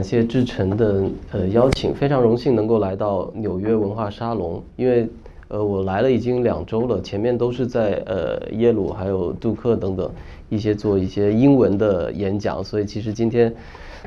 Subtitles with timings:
[0.00, 4.62] 感谢志成的呃邀请，非常荣幸能够来到纽约文化沙龙。
[4.74, 5.06] 因为
[5.48, 10.10] 呃我来了已经两周了，前面都是在呃耶鲁还有杜克等等
[10.48, 13.54] 一些做一些英文的演讲，所以其实今天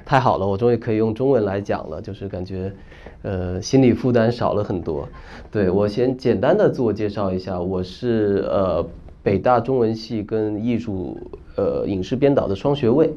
[0.04, 2.74] 太好了，我终于可以用中文来讲了，就是感觉
[3.22, 5.08] 呃心理负担少了很多。
[5.52, 8.84] 对我先简单的自我介绍一下，我是呃
[9.22, 11.16] 北大中文系跟艺术
[11.56, 13.14] 呃影视编导的双学位。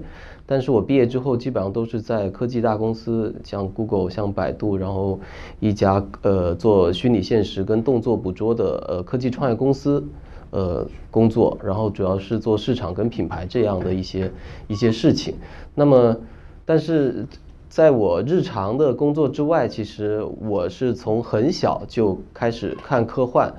[0.49, 5.19] 但是我毕业之后基本上都是在科技大公司，像 Google、像百度，然后
[5.59, 10.07] 一家呃做虚拟现实跟动作捕捉的呃科技创业公司
[10.53, 14.31] 呃工作，然后主要是做市场跟品牌这样的一些
[14.69, 15.35] 一些事情。
[15.75, 16.17] 那么，
[16.65, 17.27] 但是
[17.69, 23.53] 在我日常的工作之外，其实我是从很小就开始看科幻。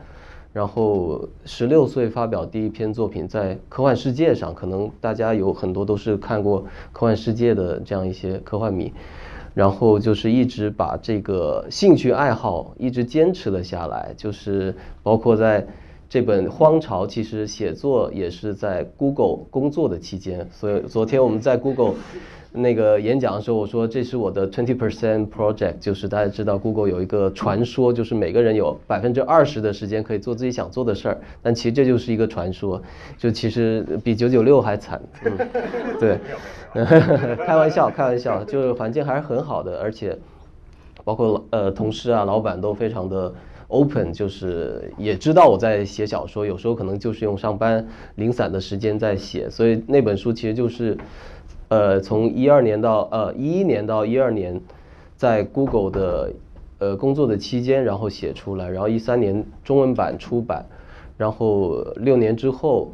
[0.58, 8.92] 然后十六岁发表第一篇作品，在科幻世界上，可能大家有很多都是看过科幻世界的这样一些科幻迷，
[9.54, 15.64] 然后就是一直把这个兴趣爱好一直坚持了下来，就是包括在
[16.10, 21.94] 这本《荒潮》，其实写作也是在 Google 工作的期间，所以昨天我们在 Google。
[22.58, 32.82] 那个演讲的时候，我说这是我的 twenty percent project，就是大家知道 Google 有一个传说，就是每个人有百分之二十的时间可以做自己想做的事儿，但其实这就是一个传说，
[33.18, 35.02] 就其实比九九六还惨。
[35.24, 35.38] 嗯，
[36.00, 36.20] 对，
[37.46, 40.18] 开玩笑，开玩笑，就是环境还是很好的，而且
[41.04, 43.34] 包括呃同事啊、老板都非常的
[43.68, 50.98] open，就是也知道我在写小说，有时候可能就是用上班零散的时间在写，所以那本书其实就是。
[51.70, 54.62] 呃，从一二年到呃一一年到一二年，
[55.18, 56.32] 在 Google 的
[56.80, 60.66] 呃工作的期间，然后写出来，然后一三年中文版出版，
[61.18, 62.94] 然后六年之后，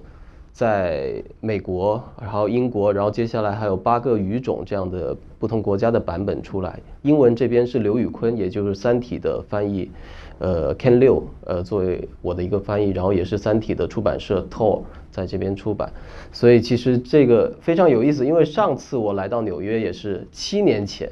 [0.52, 6.80] 在美国，然后英国，然后接下来还有八个语种这样的不同国家的版本出来。
[7.04, 9.92] 英文这边是刘宇坤，也就是《三体》的翻译，
[10.40, 14.82] 呃，Ken 六，呃，作为我的一个翻译，然后也是《三体》的出版社 Tor。
[15.14, 15.90] 在这边出版，
[16.32, 18.26] 所以其实这个非常有意思。
[18.26, 21.10] 因为上次我来到纽约也是七年前，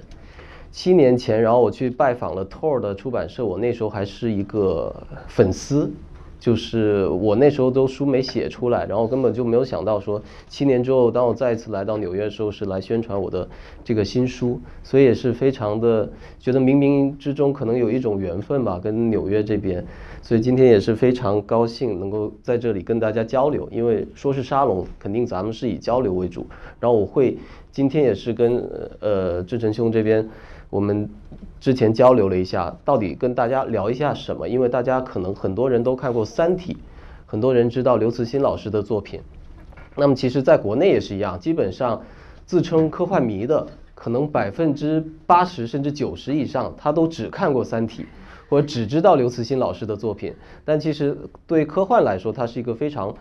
[0.71, 4.91] 七年前，然后我去拜访了 Tor 的出版社，我那时候还是一个
[5.27, 5.91] 粉丝。
[6.39, 13.47] 就是我那时候都书没写出来，然后根本就没有想到说七年之后，当我再一次来到纽约的时候，是来宣传我的
[13.83, 16.09] 这个新书，所以也是非常的
[16.39, 19.85] 觉得冥冥之中可能有一种缘分吧，跟纽约这边，
[20.21, 26.45] 所以今天也是非常高兴能够在这里跟大家交流，因为说是沙龙，肯定咱们是以交流为主，
[26.79, 27.37] 然后我会
[27.71, 28.57] 今天也是跟
[28.99, 30.29] 呃志成兄这边。
[30.69, 31.09] 我们
[31.59, 34.47] 之前交流了一下，到底跟大家聊一下什么？
[34.47, 36.73] 因为大家可能很多人都看过《三体》，
[37.25, 39.19] 很多人知道刘慈欣老师的作品。
[39.97, 42.01] 那么其实，在国内也是一样，基本上
[42.45, 48.03] 自称科幻迷的，可能百分之八十甚至九十以上，他都只看过《三体》，
[48.51, 50.31] 或者只知道刘慈欣老师的作品。
[50.63, 51.17] 但其实
[51.47, 53.15] 对科幻来说，它是一个非常。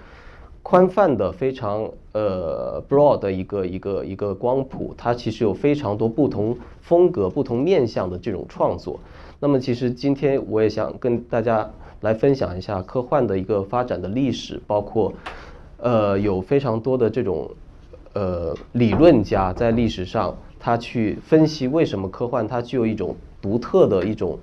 [0.62, 9.00] 宽泛的、非常呃 broad 的一个一个一个光谱，它其实有非常多不同风格、不同面向的这种创作。
[9.40, 11.68] 那么，其实今天我也想跟大家
[12.02, 15.10] 来分享一下科幻的一个发展的历史，包括
[15.78, 17.50] 呃有非常多的这种
[18.12, 24.38] 呃理论家在历史上他去分析为什么科幻它具有一种独特的一种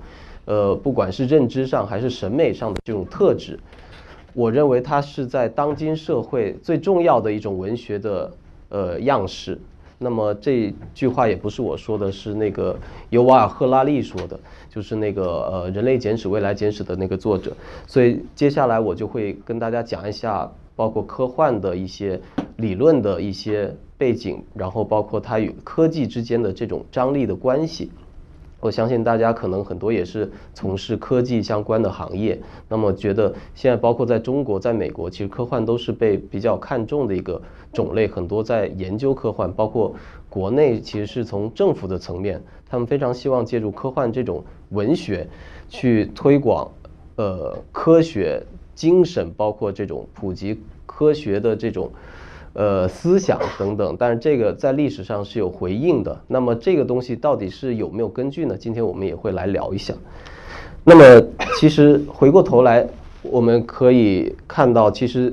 [0.47, 3.59] 呃不管是认知上还是审美上的这种特质。
[4.33, 8.31] 我认为它是在当今社会最重要的一种文学的
[8.69, 9.59] 呃样式。
[9.99, 12.77] 那么这句话也不是我说的，是那个
[13.09, 17.51] 尤瓦尔·赫拉利说的，就是那个呃《人类简史》《未来简史》的那个作者。
[17.87, 22.21] 所以接下来我就会跟大家讲一下，包括科幻的一些
[22.57, 27.89] 理论的一些背景，然后包括它与科技之间的这种张力的关系。
[28.59, 37.39] 我相信大家可能很多也是从事科技相关的行业，那么觉得现在包括在中国、在美国，其实科幻都是被比较看重的一个
[37.71, 39.94] 种类，很多在研究科幻，包括
[40.27, 45.27] 国内其实是从政府的层面，他们非常希望借助科幻这种文学
[45.69, 46.68] 去推广
[47.18, 48.42] 呃科学
[48.74, 51.92] 精神，包括这种普及科学的这种。
[52.57, 56.19] 呃，思想等等，但是这个在历史上是有回应的。
[56.25, 58.57] 那么这个东西到底是有没有根据呢？
[58.57, 59.94] 今天我们也会来聊一下。
[60.83, 61.24] 那么
[61.59, 62.88] 其实回过头来，
[63.21, 65.31] 我们可以看到，其实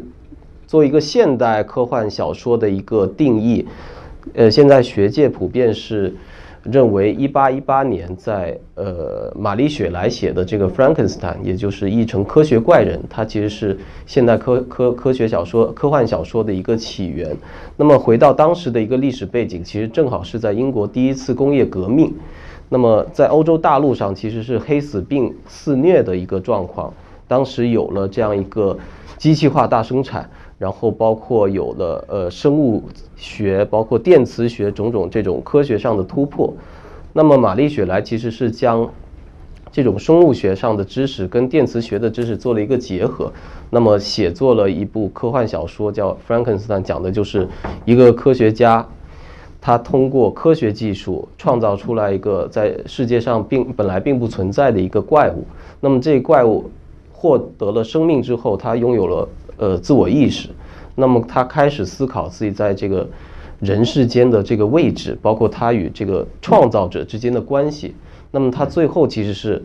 [0.67, 3.67] 作为一个现代科幻小说的一个定义，
[4.35, 6.15] 呃，现在学界普遍是
[6.65, 17.37] 认为，一八一八年在呃玛丽雪莱写的这个《Frankenstein》，也就是译成科学怪人，它其实是现代科科科学小说、科幻小说的一个起源。
[17.77, 22.13] 那么回到当时的一个历史背景，其实正好是在英国第一次工业革命。
[22.71, 26.91] 那么在欧洲大陆上，其实是黑死病肆虐的一个状况。
[27.29, 28.77] 当时有了这样一个
[29.19, 30.29] 机器化大生产。
[30.59, 32.85] 然后包括有了呃生物
[33.17, 36.53] 学，包括电磁学种种这种科学上的突破。
[37.13, 38.89] 那么玛丽雪莱其实是将
[39.73, 43.33] 这种生物学上的知识跟电磁学的知识做了一个结合，
[43.71, 47.49] 那么写作了一部科幻小说叫《Frankenstein》，讲的就是
[47.85, 48.87] 一个科学家，
[49.61, 55.45] 他通过科学技术创造出来一个在世界上并本来并不存在的一个怪物。
[55.81, 56.71] 那么这怪物
[57.13, 59.29] 获得了生命之后，他拥有了。
[59.57, 60.49] 呃，自我意识，
[60.95, 63.09] 那么他开始思考自己在这个
[63.61, 67.95] 人世间的这个位置，包括他与这个创造者之间的关系。
[68.31, 69.63] 那么他最后其实是，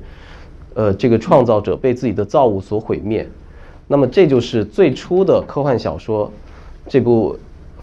[0.75, 3.27] 呃，这个创造者被自己的造物所毁灭。
[3.87, 6.31] 那么这就是最初的科幻小说
[6.87, 7.37] 这部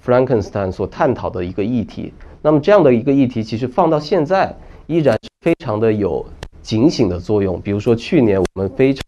[0.08, 2.12] 《Frankenstein》所探讨的一个议题。
[2.40, 4.54] 那么这样的一个议题，其实放到现在
[4.86, 6.24] 依然非常的有
[6.62, 7.60] 警醒的作用。
[7.60, 9.02] 比如说去年我们非常，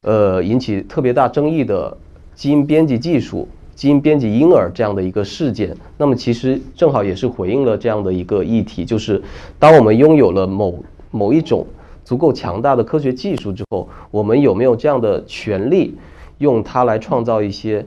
[0.00, 1.96] 呃，引起特别大争议的。
[2.36, 9.20] 基因编辑技术、基因编辑婴儿这样的一个事件，那么其实正好也是回应了这样的一个议题，就是
[9.58, 10.78] 当我们拥有了某
[11.10, 11.66] 某一种
[12.04, 15.94] 足够强大的科学技术之后，我们有没有这样的权利
[16.38, 17.84] 用它来创造一些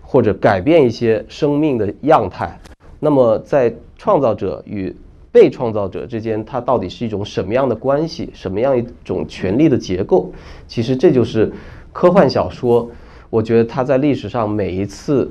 [0.00, 2.58] 或者改变一些生命的样态？
[2.98, 4.94] 那么在创造者与
[5.30, 8.30] 被创造者之间，它到底是一种什么样的关系？
[8.32, 10.32] 什么样一种权力的结构？
[10.66, 11.52] 其实这就是
[11.92, 12.90] 科幻小说。
[13.28, 15.30] 我觉得它在历史上每一次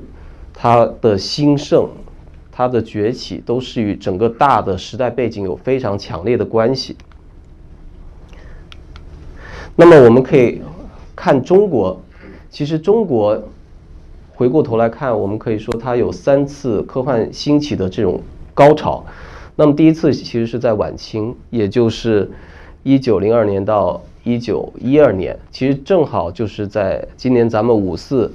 [0.52, 1.88] 它的兴盛、
[2.52, 6.96] 它的崛起，都是与整个大的时代背景有非常强烈的关系。
[9.74, 10.60] 那么我们可以
[11.14, 12.00] 看中国，
[12.50, 13.42] 其实中国
[14.34, 18.22] 回过头来看，我们可以说它有三次科幻兴起的这种
[18.54, 19.04] 高潮。
[19.56, 22.30] 那么第一次其实是在晚清，也就是
[22.82, 24.02] 一九零二年到。
[24.26, 28.28] 一九一二年，其实正好就是在今年咱们五四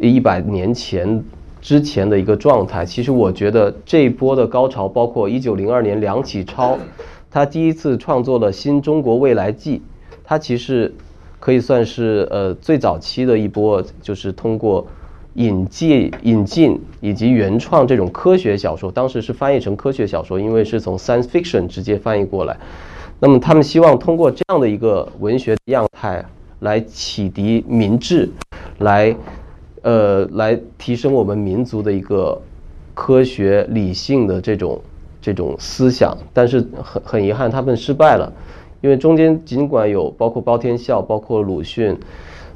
[0.00, 1.20] 一百年前
[1.60, 2.86] 之前的一个状态。
[2.86, 6.78] 其实我觉得这一波的高潮，包括一九零二年梁启超
[7.32, 9.78] 他第一次创作了《新中国未来记》，
[10.22, 10.94] 他其实
[11.40, 14.86] 可以算是呃最早期的一波，就是通过
[15.34, 22.56] 引进、引进以及原创这种科学小说，当时是翻译成科学小说，因为是从 science fiction 直接翻译过来。
[23.24, 26.24] 那么他们希望通过这样的一个文学样态
[26.58, 28.28] 来启迪民智，
[28.78, 29.14] 来，
[29.82, 32.36] 呃，来提升我们民族的一个
[32.94, 34.80] 科学理性的这种
[35.20, 36.18] 这种思想。
[36.32, 38.32] 但是很很遗憾，他们失败了，
[38.80, 41.96] 因为中间尽管有包括包天笑、包括鲁迅。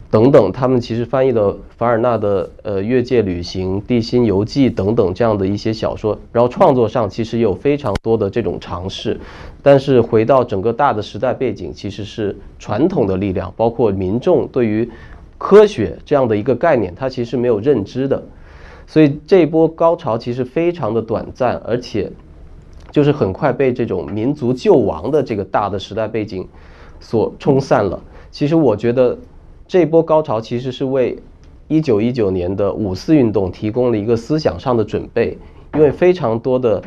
[0.09, 9.19] 等等，他们其实翻译了凡尔纳的呃《越界旅行》《地心游记》等等这样的一些小说，然后创作上其实有非常多的这种尝试，
[9.63, 14.89] 但是回到整个大的时代背景，其实是传统的力量，包括民众对于
[15.39, 18.23] 科学这样的一个概念，它其实没有认知的，
[18.87, 22.11] 所以这波高潮其实非常的短暂，而且
[22.93, 26.47] 就是很快被这种民族救亡的这个大的时代背景
[27.01, 28.01] 所冲散了。
[28.31, 29.19] 其实我觉得。
[29.69, 31.19] 这波高潮其实是为
[31.69, 35.37] 一九一九年的五四运动提供了一个思想上的准备，
[35.75, 36.83] 因为非常多的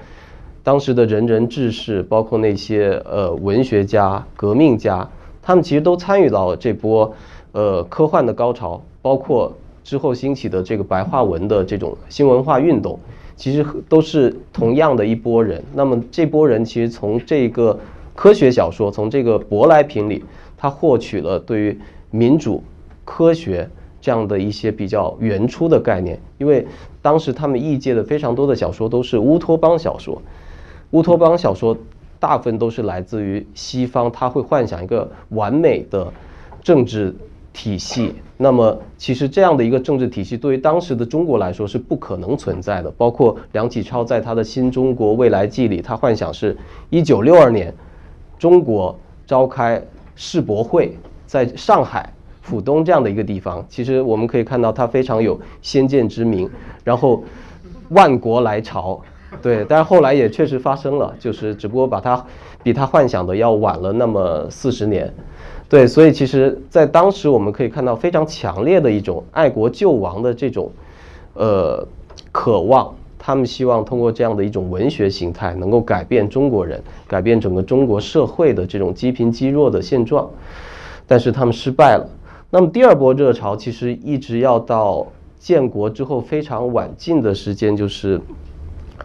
[0.63, 5.09] 当时的仁人志士，包括那些呃文学家、革命家，
[5.41, 7.13] 他们其实都参与到了这波
[7.51, 9.51] 呃科幻的高潮，包括
[9.83, 12.97] 之后兴起的这个白话文的这种新文化运动，
[13.35, 15.61] 其实都是同样的一波人。
[15.73, 17.77] 那么这波人其实从这个
[18.15, 20.23] 科学小说，从这个舶来品里，
[20.55, 21.77] 他获取了对于
[22.11, 22.63] 民主、
[23.05, 23.69] 科学
[24.01, 26.65] 这样的一些比较原初的概念，因为
[27.01, 30.21] 当时他们译介的非常多的小说都是乌托邦小说，
[30.91, 31.77] 乌托邦小说
[32.19, 36.11] 大部分都是来自于西方，他会幻想一个完美的
[36.61, 37.15] 政治
[37.53, 38.15] 体系。
[38.37, 42.89] 那么，其实这样的一个政治体系对于当时的中国来说是不可能存在的。
[42.91, 46.55] 包括梁启超在他的《新中国未来记》里，他幻想是
[46.89, 47.73] 一九六二年
[48.37, 48.97] 中国
[49.27, 49.81] 召开
[50.15, 50.97] 世博会。
[51.29, 56.49] 在上海浦东这样的一个地方，其实我们可以看到它非常有先见之明，
[56.83, 57.23] 然后
[57.89, 58.99] 万国来朝，
[59.39, 62.25] 对，但是后来也确实发生了，就是只不过把它
[62.63, 65.13] 比他幻想的要晚了那么四十年，
[65.69, 70.71] 对，所以其实，在当时我们可以看到非常强烈的一种爱国救亡的这种
[71.35, 71.87] 呃
[72.31, 80.27] 渴望，他们希望通过这样的一种文学形态，能够改变中国人，改变整个中国社会的这种积贫积弱的现状，
[81.09, 82.07] 但是他们失败了。
[82.49, 85.05] 那么第二波热潮其实一直要到
[85.37, 88.21] 建国之后非常晚近的时间，就是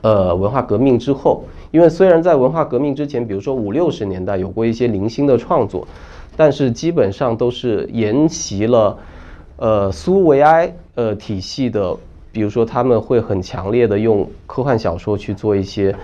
[0.02, 1.42] 呃文化革命之后。
[1.73, 5.88] 因为虽然在文化革命之前，比如说五六十年代有过一些零星的创作，
[6.37, 8.96] 但是基本上都是沿袭了
[9.56, 11.96] 呃苏维埃呃体系的。
[12.34, 15.94] 比如说，他们会很强烈的用科幻小说去做一些，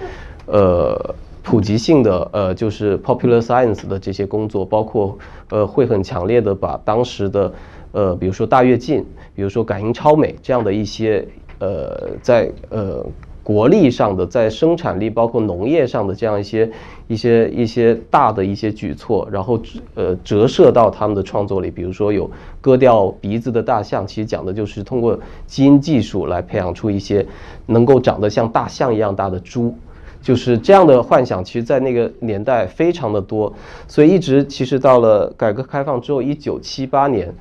[0.46, 0.96] 呃，
[1.42, 5.16] 普及性的，呃，就是 popular science 的这些工作，包括，
[5.50, 7.52] 呃，会很强烈的把当时的，
[7.92, 9.04] 呃，比如说大跃进，
[9.34, 11.26] 比如说感应超美这样的一些，
[11.58, 13.04] 呃，在呃。
[13.42, 16.70] 国力上的，在生产力包括农业上的这样一些
[17.08, 19.60] 一些一些大的一些举措，然后
[19.94, 21.68] 呃折射到他们的创作里。
[21.68, 22.30] 比如说有
[22.60, 27.26] 割掉鼻子的大象，其实讲的就是通过基因技术来培养出一些
[27.66, 29.74] 能够长得像大象一样大的猪，
[30.20, 31.44] 就是这样的幻想。
[31.44, 33.52] 其实，在那个年代非常的多，
[33.86, 37.34] 所以一直其实到了改革开放之后，一九七八年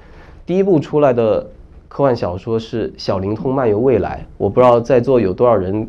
[0.46, 1.48] 第一部出来的
[1.88, 4.26] 科幻小说是《小灵通漫游未来》。
[4.38, 5.88] 我不知道在座有多少人。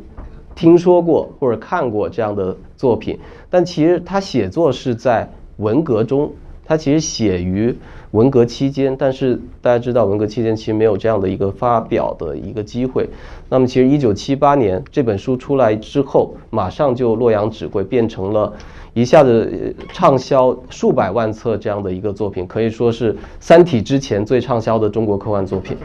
[0.53, 3.19] 听说过或者看过这样的作品，
[3.49, 6.31] 但其实他写作是在文革中，
[6.67, 7.75] 他其实写于
[8.13, 8.97] 文革期间。
[8.99, 13.09] 但是大家知道，文革期间其实没有这样的一个发表的一个机会。
[13.49, 18.53] 那么，其实一九七八年这本书出来之后，马上就洛阳纸贵，变成了
[18.95, 25.77] 一下子畅销数百万册这样的一个作品，可以说是《三体》之前最畅销的中国科幻作品。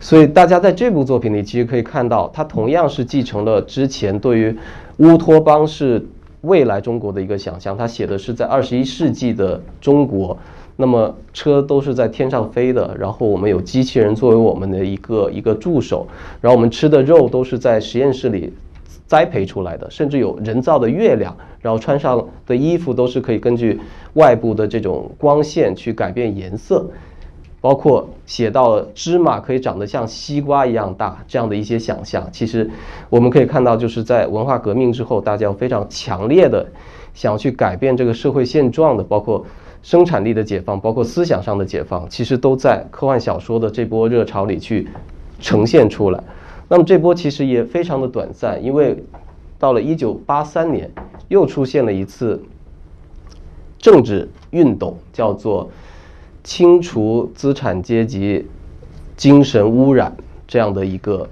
[0.00, 4.56] 所以大家在这部作品里其实可以看到，它同样是继承了之前对于
[4.96, 6.02] 乌托邦是
[6.40, 7.76] 未来中国的一个想象。
[7.76, 10.38] 他写的是在二十一世纪的中国，
[10.80, 16.06] 那么车都是在天上飞的，然后我们有机器人作为我们的一个一个助手，
[16.40, 18.52] 然后我们吃的肉都是在实验室里
[19.06, 23.78] 栽培出来的，甚至有人造的月亮，然后穿上的衣服都是可以根据
[24.14, 26.86] 外部的这种光线去改变颜色。
[27.62, 32.70] 包括写到芝麻可以长得像西瓜一样大这样的一些想象，其实
[33.10, 36.66] 我们可以看到，就是在文化革命之后，大家非常强烈的
[37.12, 39.44] 想要去改变这个社会现状的，包括
[39.82, 44.88] 生产力的解放，包括思想上的解放，其实都在科幻小说的这波热潮里去
[45.40, 46.22] 呈现出来。
[46.68, 49.02] 那么这波其实也非常的短暂，因为
[49.58, 50.90] 到了一九八三年，
[51.28, 52.42] 又出现了一次
[53.78, 55.70] 政治运动，叫做。
[56.42, 58.46] 清除资产阶级
[59.14, 60.16] 精神污染
[60.48, 61.28] 这样的一个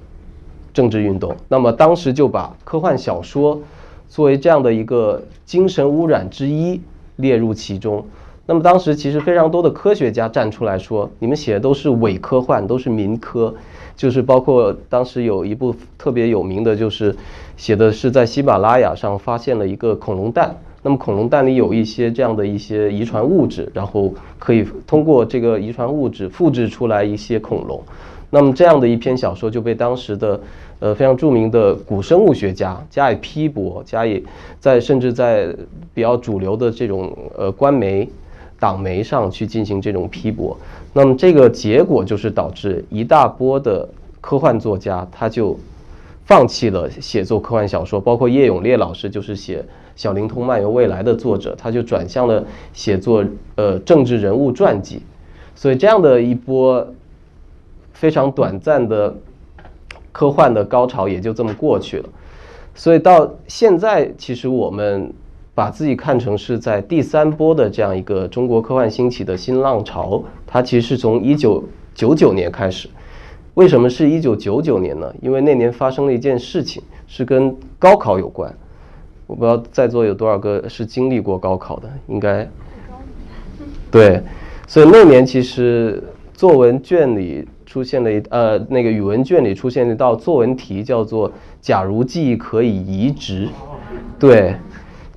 [0.75, 3.59] 政治运动，那么当时就把科幻小说
[4.07, 6.79] 作为这样的一个精神污染之一
[7.17, 8.05] 列入其中。
[8.51, 13.55] 那么当时其实非常多的科学家站出来说：“你们写的都是伪科幻，都是民科。”
[13.95, 17.15] 就是包括当时有一部特别有名的，就是
[17.59, 20.57] 写的是在喜马拉雅上发现了一个恐龙蛋。
[20.81, 27.83] 那么恐龙蛋里有一些这样的一些遗传物质，然后可以通过这个遗传物质复制出来一些恐龙。
[28.31, 30.41] 那么这样的一篇小说就被当时的
[30.79, 34.25] 呃非常著名的古生物学家加以批驳，加以
[34.59, 35.55] 在甚至在
[35.93, 38.09] 比较主流的这种呃官媒、
[38.59, 40.57] 党媒上去进行这种批驳。
[40.93, 43.89] 那么这个结果就是导致一大波的
[44.21, 45.59] 科幻作家他就
[46.25, 49.65] 放弃了写作科幻小说，包括叶永烈老师就是写。
[50.01, 53.25] 《小灵通漫游未来》的作者，他就转向了写作
[53.57, 55.03] 呃政治人物传记，
[55.57, 56.87] 所以这样的一波
[57.93, 59.13] 非常短暂的
[60.13, 62.09] 科幻的高潮也就这么过去了。
[62.77, 65.13] 所以到现在，其实我们
[65.59, 71.65] 把自己看成是在第三波的这样一个中国科幻兴起的新浪潮，它其实是从一九
[71.97, 72.89] 九九年开始。
[73.55, 75.13] 为什么是一九九九年呢？
[75.21, 78.55] 因为那年发生了一件事情，是跟高考有关。
[79.27, 82.49] 我不知道在座有多少个是经历过高考的，应该，
[83.91, 84.23] 对，
[84.69, 86.01] 所以那年其实
[86.35, 93.49] 作文卷里出现了一呃那个语文卷里出现了一道作文题，叫做“假如记忆可以移植”，
[94.21, 94.55] 对，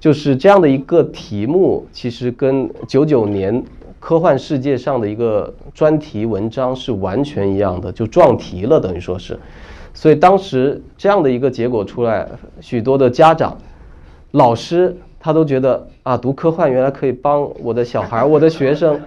[0.02, 3.64] 就是这样的一个题目，其实跟九九年
[4.00, 9.40] 科幻世界上的一个专题文章是完全一样的，就撞题了，等于说是，
[9.94, 12.28] 所以当时这样的一个结果出来，
[12.60, 13.56] 许多的家长。
[14.32, 19.00] 老师他都觉得啊，读科幻原来可以帮我的小孩、我的学生，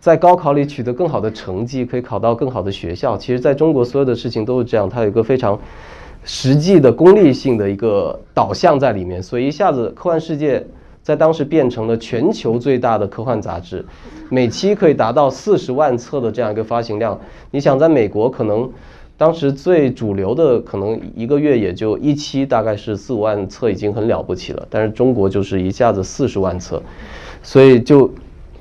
[0.00, 3.16] 在高考里取得更好的成绩，可以考到更好的学校。
[3.16, 5.56] 其实，在中国所有的事情都是这样，它有一个非常
[6.24, 9.22] 实际的功利性的一个导向在里面。
[9.22, 10.64] 所以，一下子科幻世界
[11.02, 13.84] 在当时变成了全球最大的科幻杂志，
[14.28, 17.18] 每期可以达到四十万册的这样一个发行量。
[17.50, 18.70] 你想，在美国可能。
[19.18, 24.66] 当时最主流的可能一个月也就一期，大概是四五万册，已经很了不起了。
[24.68, 26.82] 但是中国就是一下子四十万册，
[27.40, 28.10] 所以就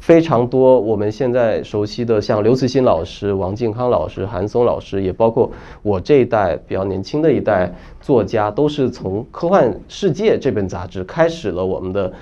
[0.01, 0.81] 非常多。
[0.81, 5.49] 我们现在熟悉的像刘慈欣老师、王靖康老师、韩松老师，也包括
[5.83, 12.13] 我这一代比较年轻的一代作家，都是从《科幻世界》这本杂志开始了我们的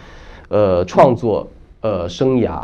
[0.50, 1.48] 呃创作
[1.79, 2.62] 呃生涯。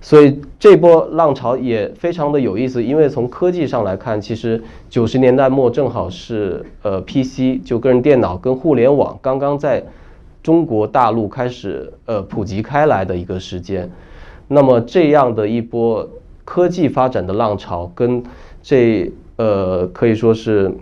[0.00, 9.84] 所以这波浪潮也非常的有意思，因为从科技上来看，其实九十年代末正好是呃 PC 就个人电脑跟互联网刚刚在
[10.42, 13.90] 中国大陆开始呃普及开来的一个时间。
[14.48, 16.08] 那么这样的一波
[16.44, 18.22] 科技发展的浪潮，跟
[18.62, 20.72] 这呃可以说是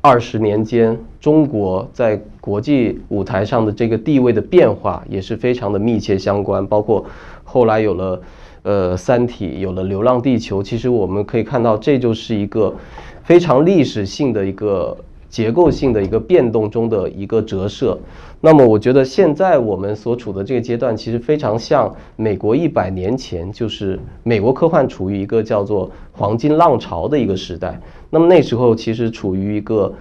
[0.00, 7.04] 二十年间中国在国际舞台上的这个地位的变化，也是非常的密切相关，包括。
[7.46, 8.20] 后来有了，
[8.62, 12.74] 呃，《三体》，有了《流浪地球》，其实我们可以看到，这就是一个
[13.22, 14.96] 非常历史性的一个
[15.34, 17.98] 结构性的一个变动中的一个折射。
[18.40, 27.80] 那么，我觉得现在我们所处的这个阶段，其实非常像美国一百年前，就是美国科幻处于一个叫做黄金浪潮的一个时代。
[28.10, 29.92] 那么那时候其实处于一个。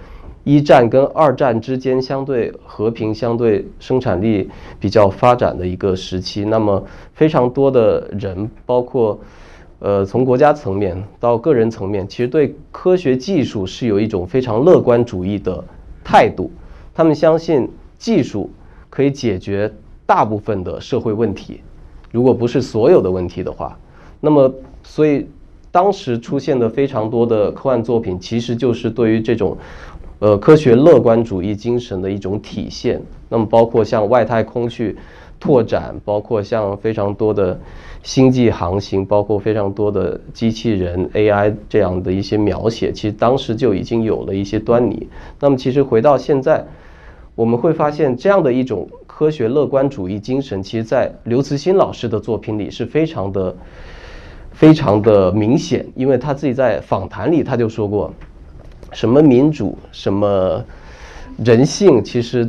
[0.45, 9.17] 一战跟二战之间相对和平、相对生产力比较发展的一个时期，那么非常多的人，包括
[9.83, 15.61] 呃从国家层面到个人层面，其实对科学技术是有一种非常乐观主义的
[16.05, 16.49] 态度。
[16.93, 18.49] 他们相信技术
[18.89, 19.69] 可以解决
[20.05, 21.59] 大部分的社会问题，
[22.11, 23.77] 如果不是所有的问题的话，
[24.21, 24.49] 那么
[24.83, 25.27] 所以
[25.69, 29.57] 当时出现的非常多的科幻作品，其实就是对于这种。
[30.19, 33.01] 呃，科学乐观主义精神的一种体现。
[33.27, 34.95] 那么，包括像外太空去
[35.37, 37.59] 拓展，包括像非常多的
[38.03, 45.07] 星际航行，包括非常多的机器人 AI 这样的一些描写，其实当时就已经有了一些端倪。
[45.39, 46.63] 那么，其实回到现在，
[47.33, 53.55] 我们会发现这样的一种科学乐观主义精神，其实在刘慈欣老师的作品里是非常的、
[54.51, 58.13] 非常的明显，因为他自己在访谈里他就说过。
[58.91, 60.63] 什么民主，什么
[61.43, 62.47] 人性，其实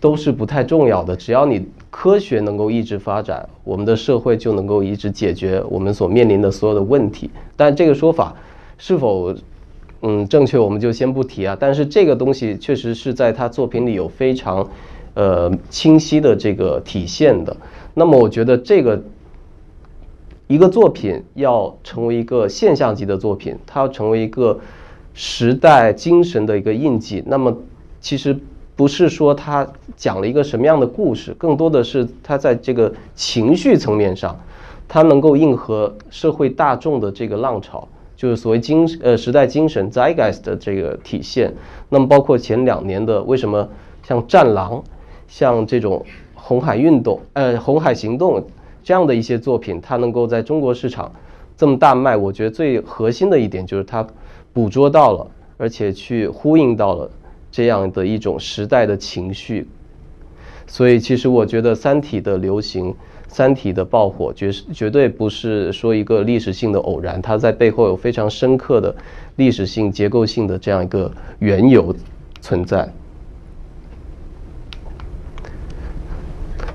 [0.00, 1.16] 都是不太重要的。
[1.16, 7.30] 只要你科学能够一直发展，我们的社会就能够一直解决我们所面临的所有的问题。
[7.56, 8.34] 但这个说法
[8.78, 9.34] 是否
[10.02, 11.56] 嗯正确，我们就先不提啊。
[11.58, 14.68] 但是这个东西确实是在他作品里有非常
[15.14, 17.56] 呃清晰的这个体现的。
[17.94, 19.02] 那么我觉得这个
[20.46, 24.58] 一个作品要成为一个现象级的作品，它要成为一个。
[25.18, 27.22] 时代精神的一个印记。
[27.24, 27.56] 那么，
[28.02, 28.38] 其实
[28.76, 34.38] 不是说他讲了一个什么样的故事，更多的是他在这个情绪层面上，
[34.86, 41.52] 他能够应和社会大众的这个浪潮，就是所谓精呃时代精神 zeitgeist 的这个体现。
[41.88, 43.68] 那么，包括前两年的为什么
[44.02, 44.74] 像《战狼》、
[45.26, 48.40] 像这种《红海运动》呃《红海行动》
[48.84, 51.10] 这样的一些作品，它能够在中国市场
[51.56, 54.06] 这么大卖，我觉得最核心的一点就是它。
[54.52, 55.26] 捕捉到了，
[55.58, 57.10] 而且去呼应到了
[57.56, 59.66] 这样的一种时代的情绪，
[60.66, 62.92] 所以其实我觉得《三体》的流行，
[63.28, 68.94] 《三体》的爆火，绝绝对不是说一个历史性的偶然，它在背后有非常深刻的
[69.36, 71.96] 历史性、结构性的这样一个缘由
[72.42, 72.86] 存在。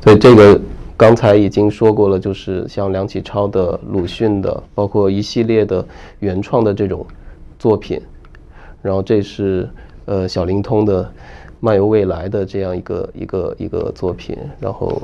[0.04, 0.60] 所以这个
[0.98, 5.88] 刚才已经说过了，就是像梁启超的、鲁迅的，包括一系列的
[6.22, 7.06] 原创的这种。
[7.60, 8.02] 作品，
[8.82, 9.70] 然后这是
[10.12, 11.04] 呃小灵通的
[11.62, 15.02] 《漫游未来》的这样一个一个一个作品，然后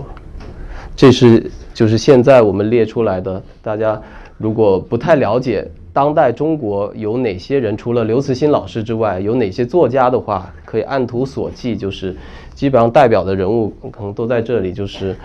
[0.97, 4.01] 这是就是现在我们列出来的，大家
[4.37, 12.13] 如果不太了解当代中国有哪些人，除了刘慈欣老师之外，有哪些作家的话，可以按图索骥，就是
[12.53, 15.15] 基本上代表的人物可能都在这里，就是。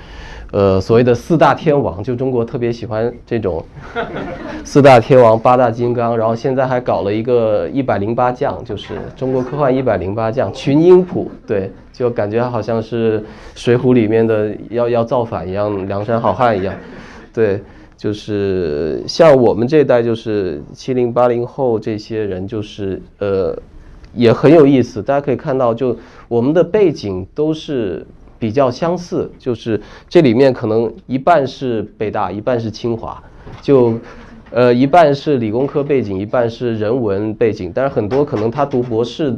[0.53, 3.65] 呃，所谓的四大天王，就中国特别喜欢这种
[4.65, 13.21] 四大天王、八大金刚，然后现在还搞了一个一百零八将，就是中国科幻一百零八将群英谱，对，就感觉好像是
[13.55, 16.75] 《水浒》里面的要要造反一样，梁山好汉一样，
[17.33, 17.63] 对，
[17.97, 23.59] 就是像我们这代，就是七零八零后这些人，就是呃，
[24.13, 25.97] 也很有意思，大家可以看到，就
[26.29, 28.07] 我们的背景都是。
[28.43, 33.23] 比较相似，就是这里面可能一半是北大，一半是清华，
[33.61, 33.95] 就，
[34.51, 37.71] 呃，一半是理工科背景，一半是人文背景。
[37.73, 39.33] 但是很多可能他读博士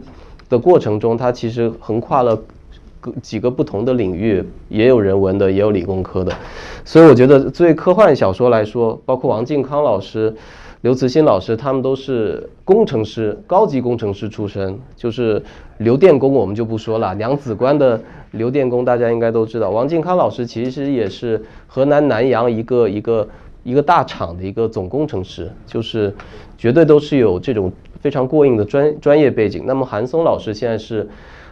[0.49, 2.41] 的过程中，他其实横跨了
[3.21, 6.33] 几个不同的领域，也有人文的，也有理工科的。
[6.83, 10.35] 所以我觉得，作为科幻小说来说，包括王靖康老师
[10.81, 15.43] 刘慈欣老师，他们都是工程师，高级工程师出身，就是
[15.77, 17.15] 刘电工，我们就不说了。
[17.15, 18.01] 娘子关的
[18.35, 19.71] 刘电工，大家应该都知道。
[19.71, 23.29] 王靖康老师其实也是河南南阳一个一个
[23.63, 26.15] 一个大厂的一个总工程师，就是
[26.59, 29.65] 绝对都是有这种非常过硬的专专业背景。
[29.67, 31.09] 那么韩松老师现在是，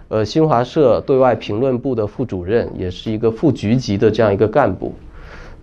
[0.08, 4.92] 呃，新华社对外评论部的副主任，也是一个副局级的这样一个干部。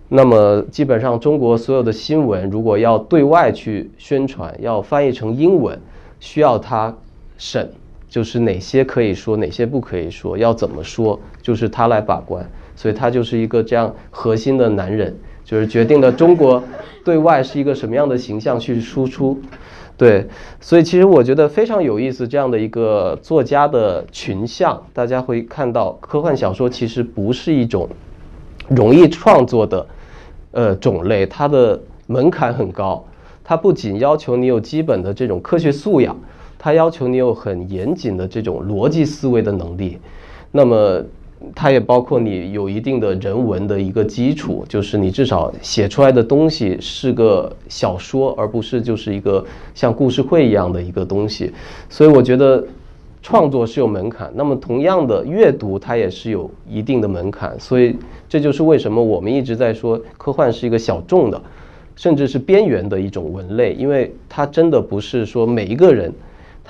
[0.08, 5.78] 那么基本上，中国所有的新闻如果要对外去宣传，要翻译成英文，
[6.18, 6.92] 需要他
[7.38, 7.70] 审，
[8.10, 12.46] 就是哪些可以说，哪些不可以说，要怎么说，就是他来把关。
[12.76, 16.62] 所以他就是一个这样核心的男人，就是决定了中国
[17.04, 19.40] 对外是一个什么样的形象去输出。
[19.96, 20.26] 对，
[20.60, 27.88] 所以其实我觉得非常有意思，这样的一个作家的群像，大家会看到，科幻小说其实不是一种
[28.68, 29.86] 容易创作的。
[30.52, 33.06] 呃，种类它的门槛很高，
[33.44, 36.18] 它不仅要求你有基本的这种科学素养，
[36.62, 39.96] 它要求你有很严谨的这种逻辑思维的能力，
[40.52, 41.02] 那么
[41.54, 49.42] 它也包括你有一定的人文的一个基础，就是你至少写出来的东西是个小说，而不是就是一个
[49.74, 51.50] 像故事会一样的一个东西，
[51.88, 52.62] 所以我觉得。
[53.22, 57.94] 创作是有门槛，那么同样的阅读它也是有一定的门槛，所以
[58.26, 61.38] 这就是为什么我们一直在说科幻是一个小众的，
[61.96, 66.10] 甚至是边缘的一种文类，因为它真的不是说每一个人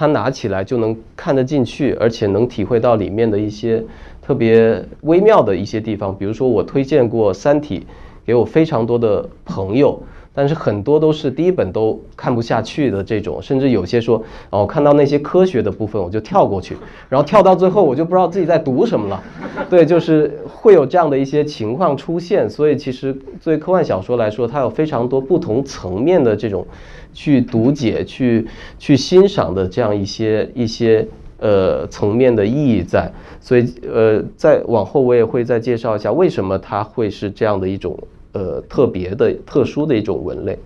[0.00, 3.84] 他拿起来就能看得进去，而且能体会到里面的一些
[4.22, 6.16] 特别微妙的一些地方。
[6.16, 7.80] 比如说，我推荐过《三体》
[8.24, 10.02] 给我非常多的朋友。
[10.32, 16.76] 但是很多都是第一本都看不下去的这种，甚至有些说哦，看到那些科学的部分我就跳过去，
[17.08, 19.22] 然后跳到最后我就不知道自己在读什么了。
[19.68, 22.48] 对，就是会有这样的一些情况出现。
[22.48, 26.64] 所以其实作为科幻小说来说，它有非常多不同层面的这种
[27.12, 28.46] 去读解、去
[28.78, 31.06] 去欣赏的这样一些一些
[31.38, 33.12] 呃层面的意义在。
[33.40, 37.98] 所以呃，再往后我也会再介绍一下为什么它会是这样的一种。
[38.32, 40.56] 呃，特别的、特殊的一种文类。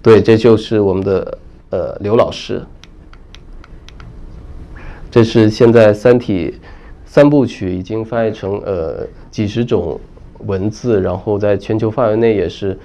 [0.00, 2.62] 对，这就是我们的呃刘老师。
[5.10, 6.50] 这是现在《三体》
[7.04, 10.00] 三部曲已经翻译成呃几十种
[10.46, 12.78] 文字，然后在全球范围内也是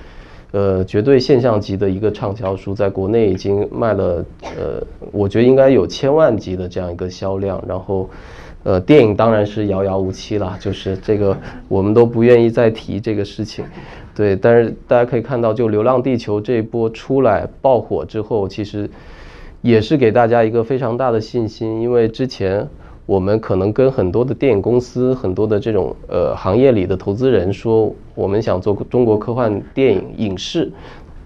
[0.54, 4.26] 呃绝对现象级的一个畅销书，在国内已经卖了
[4.58, 8.10] 呃，我觉得应该有千万级的这样一个销量，然后。
[8.66, 11.38] 呃，电影当然是遥遥无期了，就是这个
[11.68, 13.66] 我们都不愿意再提这个事情，
[14.16, 14.38] 对。
[14.38, 18.90] 但是大家可以看到，就《流浪地球》这一波出来爆火之后，其实
[19.62, 22.66] 也是给大家一个非常大的信心，因为之前
[23.06, 30.72] 我们可能跟很多的电影公司、很多的这种呃行业里的投资人说，我们想做中国科幻电影影视，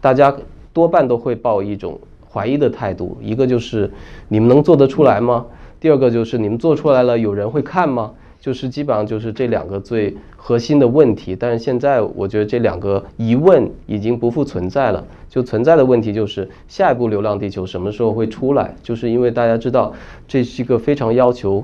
[0.02, 0.36] 大家
[0.74, 3.92] 多半都会抱一种怀疑的态度，一个就是
[4.28, 5.46] 你们能做得出来吗？
[5.80, 8.12] 第二个就是你们做出来了，有人会看吗？
[8.48, 11.36] 就是基本上就是这两个最核心的问题。
[11.36, 18.74] 但是现在我觉得这两个疑问已经不复存在了，就存在的问题就是下一部《流浪地球》什么时候会出来？
[18.82, 19.92] 就是因为大家知道
[20.30, 21.62] 这是一个非常要求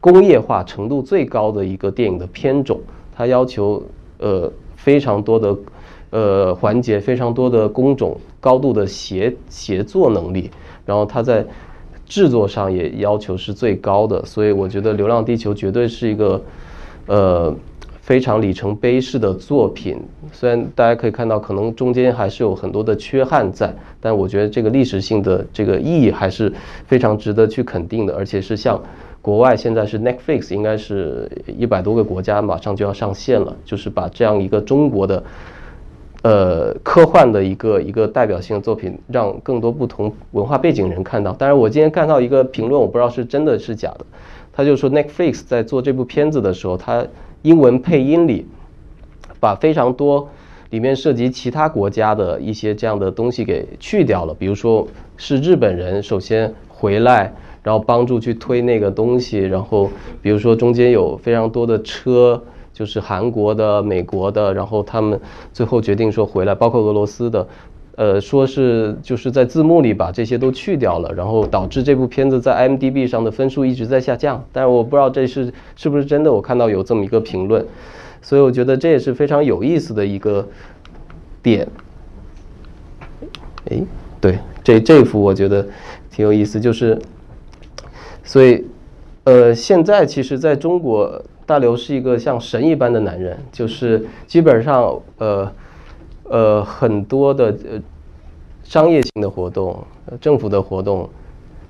[0.00, 2.80] 工业化程度最高的一个电影的片种，
[3.14, 3.80] 它要求
[4.18, 5.56] 呃非常多的
[6.10, 10.50] 呃环节，非常多的工种，高度的协协作能力，
[10.84, 11.46] 然后它在。
[12.08, 16.42] 制作上也要求是最高的，所以我觉得《流浪地球》绝对是一个，
[17.06, 17.54] 呃，
[18.00, 20.00] 非常里程碑式的作品。
[20.32, 26.50] 虽然大家可以看到，可能中间还是有很多的缺憾在，但我觉得这个历史性的这个意义还是
[26.86, 28.14] 非常值得去肯定的。
[28.16, 28.82] 而且是像
[29.20, 35.22] 国外现在是 Netflix，应该是一百多个国家马上就要上线了，就是把这样一个中国的。
[36.22, 41.32] 呃，科幻的一个一个代表性的作品，让更多不同文化背景人看到。
[41.38, 44.04] 但是，我今天看到一个评论，我不知道是真的是假的。
[44.52, 47.06] 他就说，Netflix 在做这部片子的时候，他
[47.42, 48.48] 英文配音里
[49.38, 50.28] 把非常多
[50.70, 54.34] 里面涉及其他国家的一些这样的东西给去掉了。
[54.34, 59.88] 比如说是日本人首先回来，然后帮助去推那个东西，然后
[60.20, 62.42] 比如说中间有非常多的车。
[62.78, 65.20] 就是韩国的、美国的，然后他们
[65.52, 67.48] 最后决定说回来，包括俄罗斯的，
[67.96, 74.40] 呃，说是就是在字幕里把这些都去掉了，然后导致这部片子在 m d b 上的分数一直在下降。
[74.52, 77.66] 但是我不知道这是是不是真的，我看到有这么一个评论，
[78.22, 80.46] 所以我觉得这也是非常有意思的一个
[81.42, 81.66] 点。
[83.70, 83.82] 哎，
[84.20, 85.66] 对，这这幅我觉得
[86.12, 86.96] 挺有意思，就是，
[88.22, 88.64] 所以，
[89.24, 91.20] 呃，现在其实在中国。
[91.48, 95.50] 大刘是一个像神一般的男人，就是基本上，呃，
[96.24, 97.80] 呃很多的呃
[98.62, 99.82] 商业性的活动、
[100.20, 101.08] 政府的活动，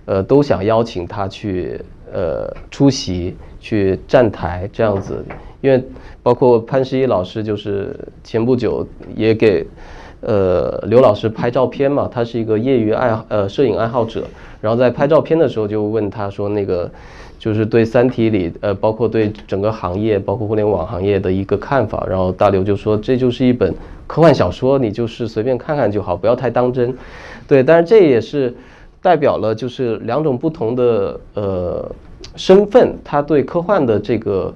[0.06, 1.80] 呃都想邀请他去
[2.12, 5.24] 呃出席、去站台这样子，
[5.60, 5.80] 因为
[6.24, 9.64] 包括潘石屹老师，就是前不久也给。
[10.20, 14.24] 呃，刘老师拍照片嘛，他是一个业余爱呃摄影爱好者，
[14.60, 16.90] 然后在拍照片的时候就问他说，那个
[17.38, 22.04] 就是对《三体》里呃，包括对整个行业，包括互联网行业的一个看法。
[22.08, 23.72] 然后大刘就说，这就是一本
[24.06, 26.94] 科幻小说，你就是随便看看就好，不要太当真。
[27.46, 28.54] 对，但是这也是
[29.00, 31.90] 代表了就是两种不同的呃
[32.34, 34.52] 身份，他对科幻的这个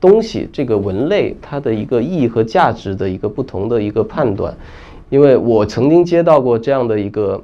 [0.00, 4.54] 东西，这个文类它的一个意义和价值的一个不同的一个判断。
[5.10, 7.38] 因为我曾经接到过这样的一个，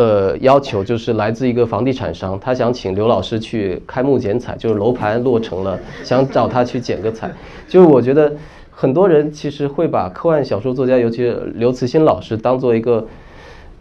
[0.00, 7.30] 呃要求，就是来自一个房地产商，他想请刘老师去开幕剪彩，就是楼盘落成了，想找他去剪个彩。
[7.68, 8.32] 就是我觉得
[8.70, 13.06] 很多人其实会把科幻小说作家，尤其是刘慈欣老师，当做一个，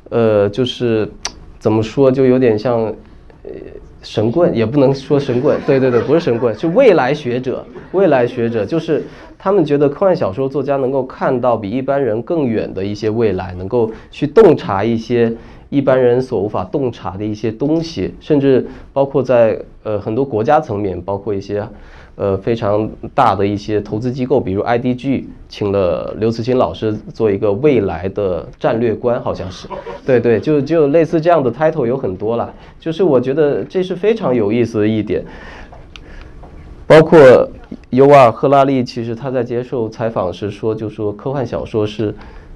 [0.09, 1.09] 呃，就是
[1.57, 2.81] 怎么说，就有点像，
[3.43, 3.49] 呃。
[4.01, 7.65] 神棍也不能说神棍，对对对，不是神棍，是未来学者。
[7.91, 9.03] 未来学者就是
[9.37, 15.29] 他们觉得科幻小说作家能够看到比一般人更远的一些未来，能够去洞察一些
[15.69, 21.67] 一般人所无法洞察的一些东西，甚至包括在呃很多国家层面，包括一些。
[22.15, 29.69] 呃，非常大的一些投资机构，比如 IDG，请了刘慈欣老师做一个未来的战略官，好像是，
[30.05, 32.53] 对对，就就类似这样的 title 有很多了。
[32.77, 35.23] 就是我觉得这是非常有意思的一点。
[36.85, 37.49] 包括
[37.89, 42.13] 尤瓦尔·赫拉利，其实他在接受采访时说，就说科幻小说是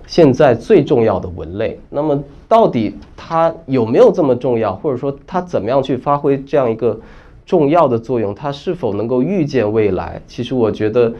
[0.07, 1.79] 现在最重要的文类。
[1.89, 6.99] 那么到底它有没有这么重要，或者说它怎么样去发挥这样一个？
[7.45, 10.21] 重要的作用，它是否能够预见未来？
[10.25, 11.13] 其实我觉得，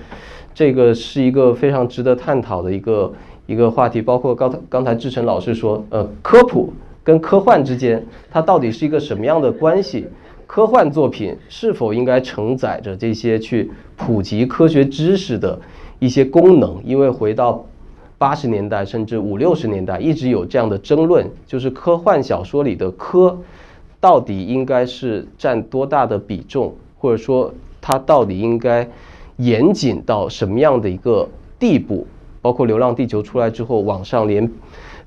[0.56, 3.13] 这个是一个非常值得探讨的一个
[3.46, 4.02] 一个话题。
[4.02, 6.72] 包括刚才刚才志成老师说，呃，科普
[7.04, 10.08] 跟科幻之间，它到底是一个什么样的关系？
[10.48, 15.60] 科幻作品是否应该承载着这些去普及科学知识的
[16.00, 16.82] 一些功能？
[16.86, 17.65] 因为回到
[18.24, 23.38] 八十年代甚至五六十年代，一直有这样的争论，就是科幻小说里的科。
[24.00, 28.88] 到底应该是占多大的比重，或者说它到底应该
[29.36, 31.28] 严谨到什么样的一个
[31.60, 32.08] 地步？
[32.42, 34.50] 包括《流浪地球》出来之后，网上连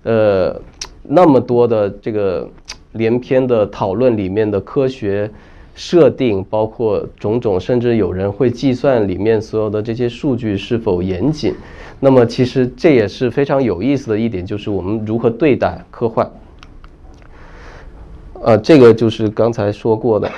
[0.03, 0.55] 呃
[1.03, 2.47] 那么多的这个
[2.93, 5.31] 连篇的讨论里面的科学
[5.75, 11.55] 设定，包括种种，甚至有人会计算里面所有的这些数据是否严谨。
[11.99, 16.31] 那么其实这也是非常有意思的一点，就是我们如何对待科幻。
[18.43, 20.31] 呃，这个就是刚才说过的，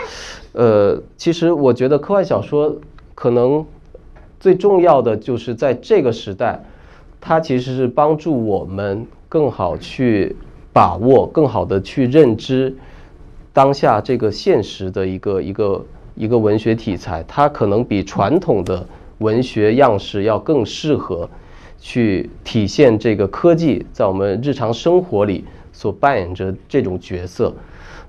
[0.53, 2.75] 呃，其实我觉得科幻小说
[3.15, 3.67] 可能
[4.39, 6.65] 最重要的就是在这个时代，
[7.21, 10.37] 它其实是帮助我们更好去
[10.73, 12.75] 把握、更好的去认知
[13.53, 18.87] 当下这个现实的一个一个一个文学题材，它可能比传统的
[19.19, 21.29] 文学样式要更适合
[21.81, 27.55] 去体现这个科技在我们日常生活里所扮演着这种角色。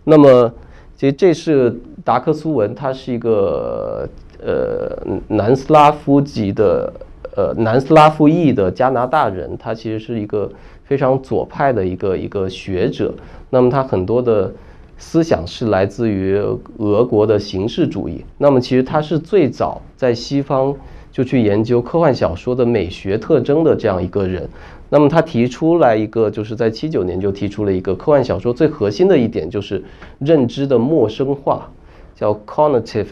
[0.04, 0.52] 那么，
[0.96, 4.10] 其实这是达克苏文，他是一个
[4.42, 6.92] 呃南斯拉夫籍的
[7.36, 10.52] 呃南斯拉夫裔的加拿大人，他其实是一个
[10.84, 13.14] 非常左派的一个一个学者。
[13.52, 14.52] 那么他很多的
[14.98, 16.38] 思想是来自于
[16.78, 18.26] 俄国的形式主义。
[18.38, 20.76] 那么其实他是最早在西方
[21.12, 24.50] 就去研究科幻小说的美学特征的这样一个人。
[24.90, 29.84] 那么他提出来一个，就是在七九年就提出了一个科幻小说最核心的一点，就是
[30.18, 31.70] 认知的陌生化，
[32.16, 33.08] 叫 cognitive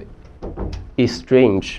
[0.96, 1.78] estrange。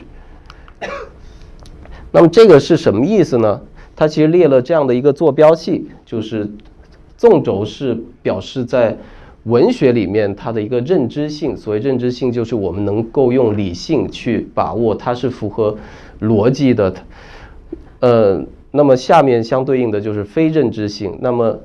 [2.12, 3.60] 那么这个是什么意思呢？
[3.96, 6.48] 他其实列了这样的一个坐标系，就是
[7.16, 8.96] 纵轴是表示在
[9.42, 11.56] 文学里面它的一个认知性。
[11.56, 15.76] 所谓认知性，就是我们能够用理性去把握，它是符合
[16.20, 16.94] 逻辑的，
[18.00, 18.44] 呃。
[18.70, 21.18] 那么下面相对应的就是非认知性。
[21.22, 21.58] 那么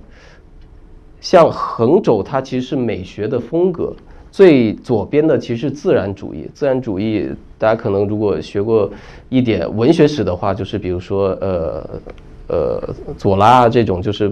[1.19, 3.93] 像横轴，它其实是美学的风格。
[4.31, 6.49] 最左边的其实是自然主义。
[6.53, 8.89] 自然主义，大家可能如果学过
[9.27, 11.89] 一点文学史的话，就是比如说呃
[12.47, 14.31] 呃左拉这种，就是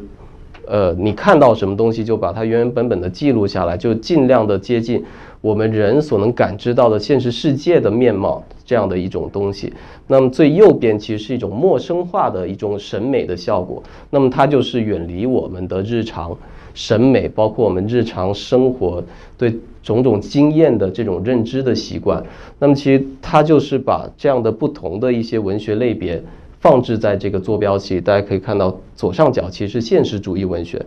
[0.67, 5.04] 呃你看到什么东西就把它原原本本的记录下来，就尽量的接近。
[5.41, 9.74] 我们人所能感知到的现实世界的面貌，这样的一种东西。
[10.06, 13.82] 那么最右边其实是一种陌生化的一种审美的效果。
[14.12, 16.38] 那么它就是远离我们的日常
[16.76, 19.04] 审美，包括我们日常生活
[19.36, 22.24] 对种种经验的这种认知的习惯。
[22.60, 26.21] 那么其实它就是把这样的不同的一些文学类别
[26.62, 30.78] 放置在这个坐标系，大家可以看到左上角其实是现实主义文学，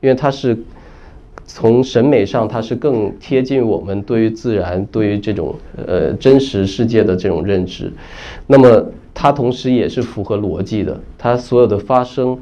[0.00, 0.58] 因为它是
[1.44, 5.54] 从审美上它是更贴近我们对于自然、对于这种
[5.86, 7.92] 呃真实世界的这种认知。
[8.46, 12.38] 那么它同时也是符合逻辑的，它所有的发生，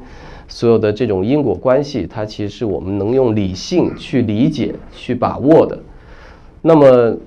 [0.47, 5.77] 所有的这种因果关系，它其实是我们能用理性去理解、去把握的。
[6.61, 7.17] 那么。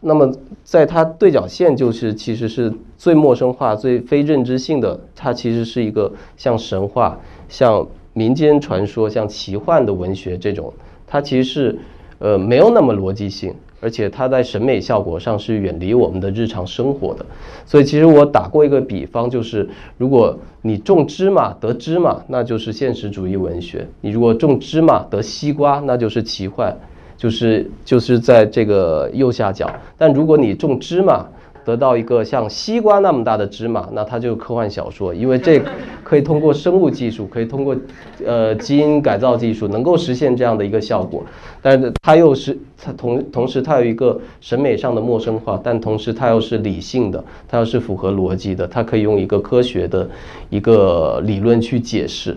[0.00, 0.32] 那么，
[0.62, 10.72] 在它对角线就是其实是最陌生化、最非认知性的，它其实是一个像神话、像民间传说、像奇幻的文学这种，
[11.06, 11.78] 它其实是
[12.18, 17.26] 呃没有那么逻辑性，而且它在审美效果上是远离我们的日常生活的。
[17.66, 26.76] 所以，其实我打过一个比方，就是如果你种芝麻得芝麻，那就是现实主义文学；你如果种芝麻得西瓜，那就是奇幻。
[27.18, 31.26] 就是就是在这个右下角，但如果你种芝麻
[31.64, 35.60] 得到一个像西瓜那么大的芝麻，那它就是科幻小说，因为这
[36.04, 37.76] 可以通过生物技术，可以通过
[38.24, 41.22] 呃基因改造技术能够实现这样的一个效果。
[41.60, 50.08] 但是它又是它同同时它有一个审美上的陌生化，但同时它又是理性的，它又是符合逻辑的，它可以用一个科学的
[50.50, 52.34] 一个理论去解释。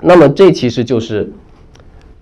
[0.00, 1.30] 那么这其实就是。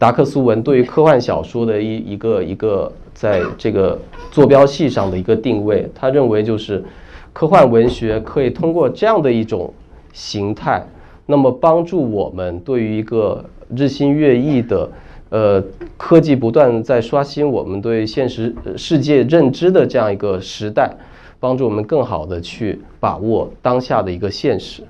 [0.01, 6.83] 达克苏文对于科幻小说的一一个一个在这个坐标系上的一个定位，他认为就是
[7.35, 9.71] 科幻文学可以通过这样的一种
[10.15, 10.83] 形态，
[11.27, 13.45] 那么帮助我们对于一个
[13.77, 14.91] 日新月异的
[15.29, 15.63] 呃
[15.99, 20.91] 科技不断在刷新我们对现实世界认知的这样一个时代，
[21.39, 24.83] 帮助我们更好的去把握当下的一个现实。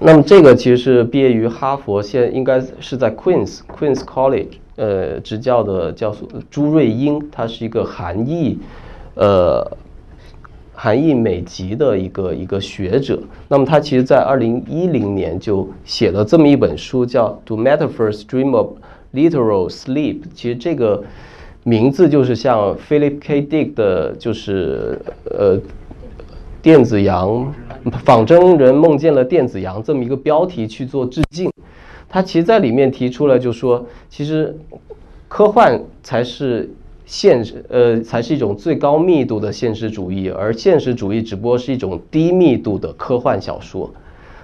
[0.00, 8.58] 那么这个其实是毕业于哈佛，现应该是在 Queens Queens College 呃执教的教授朱瑞英，他是一个韩裔
[9.16, 9.76] 呃
[10.72, 13.18] 韩裔美籍的一个一个学者。
[13.48, 18.76] 那么他其实在二零一零年就写了这么一本书，叫《Do Metaphors Dream of
[19.12, 20.20] Literal Sleep》。
[20.32, 21.02] 其实这个
[21.64, 23.42] 名字就是像 Philip K.
[23.42, 25.58] Dick 的，就是呃
[26.62, 27.52] 电子羊。
[27.90, 31.50] 仿真人梦见了电子羊这么一个标题去做致敬，
[32.08, 34.56] 他其实在里面提出了，就说其实
[35.28, 36.70] 科幻才是
[37.04, 43.90] 现实，呃，才是一种最高密度的现实主义，而现实主义只不过是一种低密度的科幻小说。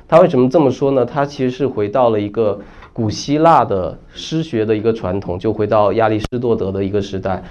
[0.06, 1.04] 他为什么这么说呢？
[1.04, 2.60] 他其实是回到了一个
[2.92, 7.42] 古希腊的诗学的一个传统，就回到亚里士多德的一个时代。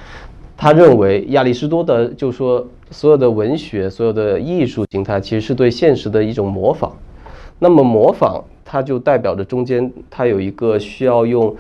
[0.55, 6.95] 他认为亚里士多德就说，所有的文学、所有的艺术形态其实是对现实的一种模仿。
[7.59, 11.55] 那么模仿，它就代表着中间它有一个需要用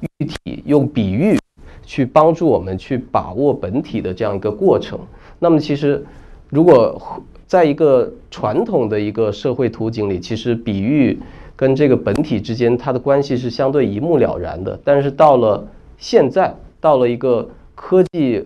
[0.00, 1.38] 喻体、用比喻
[1.84, 4.98] 去帮助我们去把握本体的这样一个过程。
[5.38, 6.04] 那么其实，
[6.48, 7.00] 如果
[7.46, 11.18] 在一个传统的一个社会图景里，其实比喻
[11.54, 14.78] 跟这个本体之间它的关系是相对一目了然的。
[14.82, 15.66] 但是到了
[15.98, 18.44] 现在，到了一个科技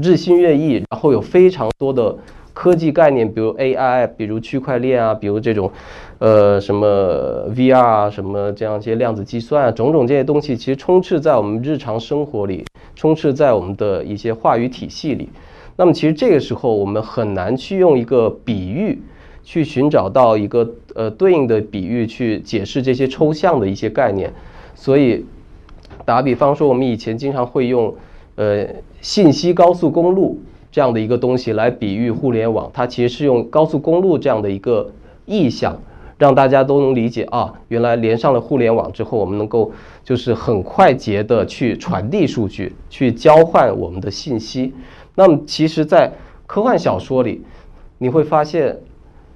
[0.00, 2.16] 日新月异，然后有非常多的
[2.52, 5.70] 科技概念，比如 AI，比如区块链啊，比如这种，
[6.18, 15.28] 呃，什么 VR 啊，什么这样一些量子计算啊，种种这些东西，其实充斥在我们日常生活里，充斥在我们的一些话语体系里。
[15.76, 19.00] 那么，其实这个时候我们很难去用一个比喻
[19.42, 24.32] 去寻找到一个呃对应的比喻去解释这些抽象的一些概念。
[24.74, 25.24] 所以，
[26.04, 27.94] 打比方说，我们以前经常会用。
[28.34, 28.64] 呃，
[29.00, 30.40] 信息高速公路
[30.72, 34.90] 这样的一个东西来比喻互联网，它其实是用高速公路这样的一个
[35.24, 35.80] 意象，
[36.18, 39.70] 让大家都能理解啊，原来连上了互联网之后，我们能够
[40.02, 44.74] 就是很快捷的去传递数据，去交换我们的信息。
[45.14, 46.12] 那么，其实，在
[46.46, 47.42] 科幻小说里，
[47.98, 48.76] 你会发现，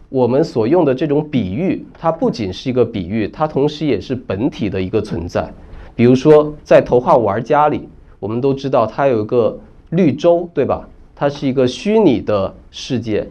[0.09, 5.53] 我们所用的这种比喻，它不仅是一个比喻，它同时也是本体的一个存在。
[5.95, 7.89] 比如说，在头号玩家里。
[8.23, 9.59] 我们都知道它有一个
[9.91, 10.89] 绿洲，对吧？
[11.13, 13.27] 它是一个虚拟的世界。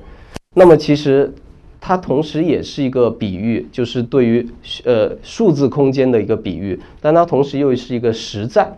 [0.53, 1.33] 那么其实
[1.79, 4.45] 它同时也是一个比喻，就是对于
[4.83, 6.77] 呃数字空间的一个比喻。
[6.99, 8.69] 但它同时又是一个实在。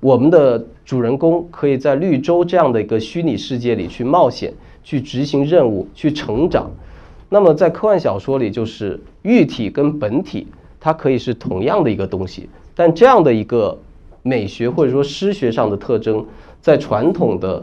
[0.00, 6.68] 我们的主人公可以在绿洲这样的一个虚拟世界里去冒险、去执行任务、去成长。
[7.28, 10.48] 那么在科幻小说里，就是喻体跟本体
[10.80, 13.78] 它可以是同样的一个东西，但这样的一个。
[14.26, 16.26] 美学或者说诗学上的特征，
[16.60, 17.62] 在传统的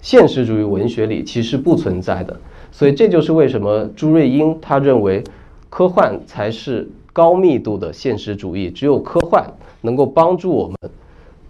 [0.00, 2.36] 现实主义文学里其实不存在的，
[2.70, 5.24] 所以这就是为什么朱瑞英他认为
[5.68, 9.44] 科幻才是高密度的现实主义，只有科幻
[9.80, 10.76] 能够帮助我们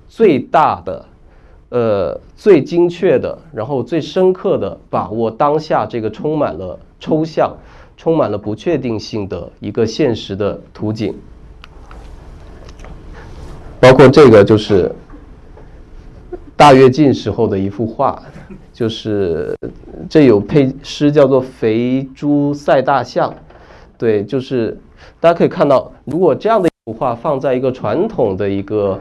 [0.08, 1.04] 最大的
[1.68, 7.54] 呃最精确的，然后最深刻的把握当下这个充满了抽象、
[7.98, 11.14] 充满了不确定性的一个现实的图景。
[13.84, 14.90] 包括这个就是
[16.56, 18.22] 大跃进时候的一幅画，
[18.72, 19.54] 就是
[20.08, 23.34] 这有配诗叫做“肥猪赛大象”，
[23.98, 24.74] 对，就是
[25.20, 29.00] 大家可以看到，如果这样的一幅画放在一个传统的一个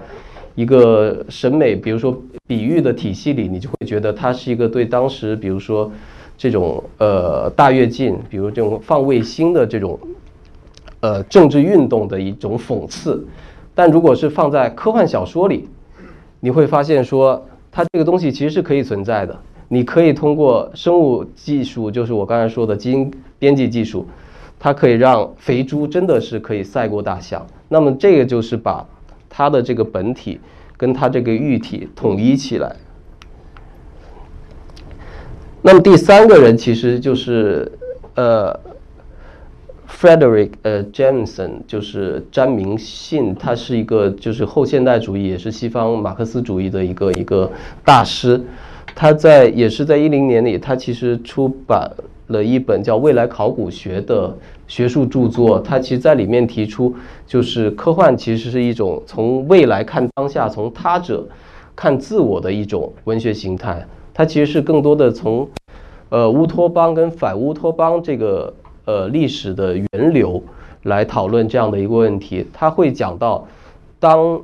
[0.54, 5.90] 一个审美，比如说比喻的体系里，你就会觉得它是一个对当时，比如说
[6.38, 9.98] 这种呃大跃进，比如这种放卫星的这种
[11.00, 13.26] 呃政治运动的一种讽刺。
[13.76, 15.68] 但如果是放在科幻小说里，
[16.40, 19.36] 你会发现说，它这个东西其实是可以存在的。
[19.68, 24.08] 你可以通过生物技术，就是我刚才说的基因编辑技术，
[24.60, 27.46] 它可以让肥猪真的是可以赛过大象。
[27.68, 28.86] 那么这个就是把
[29.30, 30.40] 它的这个本体
[30.78, 32.76] 跟它这个喻体统一起来。
[35.62, 37.72] 那么第三个人其实就是
[38.16, 38.60] 呃。
[40.04, 47.50] Frederick 呃 Jameson 就是詹明信，他是一个就是后现代主义，也是西方马克思主义的一个一个
[47.86, 48.44] 大师。
[48.94, 51.90] 他在也是在一零年里，他其实出版
[52.28, 54.36] 了一本叫《未来考古学》的
[54.68, 55.58] 学术著作。
[55.58, 56.94] 他其实在里面提出，
[57.26, 61.26] 就是科幻其实是一种从未来看当下，从他者
[61.78, 63.88] 看自我的一种文学形态。
[64.14, 65.48] 它其实是更多的从
[66.10, 68.54] 呃乌托邦跟反乌托邦这个。
[68.86, 70.44] 呃，历史的源流
[70.84, 73.48] 来讨论这样的一个问题，他会讲到，
[73.98, 74.42] 当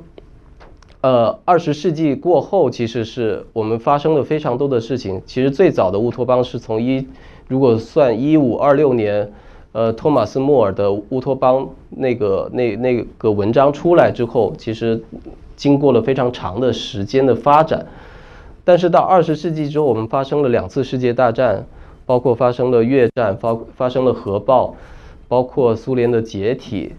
[1.02, 5.20] 呃二十世纪过后，其实是我们发生了非常多的事情。
[5.26, 7.06] 其实最早的乌托邦是从一，
[7.48, 9.30] 如果算一五二六年，
[9.72, 15.02] 呃，托马斯莫尔的乌托邦那个那那个文章出来之后，其实
[15.54, 17.86] 经过了非常长的时间的发展。
[18.64, 21.66] 但是到二十世纪之后，我们发生了两次世界大战。
[22.10, 24.74] 包括发生了越战，发发生了核爆，
[25.28, 26.92] 包括苏联的解体，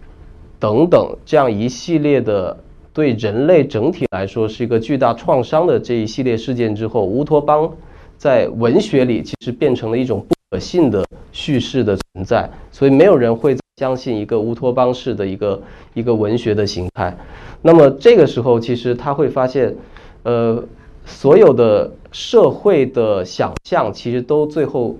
[0.57, 2.57] 等等，这样一系列的
[2.93, 7.69] 对人类整体来说是一个巨大创伤的这一系列事件之后，乌托邦
[8.17, 11.03] 在文学里其实变成了一种不可信的
[11.33, 15.61] 叙事的存在，所以没有人会相信一个乌托邦式的一个
[15.93, 17.13] 一个文学的形态。
[17.61, 19.75] 那么这个时候，其实他会发现，
[20.23, 20.63] 呃。
[21.05, 24.95] 所有的社会的想象，其实都最后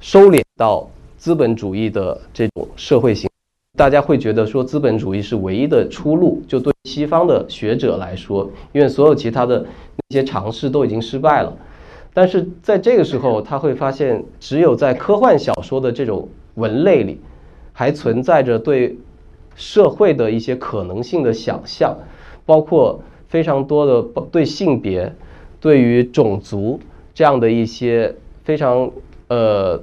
[0.00, 3.28] 收敛到资本主义的这种社会形。
[3.78, 6.42] 大家会觉得说，资本主义是唯一的出路。
[6.48, 11.52] 就对西方的学者来说，因为所有其他的那些尝试都已经失败了。
[12.12, 17.20] 但是在这个时候，他会发现，只有在科幻小说的这种文类里，
[17.72, 18.98] 还存在着对
[19.54, 21.96] 社会的一些可能性的想象，
[22.44, 23.00] 包括。
[23.30, 25.10] 非常多的对性别、
[25.60, 26.78] 对于种族
[27.14, 28.12] 这样的一些
[28.42, 28.90] 非常
[29.28, 29.80] 呃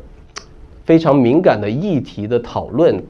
[0.84, 3.02] 非常敏感的议题的讨论，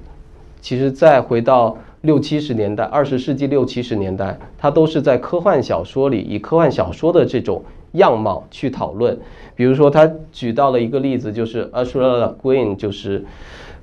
[0.61, 7.63] 其实再回到六七十年代、二十世纪六七十年代，它都是在科幻小说里以科幻小说的这种
[7.93, 9.17] 样貌去讨论。
[9.55, 13.25] 比如说，他举到了一个例子，就是 Ursula Green，就是。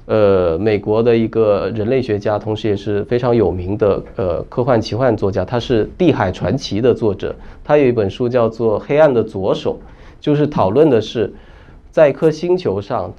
[0.07, 7.35] 呃，美国的一个人类学家，同时也是非常有名的呃科幻奇幻作家，他是《地海传奇》的作者。
[7.65, 9.79] 他有一本书叫做《黑暗的左手》，
[10.21, 11.33] 就是讨论的是，
[11.91, 13.15] 在一颗星球上，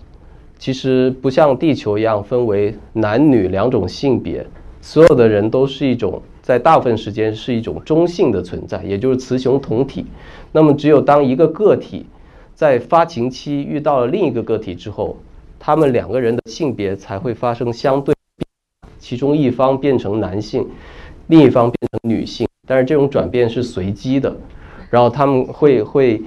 [0.60, 4.46] 其实不像地球一样分为男女两种性别，
[4.80, 10.06] 所有的人都是一种在大部分时间是一种中性的存在，也就是雌雄同体。
[10.52, 12.06] 那么，只有当一个个体
[12.54, 15.18] 在发情期遇到了另一个个体之后，
[15.66, 18.14] 他们两个人的性别才会发生相对，
[19.00, 20.64] 其中一方变成男性，
[21.26, 22.48] 另一方变成女性。
[22.68, 24.32] 但是这种转变是随机的，
[24.92, 26.22] 然后他们会会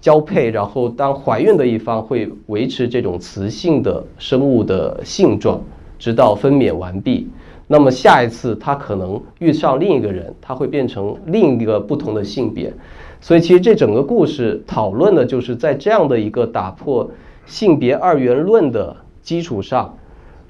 [0.00, 5.62] 交配，然后当怀孕的一方会维持这种雌性的生物的性状，
[5.98, 7.28] 直到分娩完毕。
[7.66, 12.72] 那么下一次他可能遇上另一个人，他会变成另一个不同的性别。
[13.20, 17.06] 所以其实这整个故事讨论的就是在这样的一个打破。
[17.48, 19.96] 性别二元论的基础上，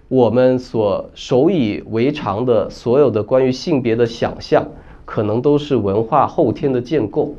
[0.09, 4.67] 我们所首以为常的所有的关于性别的想象，
[5.05, 7.33] 可能都是文化后天的建构。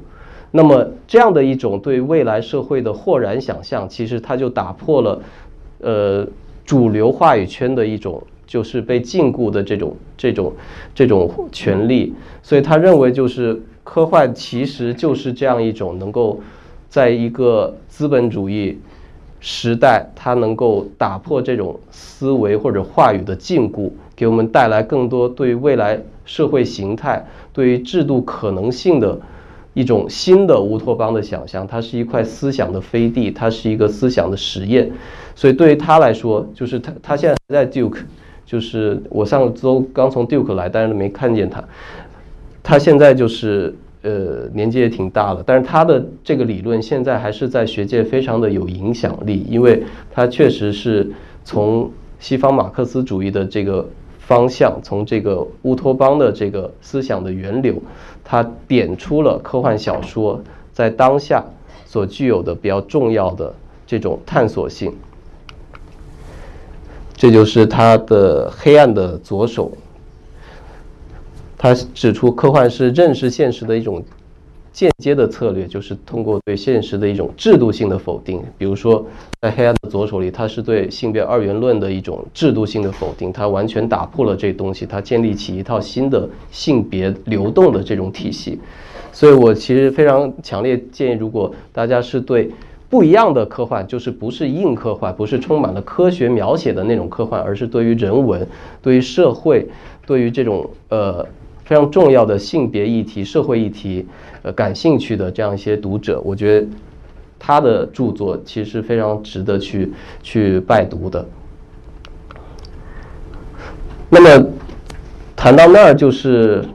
[0.52, 5.22] 那么，这样的一种对未来社会的豁然想象，其实它就打破了，
[5.80, 6.26] 呃，
[6.66, 10.54] 主流话语圈的一种就是被禁锢的这种这种
[10.96, 12.14] 这种权利。
[12.42, 16.40] 所以，他认为就是科幻其实就是这样一种能够
[16.88, 18.80] 在一个资本主义。
[19.40, 29.18] 时代，它能够打破这种思维或者话语的禁锢，给我们带来更多对未来社会形态、对于制度可能性的
[29.74, 34.92] 一种新的乌托邦的想象，它是一块思想的飞地，它是一个思想的实验。
[35.36, 38.00] 所以对于他来说，就是他他现在还在 Duke，
[38.46, 41.64] 就是我上周刚从 Duke 来，但是没看见他。
[42.62, 51.12] 他现在就是呃年纪也挺大了，但是他的这个理论现在还是在学界非常的有影响力，因为他确实是
[51.44, 53.88] 从西方马克思主义的这个
[54.20, 57.76] 方向，从这个乌托邦的这个思想的源流，
[58.24, 60.42] 他点出了科幻小说
[60.72, 61.44] 在当下
[61.86, 63.54] 所具有的比较重要的
[63.86, 64.94] 这种探索性。
[67.18, 69.72] 这就是他的黑暗的左手。
[71.62, 74.02] 他指出，科幻是认识现实的一种
[74.72, 78.42] 间接的策略，就是通过对现实的一种制度性的否定。
[78.58, 79.06] 比如说，
[79.42, 88.58] 在黑暗的左手里，他是对性别二元论的一种制度性的否定，他完全打破了这东西，他建立起一套新的性别流动的这种体系。
[89.12, 92.50] 所以我其实非常强烈建议，如果大家是对。
[92.90, 98.48] 不一样的科幻就是不是硬科幻，不是充满了科学描写的那种科幻，而是对于人文、
[98.82, 99.68] 对于社会、
[100.08, 101.24] 对于这种呃
[101.70, 104.04] 非常重要的性别议题、社会议题
[104.42, 106.68] 呃感兴趣的这样一些读者，我觉得
[107.38, 109.94] 他的著作其实非常值得去
[110.24, 111.24] 去拜读的。
[114.10, 114.50] 那么
[115.36, 116.66] 谈到那儿就是。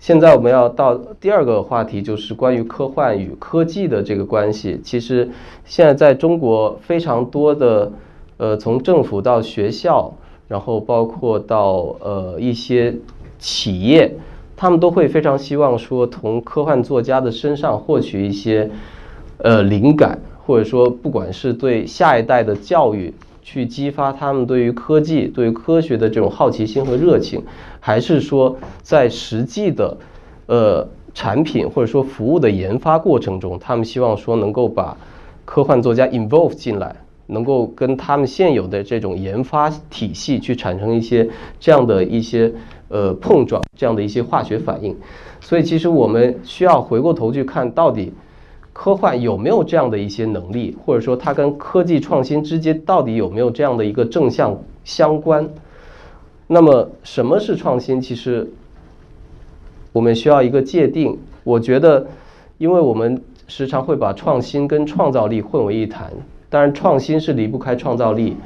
[0.00, 4.80] 现在我们要到第二个话题，就是关于科幻与科技的这个关系。
[4.82, 5.28] 其实
[5.66, 7.92] 现在在中国非常多的，
[8.38, 10.14] 呃，从政府到学校，
[10.46, 12.94] 然后包括到呃一些
[13.38, 14.14] 企业，
[14.58, 18.68] 他们都会非常希望说从科幻作家的身上获取一些
[19.38, 23.14] 呃灵感，或者说不管是对下一代的教育。
[23.40, 27.42] 去激发他们对于科技、对于科学的这种好奇心和热情，
[27.80, 29.96] 还是说在实际的，
[30.44, 34.94] 呃，产品或者说服务的研发过程中，他们希望说能够把
[35.46, 36.94] 科幻作家 involve 进来，
[37.28, 41.26] 能够跟他们现有的这种研发体系去产生一些
[41.58, 42.52] 这样的一些
[42.88, 44.96] 呃碰撞，这样的一些化学反应。
[45.40, 48.12] 所以，其实我们需要回过头去看到底。
[48.70, 55.48] 科幻有没有这样的一些能力，或者说它跟科技创新之间到底有没有这样的一个正向相关？
[56.46, 58.00] 那么什么是创新？
[58.00, 58.48] 其实
[59.92, 61.18] 我们需要一个界定。
[61.42, 62.06] 我觉得，
[62.58, 66.12] 因为我们时常会把创新跟创造力混为一谈，
[66.48, 68.36] 当然创新是离不开创造力，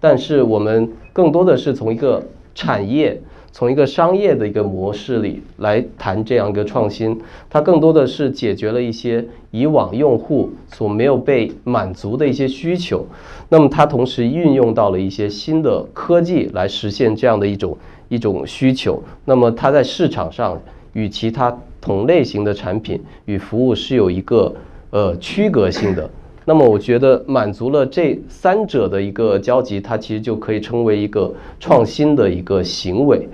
[0.00, 2.22] 但是我们更多的是从一个
[2.54, 3.20] 产业。
[3.52, 13.06] 从一个商业的一个模式里来谈这样一个创新，它更多的是解决了一些以往用户所没有被满足的一些需求。
[13.50, 17.76] 那么它同时运用到了一些新的科技来实现这样的一种
[18.08, 19.02] 一种需求。
[19.26, 20.58] 那么它在市场上
[20.94, 24.54] 与其他同类型的产品与服务是有一个
[24.90, 26.08] 呃区隔性的。
[26.44, 33.28] 那么我觉得满足了这三者的一个交集，它其实就可以称为一个创新的一个行为。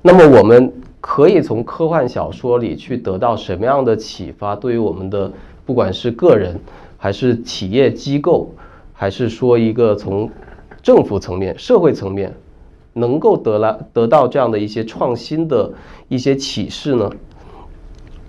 [0.00, 4.56] 那么我们可以从科幻小说里去得到什么样的启发？
[4.56, 5.30] 对于我们的
[5.66, 6.58] 不管是个人，
[6.96, 8.50] 还是企业机构，
[8.94, 10.30] 还是说一个从
[10.82, 12.34] 政府层面、社会层面，
[12.94, 15.70] 能够得来得到这样的一些创新的
[16.08, 17.10] 一些启示呢？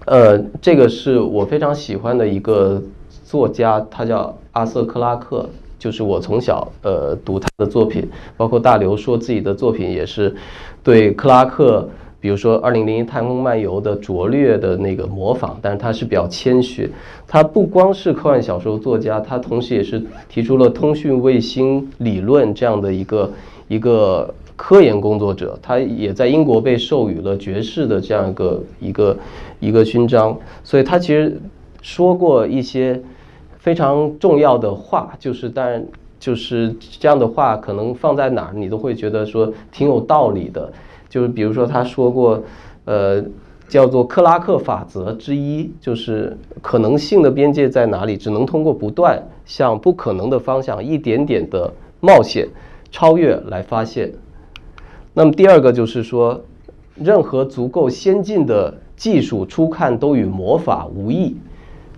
[0.05, 2.83] 呃，这个是我非常喜欢的一个。
[3.31, 5.47] 作家他叫阿瑟克拉克，
[5.79, 8.05] 就是我从小呃读他的作品，
[8.35, 10.35] 包括大刘说自己的作品也是
[10.83, 11.87] 对克拉克，
[12.19, 16.91] 比如说《二零零一太空漫游》的拙劣的那个模仿，但是他是比较谦虚。
[17.25, 23.31] 他不光是科幻小说作家，他同时也是提出了通讯卫星理论这样的一个
[23.69, 25.57] 一个科研工作者。
[25.61, 29.17] 他也在英国被授予了爵士的这样一个一个
[29.61, 31.39] 一个勋章，所以他其实
[31.81, 33.01] 说过一些。
[33.61, 35.85] 非常重要的话，就是当然
[36.19, 40.73] 就是这样的话，可能放在哪儿你都会觉得说挺有道理的。
[41.07, 42.43] 就是比如说他说过，
[42.85, 43.23] 呃，
[43.67, 52.47] 叫做克拉克法则之一，就是可能性的边界在哪里，只能通过不断向不可能的方向一点点的冒险
[52.89, 54.11] 超越来发现。
[55.13, 56.41] 那么第二个就是说，
[56.95, 61.37] 任何足够先进的技术初看都与魔法无异。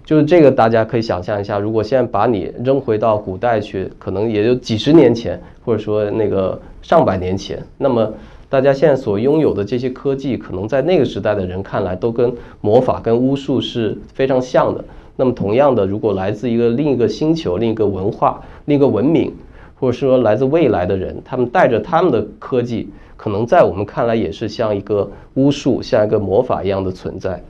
[0.06, 8.12] 就是这个，大家可以想象一下，如果现在把你扔回到古代去，可能也就几十年前，或者说那个上百年前，那么
[8.50, 14.84] 大家现在所拥有的这些科技，可能在那个时代的人看来，都跟魔法、跟巫术是非常像的。
[15.16, 19.34] 那么同样的，如果来自一个另一个星球、另一个文化、另一个文明，
[19.80, 27.42] 或者说来自未来的人，他们带着他们的科技，可能在我们看来也是像一个巫术、像一个魔法一样的存在。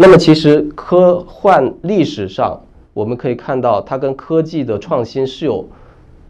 [0.00, 2.60] 那么其实科幻历史上，
[2.94, 5.68] 我们可以看到它跟科技的创新是有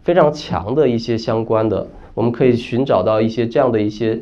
[0.02, 1.86] 非常强的一些相关的。
[2.14, 4.18] 我们可以寻找到一些这样的一些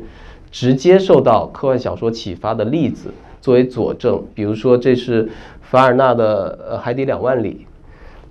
[0.51, 3.09] 直接受到科幻小说启发的例子
[3.41, 4.21] 作为佐证。
[4.35, 5.29] 比如说，这是
[5.61, 7.53] 凡尔纳的《呃海底两万里》。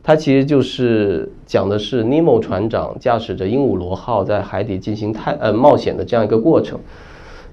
[0.02, 6.78] 它其实就是讲的是尼莫船长驾驶着鹦鹉螺号在海底进行探呃冒险的这样一个过程。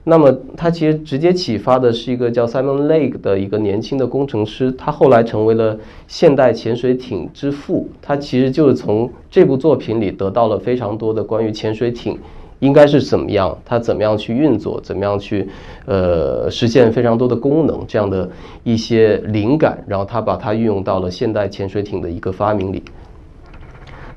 [0.06, 5.78] 那么，它其实直接启发的是一个叫 Simon Lake 的一个年轻的工程师，他后来成为了
[6.08, 7.88] 现代潜水艇之父。
[8.02, 12.18] 他其实就是从这部作品里得到了非常多的关于潜水艇。
[12.60, 13.58] 应该是怎么样？
[13.66, 14.80] 它怎么样去运作？
[14.80, 15.46] 怎么样去
[15.86, 17.84] 呃实现非常多的功能？
[17.86, 18.30] 这样的
[18.64, 22.82] 一些灵感，然后他把它运用到了现代潜水艇的一个发明里。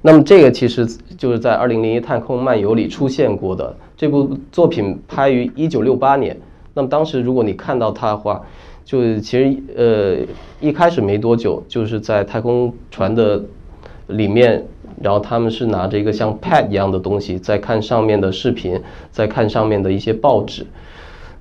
[0.07, 0.87] 那么这个其实
[1.19, 3.77] 就是在《二零零一太空漫游》里出现过的。
[3.97, 6.41] 这部作品拍于一九六八年。
[6.75, 8.41] 那么当时如果你看到它的话，
[8.85, 10.17] 就其实呃
[10.61, 13.43] 一开始没多久，就是在太空船的
[14.07, 14.65] 里面。
[15.03, 18.81] 然后他们是拿着一个像 Pad 一样的东西，在看上面的视频，
[19.11, 20.65] 在看上面的一些报纸。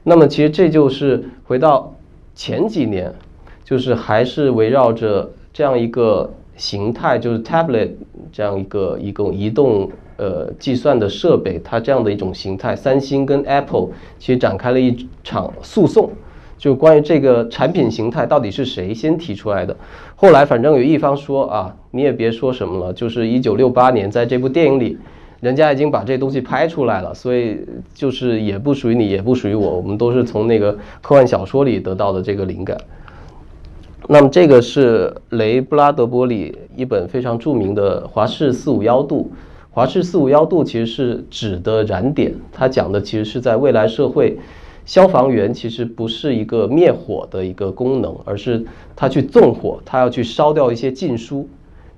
[0.02, 1.94] 那么其实这就是回到
[2.34, 3.14] 前几年，
[3.64, 7.92] 就是还是围绕着这样一个形态，就是 Tablet
[8.32, 16.10] 这样一个一个移动呃计算的设备，它这样的一种形态，三星跟 Apple 其实展开了一场诉讼。
[16.58, 19.76] 就关于这个产品形态到底是谁先提出来的？
[20.16, 24.98] 后来反正有一方说啊，你也别说什么了，就是一九六八年在这部电影里，
[25.42, 27.60] 人家已经把这东西拍出来了，所以
[27.94, 32.78] 就是也不属于你，也不属于我，我们都是从那个科幻小说里得到的这个灵感。
[34.08, 39.32] 那么这个是雷布拉德伯里一本非常著名的《华氏四五幺度》，
[39.72, 44.38] 华氏四五幺度其实是指的燃点，它讲的其实是在未来社会。
[44.86, 48.64] 消防员其实不是一个灭火的一个功能，而是
[48.96, 51.50] 他去纵火，他要去烧掉一些禁书，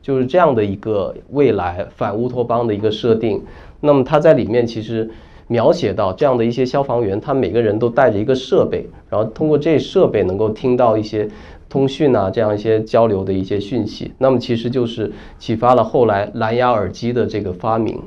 [0.01, 3.43] 就是这样的一个未来反乌托邦的一个设定。
[3.82, 5.10] 那么他在里面其实
[5.47, 11.28] 描写到这样的一些消防员，他每个人都带着一个设备，然后通过这设备能够听到一些
[11.70, 14.11] 通讯啊这样一些交流的一些讯息。
[14.18, 17.99] 那么其实就是启发了后来蓝牙耳机的这个发明。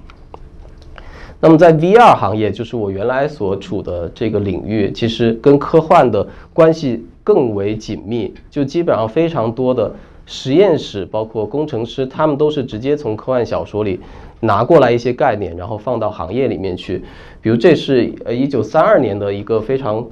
[1.43, 8.35] 那么在 VR 行业，就是我原来所处的这个领域，其实跟科幻的关系更为紧密。
[8.51, 9.95] 就基本上非常多的
[10.27, 13.99] 实验室，包括工程师，他们都是直接从科幻小说里
[14.41, 17.03] 拿过来一些概念，然后放到行业里面去。
[17.41, 20.07] 比如这是呃一九三二年的一个非常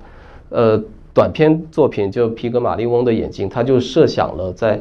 [0.49, 0.82] 呃
[1.19, 4.81] 短篇作品，就皮格马利翁的眼睛，他就设想了在。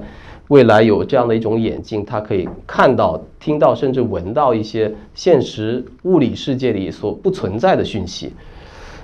[0.50, 8.32] 未来有这样的一种眼镜，它可以看到、听到，甚至闻到一些现实物理世界里所不存在的讯息。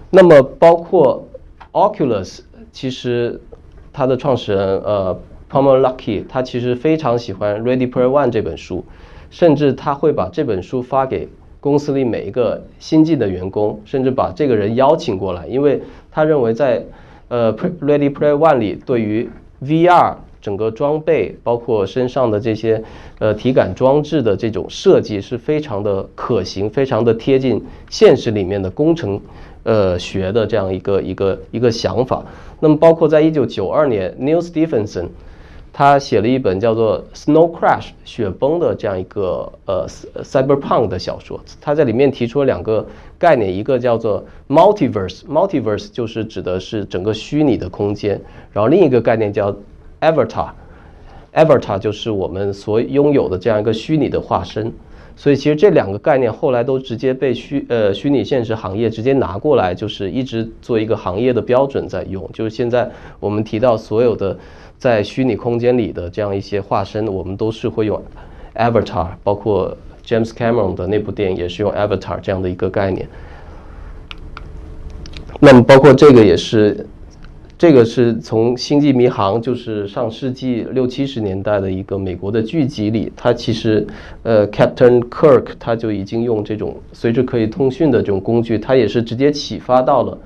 [0.09, 1.27] 那么，包括
[1.73, 2.39] Oculus，
[2.71, 3.41] 其实
[3.91, 5.19] 它的创始人呃
[5.51, 8.85] Palmer Luckey，他其实非常喜欢《Ready Player One》这本书，
[9.29, 11.27] 甚至他会把这本书发给
[11.59, 16.85] 公司里每一个新进的员工，甚至把这个人邀请过来，因为他认为在
[17.27, 19.29] 呃《Ready Player One》里对于
[19.63, 20.15] VR。
[20.43, 22.83] 整个装备包括身上的这些
[23.19, 29.17] 呃体感装置的这种设计是非常的可行，非常的贴近现实里面的工程
[29.63, 32.21] 呃学的这样一个一个一个想法。
[32.59, 35.07] 那么包括在一九九二年，Neil Stephenson
[35.75, 39.87] 他写了一本叫做《Snow Crash》雪崩的这样一个呃
[40.21, 42.85] cyberpunk 的小说，他在里面提出了两个
[43.17, 48.21] 概念，一个叫做 multiverse，multiverse 就是指的是整个虚拟的空间，
[48.51, 49.51] 然后另一个概念叫
[49.99, 54.71] Avatar，Avatar 就是我们所拥有的这样一个虚拟的化身，
[55.15, 62.29] 所以其实这两个概念后来都直接被虚呃虚拟现实行业直接拿过来，就是一直做一个行业的标准在用。
[62.31, 64.37] 就是现在我们提到所有的
[64.83, 68.03] 在虚拟空间里的这样一些化身，我们都是会用
[68.53, 73.07] Avatar，包括 James Cameron 的那部电影也是用 Avatar 这样的一个概念。
[75.39, 76.85] 那么包括这个也是。
[77.55, 83.87] 这个是从《星际迷航》就是上世纪六七十年代的一个美国的剧集里，它其实，
[84.23, 90.17] 呃，Captain Kirk 他就已经用这种随时可以通讯的这种工具，他也是直接启发到了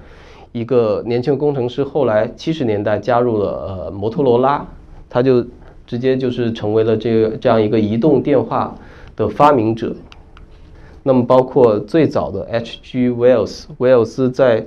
[0.58, 3.49] 一个年轻工程师，后来七十年代加入了
[3.86, 4.66] 呃摩托罗拉，
[5.10, 5.45] 他就
[5.86, 8.76] 直接就是成为了这个这样一个移动电话
[9.16, 9.95] 的发明者。
[11.03, 13.10] 那么包括最早的 H.G.
[13.10, 14.66] Wells，威尔斯在。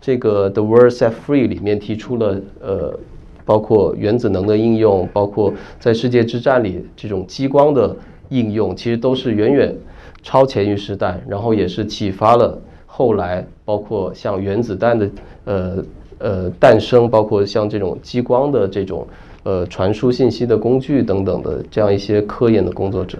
[0.00, 2.98] 这个《The World Set Free》里面提出了，呃，
[3.44, 7.94] 包括原子能的应用，包括在世界之战里这种激光的
[8.28, 9.74] 应用，其实都是远远
[10.22, 12.58] 超前于时代，然后也是启发了
[12.98, 15.10] 后来包括像原子弹的
[15.44, 15.84] 呃
[16.18, 19.06] 呃诞生，包括像这种激光的这种
[19.44, 23.16] 呃传输信息的工具等等的这样一些科研的工作者。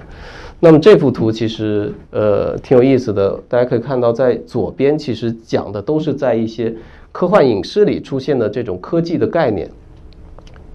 [0.59, 6.75] 那么这幅图其实呃挺有意思的，大家可以看到，在左边其实讲的都是在一些
[7.13, 9.71] 科幻影视里出现的这种科技的概念，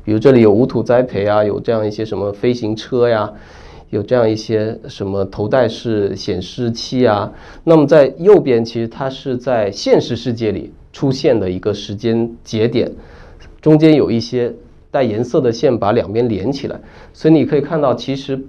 [0.05, 3.29] 比如这里有无土栽培啊，有这样一些什么飞行车呀。
[3.93, 7.31] 有这样一些什么头戴式显示器啊？
[7.63, 12.91] 那么在右边，其实它是在现实世界里出现的一个时间节点，
[13.61, 14.51] 中间有一些
[14.89, 16.79] 带颜色的线把两边连起来，
[17.13, 18.43] 所以你可以看到，其实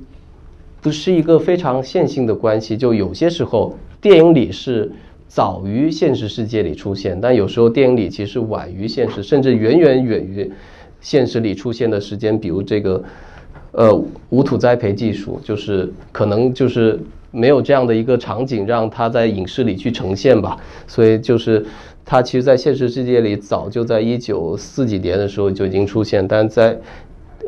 [0.80, 2.74] 不是一个非常线性的关系。
[2.74, 4.90] 就有些时候电影里是
[5.28, 10.50] 早于现实世界里出现，但有时候电影里其实晚于现实，甚至远远远于
[11.02, 13.04] 现实里出现的时间，比如这个。
[13.76, 13.92] 呃，
[14.30, 16.96] 无土栽培技术就是可能就是
[17.32, 20.56] 没有这样的一个场景让它在影视里去呈现吧，
[20.86, 21.66] 所以就是
[22.04, 26.78] 它其实，在现实世界里早就在一九四几年的时候就已经出现，但在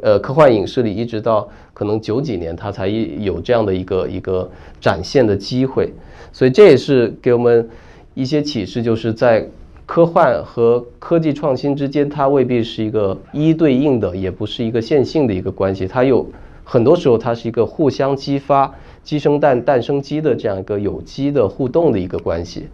[0.03, 4.51] 呃科幻影视里一直到可能九几年它才有这样的一个一个
[4.81, 5.93] 展现的机会，
[6.33, 7.69] 所以这也是给我们
[8.15, 9.49] 一些启示，就是在。
[9.87, 15.87] 科幻和科技创新之间，它未必是一个一对应的，也不是一个线性的一个关系。
[15.87, 16.27] 它有
[16.65, 18.75] 很多时候，它是一个互相激发、
[19.05, 22.67] 鸡生蛋、蛋生鸡的这样一个有机的互动的一个关系。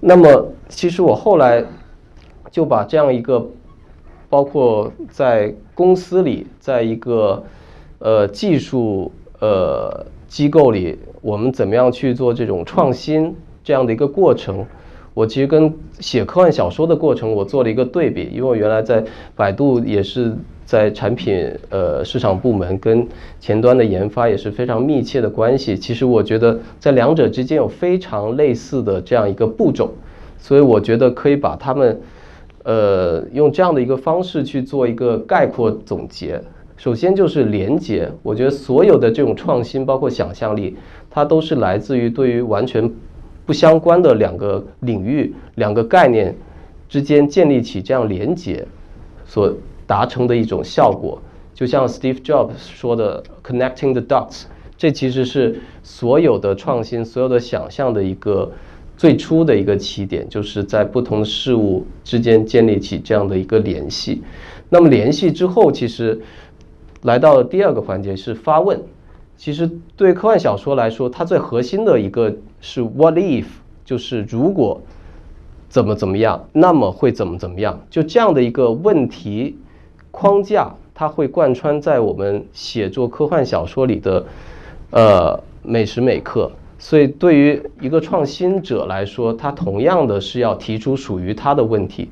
[0.00, 1.64] 那么，其实我后来
[2.50, 3.48] 就把这样一个，
[4.28, 7.42] 包括在公司里，在一个
[8.00, 9.10] 呃技术
[9.40, 13.34] 呃机构里，我们怎么样去做这种创新
[13.64, 14.66] 这样的一个过程。
[15.14, 19.04] 我其实跟写科幻小说的过程，我做了一个对比，因为我原来在
[19.36, 20.34] 百度也是
[20.64, 23.06] 在产品呃市场部门，跟
[23.38, 25.76] 前端的研发也是非常密切的关系。
[25.76, 29.92] 其实我觉得在两者之间有非常类似的这样一个步骤，
[30.38, 32.00] 所以我觉得可以把它们
[32.62, 36.40] 呃用这样的一个方式去做一个概括总结。
[36.78, 40.74] 首先就是连接，我觉得所有的这种创新，包括想象力，
[41.10, 42.90] 它都是来自于对于完全。
[43.44, 46.34] 不相关的两个领域、两个概念
[46.88, 48.66] 之间建立起这样连接，
[49.24, 49.52] 所
[49.86, 51.20] 达成的一种效果，
[51.54, 54.44] 就像 Steve Jobs 说的 “connecting the dots”，
[54.76, 58.50] 这其实是所有的创新、所有的想象的一个
[58.96, 64.22] 最初的一个起点，就是在不同的事物之间建立起这样的一个联系。
[64.68, 66.20] 那么联系之后，其实
[67.02, 68.80] 来到了第二个环节是发问。
[69.36, 72.32] 其实对科幻小说来说，它最核心的一个
[72.62, 73.44] 是 “what if”，
[73.84, 74.80] 就是如果
[75.68, 77.78] 怎么怎么样，那么会怎么怎么样？
[77.90, 79.58] 就这样的一个问题
[80.10, 84.24] 框架，它会贯穿在我们写作科幻小说里的
[84.90, 86.50] 呃每时每刻。
[86.78, 92.10] 所以，对于一个创新者来说，他同样的是要提出属于他的问题。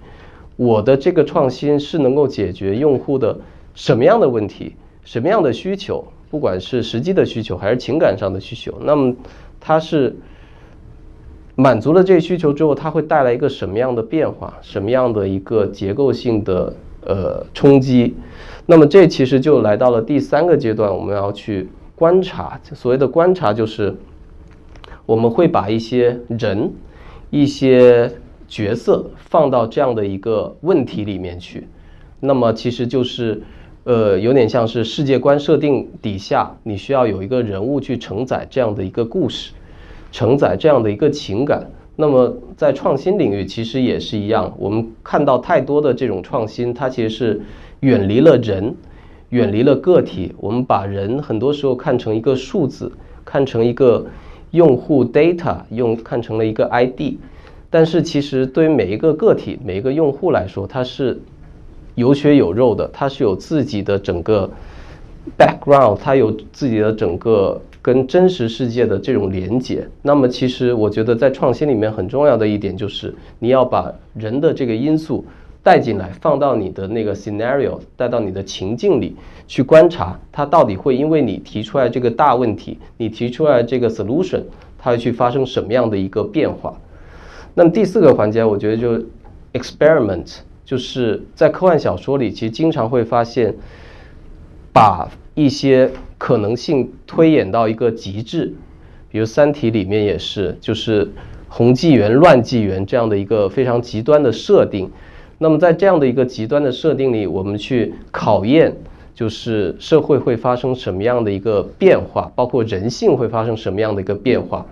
[0.54, 3.36] 我的这个创新是能够解决用户的
[3.74, 6.04] 什么样的问题，什么样的需求？
[6.30, 9.12] 不管是实际的需求还是情感上的需求，那么
[9.58, 10.16] 它是
[11.60, 16.72] 满足了这些需求之后，它会带来一个什么样的变化，什么样的一个结构性的
[17.04, 18.14] 呃冲击？
[18.64, 22.58] 那么这其实就来到了第三个阶段，我们要去观察。
[22.72, 23.94] 所谓的观察，就是
[25.04, 26.72] 我们会把一些人、
[27.28, 28.10] 一些
[28.48, 31.68] 角色放到这样的一个问题里面去。
[32.20, 33.42] 那么其实就是。
[33.84, 39.52] 呃，有点像是世界观设定底下，你需要有一个人物去承载这样的一个故事，
[40.10, 41.70] 承载这样的一个情感。
[41.96, 47.40] 那么在创新领域其实也是一样，我们看到太多的这种创新，它其实是
[47.80, 48.74] 远离了人，
[49.28, 50.34] 远离了个体。
[50.38, 52.90] 我们把人很多时候看成一个数字，
[53.24, 54.06] 看成一个
[54.50, 57.18] 用户 data，用看成了一个 ID。
[57.68, 61.20] 但是其实对于每一个个体、每一个用户来说，它是。
[61.96, 64.48] 有血有肉的，它是有自己的整个
[65.36, 69.86] background，它有自己的整个跟真实世界的这种连接。
[70.02, 75.24] 那么，其实我觉得在创新里面很重要的一点就是，你要把人的这个因素
[75.62, 79.16] 带进来，放到你的那个 scenario，带到你的情境里
[79.46, 84.42] 去观察，它到底会因为你提出来这个大问题，你提出来这个 solution，
[84.78, 86.74] 它会去发生什么样的一个变化。
[87.54, 89.04] 那么第四个环节，我觉得就
[89.52, 90.40] experiment。
[90.62, 93.52] 就是在科幻小说里，其实经常会发现，
[94.72, 98.52] 把一些可能性推演到一个极致，
[99.10, 101.08] 比如《三体》里面也是，就是
[101.48, 104.90] 红纪元、乱纪元这样的一个非常极端的设定。
[105.38, 108.76] 那么在这样的一个极端的设定里，我们去考验，
[109.14, 114.66] 就是社会会发生什么样的一个变化，包括人性会发生什么样的一个变化。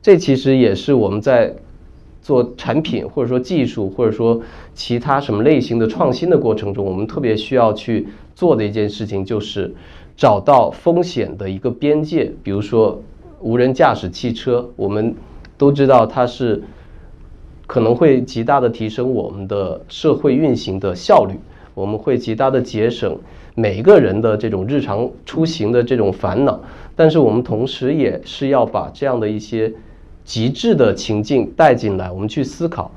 [0.00, 1.54] 这其实也是我们在。
[2.24, 4.40] 做产品或者说技术或者说
[4.74, 9.74] 其他什么类型的创新的过程中，我们特别需要去做的一件事情就是
[10.16, 12.32] 找到风险的一个边界。
[12.42, 13.02] 比如说
[13.40, 15.14] 无人驾驶汽车，我们
[15.56, 16.62] 都知道它是
[17.66, 21.34] 可能会极大的提升我们的社会运行的效率，
[21.74, 23.18] 我们会极大的节省
[23.54, 26.60] 每一个人的这种日常出行的这种烦恼。
[26.94, 29.72] 但是我们同时也是要把这样的一些。
[30.24, 32.92] 极致的情境带进来，我们去思考，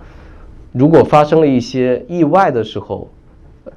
[0.72, 3.10] 如果发生了一些意外的时候，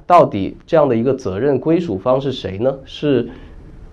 [0.09, 2.75] 到底这样的一个责任归属方是谁呢？
[2.83, 3.29] 是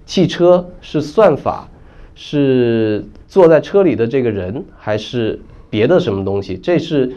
[0.06, 1.68] 汽车，是算法，
[2.14, 5.38] 是坐在车里的这个人，还是
[5.68, 6.56] 别的什么东西？
[6.56, 7.12] 这是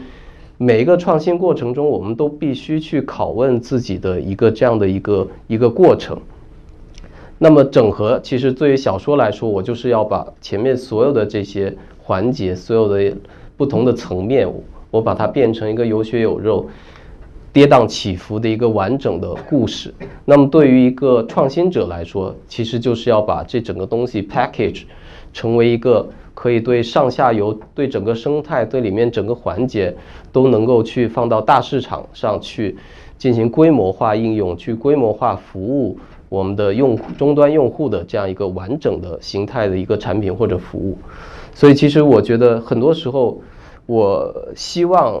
[0.58, 6.20] 每一个创新过程中，我们都必须去拷问自己的一个这样的一个一个过程。
[7.38, 11.74] 那么整合，其实对于小说来说，我就是要把前面所有的这些。
[12.02, 13.16] 环节所有的
[13.56, 14.52] 不同的层面，
[14.90, 16.68] 我把它变成一个有血有肉、
[17.52, 19.92] 跌宕起伏的一个完整的故事。
[20.24, 24.84] 那么对于一个创新者来说，其实就是要把这整个东西 package
[25.32, 29.94] 成为一个可以对上下游、对整个生态、对里面整个环节
[30.30, 32.76] 都能够去放到大市场上去
[33.18, 35.98] 进行规模化应用、去规模化服务
[36.28, 40.96] 我们的用终端用户的这样一个完整的形态的一个产品或者服务。
[41.52, 43.42] 所以，其实我觉得很多时候，
[43.86, 45.20] 我希望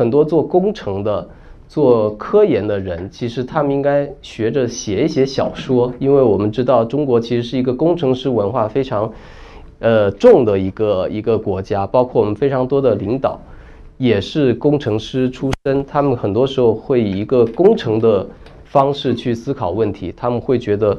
[0.00, 1.28] 很多做工程的、
[1.68, 9.12] 做科研的人，其实他们应该学着写一写小说，因为我们知道中国其实是一个工程师文化非常
[9.78, 13.38] 呃重的一个一个国家，包括我们非常多的领导
[13.98, 18.26] 也是工程师出身，他们很多时候会以一个工程的
[18.64, 20.96] 方式去思考问题，他们会觉得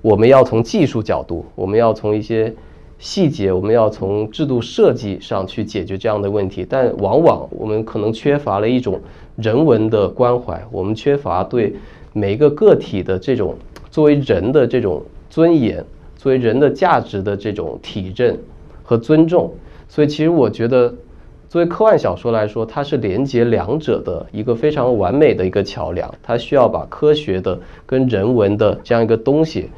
[0.00, 2.50] 我们要从技术角度，我们要从一些。
[2.98, 9.00] 细节我们要从制度设计上去解决这样的问题，但往往我们可能缺乏了一种
[9.36, 11.74] 人文的关怀，我们缺乏对
[12.12, 13.54] 每一个个体的这种
[13.88, 15.84] 作为人的这种尊严，
[16.16, 18.36] 作为人的价值的这种体认
[18.82, 19.52] 和尊重。
[19.88, 20.92] 所以，其实我觉得，
[21.48, 26.12] 作为科幻小说来说，它是连接两者的一个非常完美的一个桥梁。
[26.20, 29.70] 它需要把科学的跟人文的这样一个东西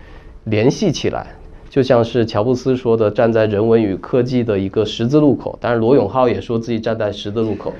[0.44, 1.26] 联系起来。
[1.70, 5.56] 就像是乔布斯说的，站在人文与科技的一个十字路口。
[5.60, 7.72] 当然，罗永浩也说自己站在十字路口，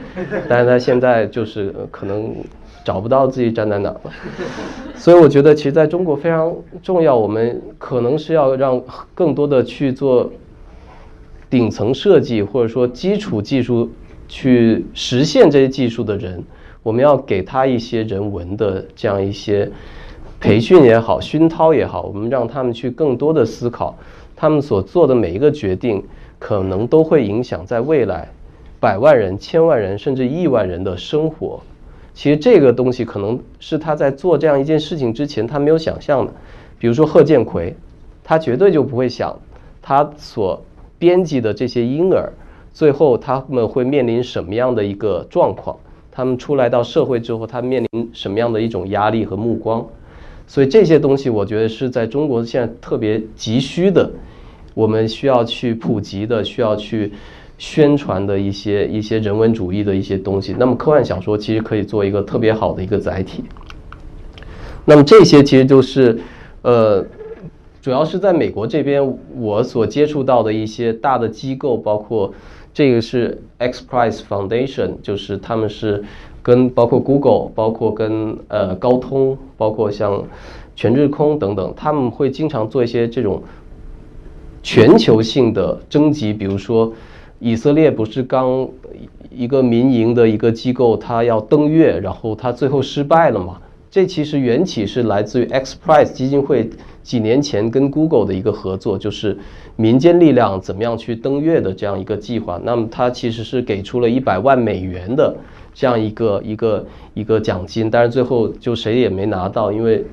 [0.48, 2.32] 但是他现在就是可能
[2.84, 4.00] 找不到自己站在哪了。
[4.94, 8.80] 所以我觉得，其实在中国非常重要，我们可能是要让
[9.12, 10.30] 更多的去做
[11.50, 13.90] 顶层设计，或者说基础技术
[14.28, 16.40] 去实现这些技术的人，
[16.84, 19.68] 我们要给他一些人文的这样一些。
[20.40, 23.94] 培训也好，熏陶也好，我们让他们去更多的思考，
[24.34, 26.02] 他们所做的每一个决定，
[26.38, 28.26] 可能都会影响在未来
[28.80, 31.60] 百万人、千万人甚至亿万人的生活。
[32.14, 36.32] 其实这个东西可能是他在做这样一件事情之前他没有想象的。
[36.78, 37.76] 比如说贺建奎，
[38.24, 39.38] 他绝对就不会想
[39.82, 40.62] 他所
[40.98, 42.32] 编辑的这些婴儿，
[42.72, 45.76] 最后他们会面临什么样的一个状况？
[46.10, 49.86] 他们出来到社会之后，他面临什么样的一种压力和目光？
[50.50, 54.10] 所以这些东西，我觉得是在中国现在特别急需的，
[54.74, 57.12] 我们需要去普及的，需要去
[57.56, 60.52] 宣传的一些一些人文主义的一些东西。
[60.58, 63.44] 那么科幻小说其实可以做一个特别好的一个载体。
[64.84, 66.18] 那么这些其实就是，
[66.62, 67.06] 呃，
[67.80, 72.34] 主要是在美国这边我所接触到的一些大的机构，包括
[72.74, 76.02] 这个是 X Prize Foundation，就是他们是。
[76.42, 80.22] 跟包括 Google，包括跟呃高通，包括像
[80.74, 83.42] 全日空等等，他们会经常做一些这种
[84.62, 86.32] 全球性的征集。
[86.32, 86.92] 比如说，
[87.38, 88.68] 以色列不是刚
[89.30, 93.60] 一个民营的一个机构，它要登月，然后它最后失败了嘛？
[93.90, 96.70] 这其实缘起是来自于 X Prize 基金会
[97.02, 99.36] 几年前跟 Google 的一个合作，就是
[99.74, 102.60] 民间力量怎么样去登月的这样一个计划。
[102.62, 105.34] 那么它其实是给出了一百万美元的。
[105.72, 110.04] 这样一个一个一个奖金，但是最后就谁也没拿到，因为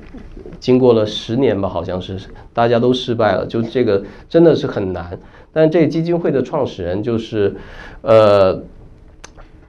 [0.60, 2.18] 经过了十年吧，好像是
[2.54, 5.18] 大家都失败了，就这个真的是很难。
[5.52, 7.54] 但这基金会的创始人就是，
[8.02, 8.62] 呃，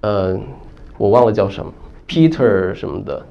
[0.02, 0.40] 呃，
[0.98, 1.74] 我忘了叫什么
[2.08, 3.26] ，Peter 什么的，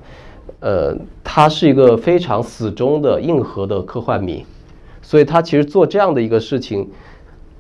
[0.60, 4.44] 呃，他是一个非常死忠的硬核的科幻迷，
[5.00, 6.88] 所以他其实做这样的一个事情，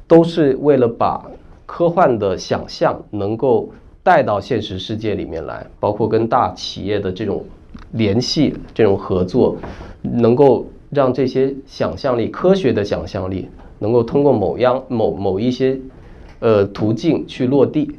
[0.06, 1.24] 都是为了把
[1.66, 3.70] 科幻的想象能够。
[4.08, 7.44] 带到现实世界里面来，包括跟大企业的这种
[7.92, 9.54] 联系、这种合作，
[10.00, 15.78] 能够让这些想象力、科学的想象力，能够通过某样、某某一些
[16.38, 17.98] 呃途径去落地。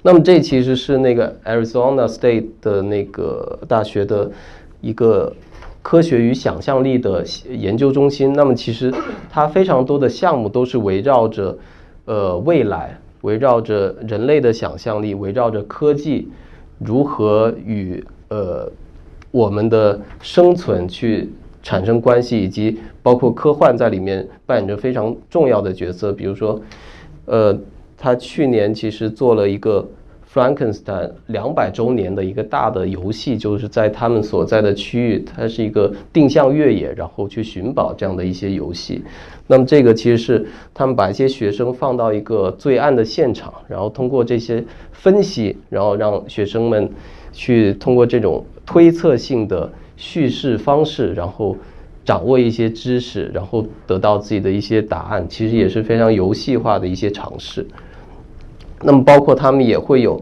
[0.00, 4.30] 那么这其实是那个 Arizona State 的那个大学的
[4.80, 5.30] 一个
[5.82, 8.32] 科学与想象力的研究中心。
[8.32, 8.90] 那么其实
[9.28, 11.58] 它非常多的项目都是围绕着
[12.06, 16.28] 呃未来，围绕着人类的想象力，围绕着科技
[16.78, 18.70] 如何与呃
[19.30, 21.28] 我们的生存去
[21.62, 26.12] 产生关系，以及包括科幻在里面扮演着非常重要的角色。
[26.12, 26.60] 比如说，
[27.26, 27.58] 呃。
[27.98, 29.82] 他去年其实做了一个
[30.36, 39.02] Frankenstein 两百周年的一个大的游戏，就是在他们所在的区域，它是一个定向越野，然后去寻宝这样的一些游戏。
[39.46, 44.62] 那么这个其实是他们把一些学生放到一个罪案的现场，然后通过这些
[44.92, 46.86] 分析，然后让学生们
[47.32, 51.56] 去通过这种推测性的叙事方式，然后。
[52.04, 57.66] 掌握一些知识，然后得到自己的一些答案，其实也是非常游戏化的一些尝试。
[58.82, 60.20] 那么，包括他们也会有，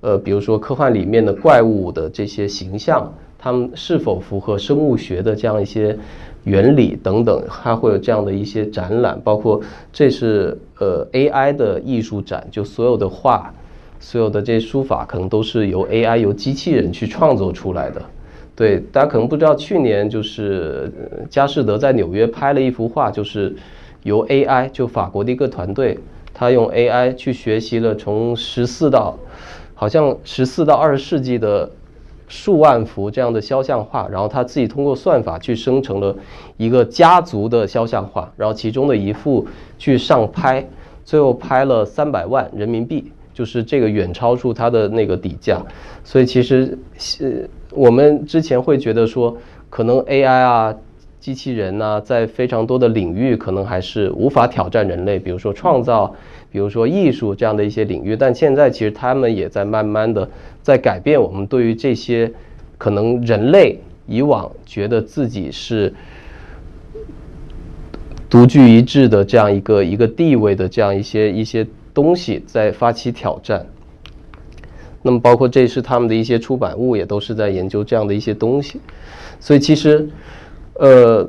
[0.00, 5.96] 呃，比如说科幻里面的怪物的这些形象，他们是否符合生物学的这样一些
[6.44, 9.20] 原理等等，还会有这样的一些展览。
[9.22, 9.60] 包括
[9.92, 13.52] 这是呃 AI 的艺术展，就所有的画，
[13.98, 18.02] 所有的这些书法，可能都是由 AI 由机器人去创作出来的。
[18.56, 20.90] 对，大家可能不知道，去年就是
[21.30, 23.54] 佳士得在纽约拍了一幅画，就是
[24.02, 25.98] 由 AI，就法国的一个团队，
[26.40, 29.14] 他用 AI 去学习了从十四到，
[29.74, 31.70] 好像十四到二十世纪的
[32.28, 36.16] 数万幅这样的肖像画，然后他自己通过算法去生成了
[36.56, 40.66] 一个家族的肖像画，然后其中的一幅去上拍，
[41.04, 45.62] 最后拍了三百万人民币，就是这个远超出他的那个底价，
[46.02, 47.50] 所以其实是。
[47.72, 49.36] 我们之前会觉得说，
[49.68, 50.74] 可能 AI 啊、
[51.20, 56.14] 机器人呐，在非常多的领域可能还是无法挑战人类，比如说创造，
[56.50, 58.16] 比如说艺术这样的一些领域。
[58.16, 60.28] 但现在其实他们也在慢慢的
[60.62, 62.32] 在改变我们对于这些
[62.78, 65.92] 可能人类以往觉得自己是
[68.28, 73.66] 独具一帜的这样一个一个地位的这样一些一些东西，在发起挑战。
[75.02, 78.78] 那么，包括这是他们的一些出版物，也都是在研究这样的一些东西。
[79.40, 80.06] 所以，其实，
[80.80, 81.28] 呃，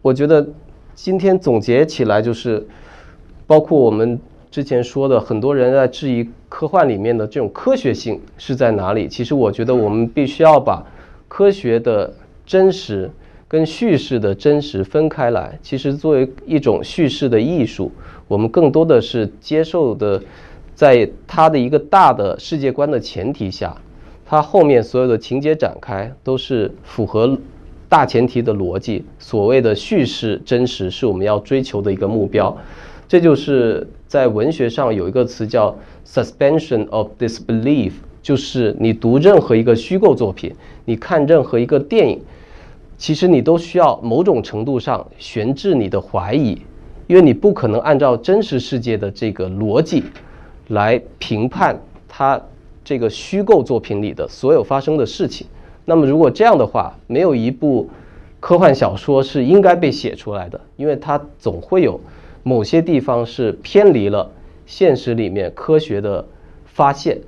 [0.00, 0.46] 我觉得
[0.94, 2.64] 今天总结起来就是，
[3.44, 4.16] 包括我们
[4.48, 9.08] 之前说的，很多人在质疑科幻里面的这种科学性是在哪里。
[9.08, 10.86] 其实，我觉得我们必须要把
[11.26, 12.14] 科学的
[12.46, 13.10] 真实
[13.48, 15.58] 跟叙事的真实分开来。
[15.60, 17.90] 其实，作为一种叙事的艺术，
[18.28, 20.22] 我们更多的是接受的。
[20.76, 23.74] 在它的一个大的世界观的前提下，
[24.26, 27.36] 它后面所有的情节展开都是符合
[27.88, 29.04] 大前提的逻辑。
[29.18, 32.56] 所谓的叙事真实是我们要追求的一个目标。
[33.08, 40.52] 这就是在文学上有一个词叫 suspension of disbelief，就是你读任何一个虚构作品，
[40.84, 42.20] 你看任何一个电影，
[42.98, 46.60] 其实你都需要某种程度上悬置你的怀疑，
[47.06, 50.02] 因为你不可能按照真实世界的这个逻辑。
[50.70, 52.42] 来评判他
[52.82, 55.46] 这个虚构作品里的所有发生的事情。
[55.88, 57.88] 那么，如果这样的话，没有一部
[58.40, 62.00] 科幻小说是应该被写出来的，因为它总会有
[62.42, 64.28] 某些地方是偏离了
[64.66, 66.26] 现实里面科学的
[66.64, 67.18] 发现。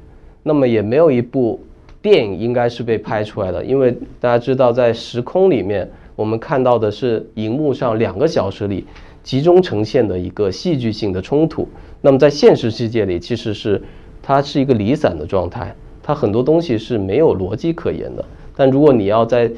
[0.43, 1.61] 那么，也没有一部
[2.03, 8.85] 电影应该是被拍出来的，因为大家知道，在时空里面，我们看到的是荧幕上两个小时里
[9.23, 11.69] 集中呈现的一个戏剧性的冲突。
[12.01, 13.81] 那么在现实世界里，其实是
[14.21, 18.25] 它是一个离散的状态，它很多东西是没有逻辑可言的。
[18.59, 19.49] 但如果你要在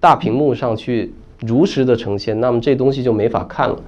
[0.00, 3.78] 大屏幕上去如实的呈现，那么这东西就没法看了。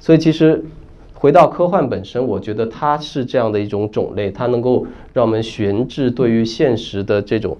[0.00, 0.64] 所以其实
[1.12, 7.54] 回到科幻本身，我觉得它是这样的一种种类，它能够让我们悬置对于现实的这种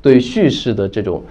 [0.00, 1.22] 对叙事的这种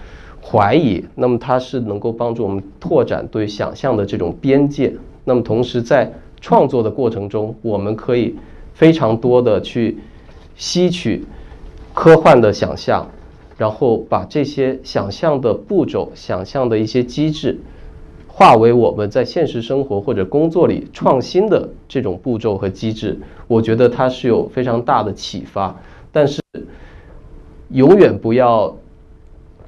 [0.44, 1.04] 怀疑。
[1.16, 4.94] 那么它是能够帮助我们拓展对想象的这种边界。
[5.26, 6.08] 那么同时在
[6.40, 8.36] 创作的过程中，我们可以
[8.76, 9.98] 非常多的去
[10.56, 11.26] 吸取
[11.96, 13.10] 科幻的想象，
[13.58, 17.60] 然后把这些想象的步骤、想象的一些机制，
[18.28, 23.20] 化为我们在现实生活或者工作里创新的这种步骤和机制。
[23.48, 25.76] 我觉得它是有非常大的启发，
[26.12, 26.42] 但是
[27.70, 28.78] 永远不要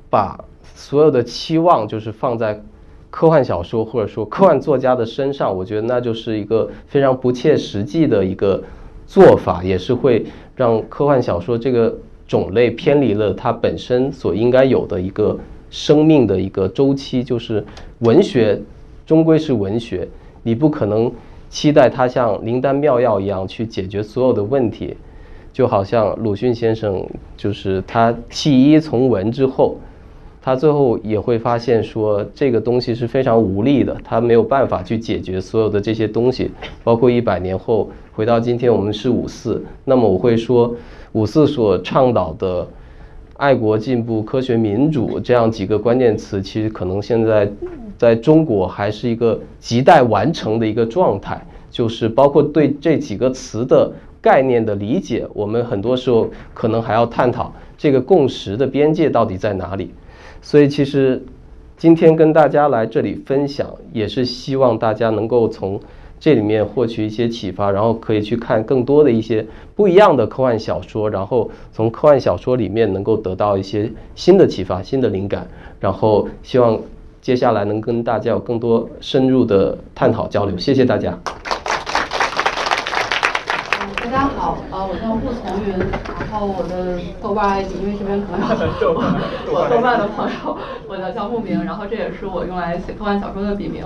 [0.10, 0.44] 把
[0.76, 2.64] 所有的期望就是放在。
[3.12, 8.64] 科幻小说或者说科幻作家的身上，我觉得那就是一个非常不切实际的一个
[9.08, 10.24] 做法，也是会
[10.56, 11.98] 让科幻小说这个
[12.30, 15.36] 种类偏离了它本身所应该有的一个
[15.72, 17.24] 生命的一个周期。
[17.24, 17.66] 就是
[18.02, 18.62] 文学
[19.06, 20.08] 终归是文学，
[20.44, 21.12] 你不可能
[21.50, 24.96] 期待它像灵丹妙药一样去解决所有的问题，
[25.52, 27.04] 就好像鲁迅先生，
[27.36, 29.78] 就是他弃医从文之后，
[30.40, 36.52] 他最后也会发现说这个东西是非常无力的，他没有办法去解决所有的这些东西，
[36.84, 40.76] 包括一百年后回到今天我们是五四，那么我会说
[41.12, 42.68] 五四所倡导的。
[43.39, 47.49] 爱国、进步、科学、民主这样几个关键词，其实可能现在
[47.97, 51.41] 在中国还是一个亟待完成的一个状态。
[51.72, 59.93] 就是包括对这几个词的概念的理解，我们很多时候可能还要探讨这个共识的边界到底在哪里。
[60.41, 61.24] 所以，其实
[61.78, 65.80] 今天跟大家来这里分享，也是希望大家能够从。
[66.20, 75.47] 这里面获取一些启发，然后可以去看更多的一些不一样的科幻小说，然后从科幻小说里面能够得到一些新的启发、新的灵感，
[75.80, 76.78] 然后希望
[77.22, 80.57] 接下来能跟大家有更多深入的探讨交流。
[80.57, 81.17] 谢谢大家。
[84.03, 85.78] 大家好，呃，我叫顾从云，
[86.20, 88.41] 然后我的豆瓣 ID，因为这边可能
[88.82, 88.91] 有
[89.53, 90.57] 我 豆瓣的朋友，
[90.89, 93.86] 我的叫木明，然后这也是我用来写科幻小说的笔名。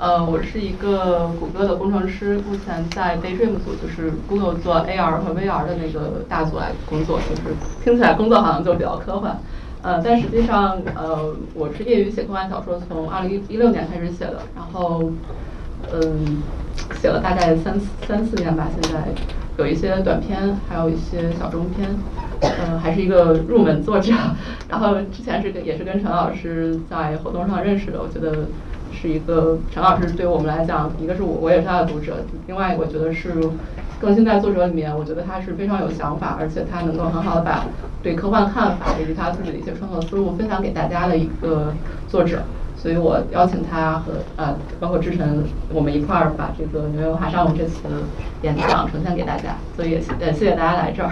[0.00, 9.36] 呃，我是一个谷歌的工程师，目前在 Daydream 组，就是 Google 做 AR 和 VR 的那个大组来工作，就是听起来工作好像就比较科幻，
[9.82, 15.12] 呃，但实际上，呃，我是业余写科幻小说，从二零一六年开始写的，然后，
[15.92, 16.38] 嗯，
[16.98, 17.78] 写了大概三
[18.08, 19.04] 三四年吧，现在
[19.58, 21.86] 有一些短篇，还有一些小中篇，
[22.40, 24.14] 嗯，还是一个入门作者，
[24.66, 28.46] 然后之前是跟也是跟陈老师在活动上认识的，我觉得。
[28.92, 32.16] 是一个陈老师对我们来讲，一个是我我也是他的读者，
[32.46, 33.34] 另外一个我觉得是
[34.00, 37.66] 更新在作者里面，我觉得他是非常有想法，而且他能够很好的把
[38.02, 41.74] 对科幻看法以及他自己的一些创作思路分享给大家的一个
[42.08, 42.42] 作者，
[42.76, 47.82] 所以我邀请他和呃包括志晨，我们一块儿把这个纽约文化沙龙这次
[48.42, 51.10] 演讲呈现给大家，所以也呃谢谢大家来这儿。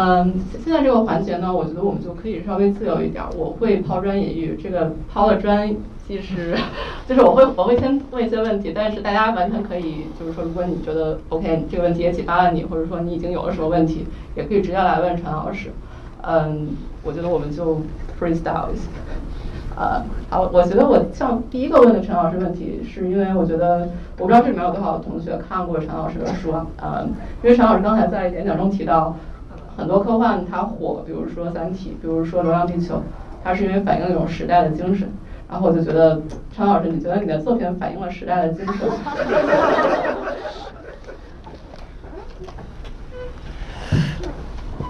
[0.00, 0.32] 嗯，
[0.64, 5.74] 现在这个环节呢，我觉得我们就可以稍微自由一点，我会抛砖引玉，这个抛了砖。
[6.06, 6.56] 其实，
[7.06, 15.70] 就是我会我会先问一些问题，但是大家完全可以，就是说，如果你觉得 OK，这个问题也启发了你，或者说你已经有了什么问题，也可以直接来问陈老师。
[16.22, 16.68] 嗯，
[17.02, 17.82] 我觉得我们就
[18.18, 18.88] freestyle 一下。
[19.76, 26.66] 呃，好，我觉得我像第一个问的陈老师问题，是因为我觉得我不知道这里面有多少同学看过陈老师的书啊。
[26.80, 27.06] 呃，
[27.42, 29.14] 因为陈老师刚才在演讲中提到，
[29.78, 32.96] 很多科幻它火，比如说《三体》，比如说《流浪地球》，
[33.44, 35.08] 它是因为反映一种时代的精神。
[35.48, 36.20] 然后我就觉得，
[36.52, 38.74] 陈老师，你觉得你的作品反映了时代的精神？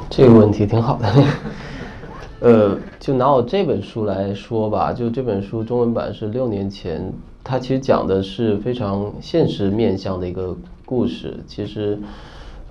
[0.08, 1.06] 这个问题挺好的。
[2.40, 7.12] 呃，就拿我这本书来说吧，就这本书中文版是六年前，
[7.44, 11.36] 它其实讲的是非常现实面向的一个故事。
[11.46, 11.98] 其实。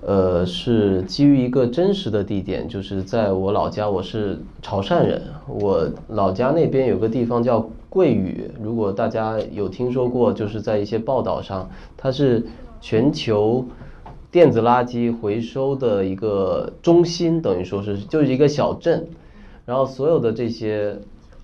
[0.07, 12.41] 呃，是基于一个真实的地点，就是在我老家，我是潮汕人，我老家那边有个地方叫桂屿，如果大家有听说过，就是在一些报道上，它是
[12.79, 13.65] 全球
[14.31, 19.05] 电子垃圾回收的一个中心，等于说是就是一个小镇，
[19.65, 20.97] 然后所有的这些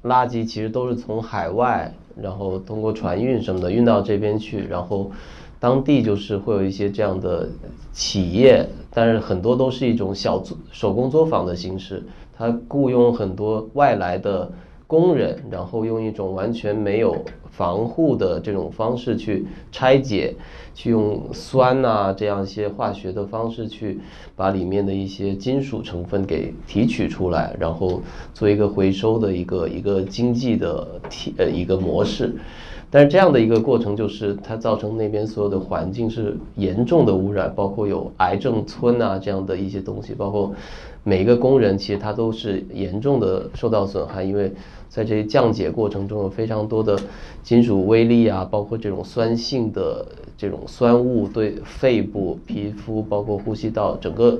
[0.05, 5.11] 垃圾其实都是从海外，然后通过船运什么的运到这边去，然后。
[5.63, 7.47] 当地就是会有一些这样的
[7.93, 12.03] 企业，但是很多都是一种小作手工作坊的形式，
[12.37, 14.51] 他雇佣很多外来的
[14.87, 17.15] 工人，然后用一种完全没有
[17.49, 20.35] 防护的这种方式去拆解，
[20.75, 24.01] 去用酸呐这样一些化学的方式去
[24.35, 28.01] 把里面的一些金属成分给提取出来，然后
[28.33, 32.35] 做一个回收的一个一个经济的体呃一个模式。
[32.93, 40.53] 但是这样的一个过程，就是它造成那边所有的环境是严重的污染，包括有癌症村啊这样的一些东西，包括
[41.03, 44.53] 每一个工人其实他都是严重的受到损害，因为
[44.89, 46.95] 在这些降解过程中有非常多的
[47.41, 50.05] 金属微粒啊，包括这种酸性的
[50.37, 54.39] 这种酸物对肺部、皮肤，包括呼吸道，整个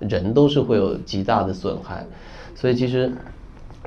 [0.00, 2.04] 人都是会有极大的损害，
[2.56, 3.12] 所以其实。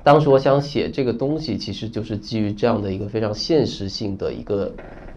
[0.05, 4.71] 当时我想写这个东西，其实就是基于这样的一个非常现实性的一个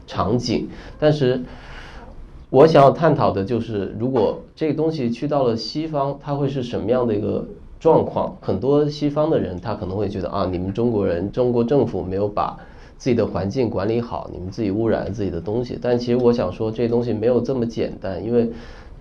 [0.06, 0.66] 场景。
[0.98, 1.42] 但是，
[2.48, 7.46] 我想要探讨的就是，如果这个东西去到了西方，它会是什么样的一个
[7.78, 8.34] 状况？
[8.40, 12.58] 很多西方的人他可能会觉得啊，你们中国人、中国政府没有把
[12.96, 15.78] 自己的环境管理好，你们自己污染了自己的东西。
[15.78, 18.50] 但其实我想说，这东西没有这么简单，因为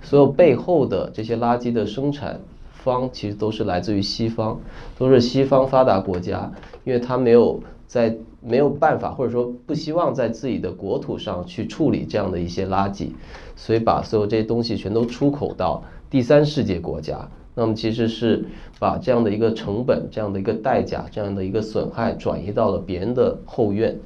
[0.02, 2.42] 所有背后的这些垃圾的生产。
[2.88, 4.58] 方其实都是来自于西方，
[4.98, 6.50] 都是西方发达国家，
[6.86, 13.10] 因为他没有在没有办法或者说不希望在自己的国土上去处理这样的一些垃圾，
[13.56, 17.30] 所以把所有这些东西全都出口到第三世界国家。
[17.60, 18.46] 那么其实是
[18.80, 23.98] 把这样的一个成本、这样的一个代价、这样的一个损害转移到了别人的后院。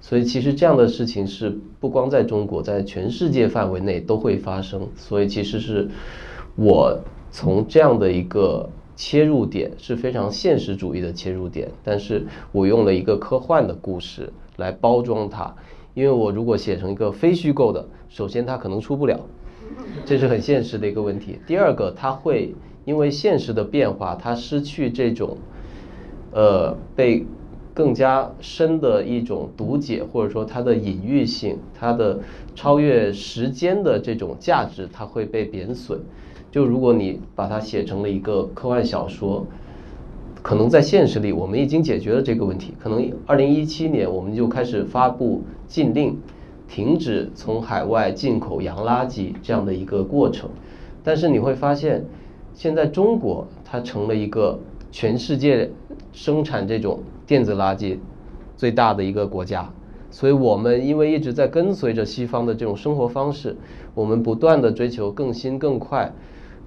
[0.00, 4.86] 所以其实这样的事情是不光在中国，在全世界范围内都会发生。
[4.94, 5.88] 所以其实是
[6.54, 6.98] 我
[7.32, 8.68] 从这样的一个。
[8.94, 15.52] 切入点是非常现实主义的切入点，但是我用了一个科幻的故事来包装它，
[15.94, 19.18] 因为我如果写成一个非虚构的，首先它可能出不了，
[20.04, 21.38] 这是很现实的一个问题。
[21.46, 22.54] 第二个，它会
[22.84, 25.38] 因为现实的变化，它失去这种，
[26.32, 27.24] 呃，被
[27.74, 32.20] 更加深的一种读解，或者说它的隐喻性，它的
[32.54, 35.98] 超越时间的这种价值，它会被贬损。
[36.52, 39.46] 就如果你把它写成了一个科幻小说，
[40.42, 42.74] 可能在现实里我们已经解决了这个问题。
[42.78, 46.18] 可能二零一七年我们就开始发布禁令，
[46.68, 50.50] 停止从海外进口洋垃圾这样的一个过程。
[51.02, 52.04] 但是你会发现，
[52.52, 54.58] 现在中国它成了一个
[54.90, 55.70] 全世界
[56.12, 57.96] 生产这种电子垃圾
[58.58, 59.72] 最大的一个国家。
[60.10, 63.56] 所以我们因为一直在跟随着西方的这种生活方式，
[63.94, 66.12] 我们不断的追求更新更快。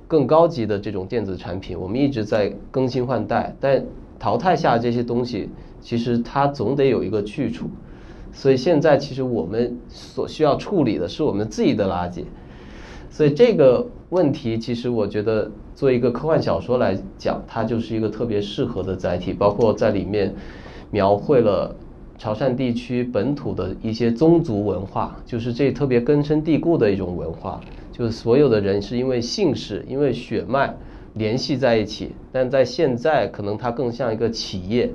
[0.07, 3.83] 更高级的这种电子产品，我们一直在更新换代，但
[4.19, 5.49] 淘汰下这些东西，
[5.81, 7.67] 其实它总得有一个去处。
[8.31, 12.23] 所以现在其实我们所需要处理的是我们自己的垃圾。
[13.09, 20.35] 所以这个问题，其实我觉得做一个科幻小说来讲，它就是一个特别适合的载体，包括在里面
[20.91, 21.73] 描绘了
[22.17, 27.61] 潮汕地区本土的一些宗族文化，就是这特别根深蒂固的一种文化。
[27.97, 30.75] 就是所有的人是因为姓氏、因为血脉
[31.13, 34.91] 联系在一起，但在现在可能它更像一个企业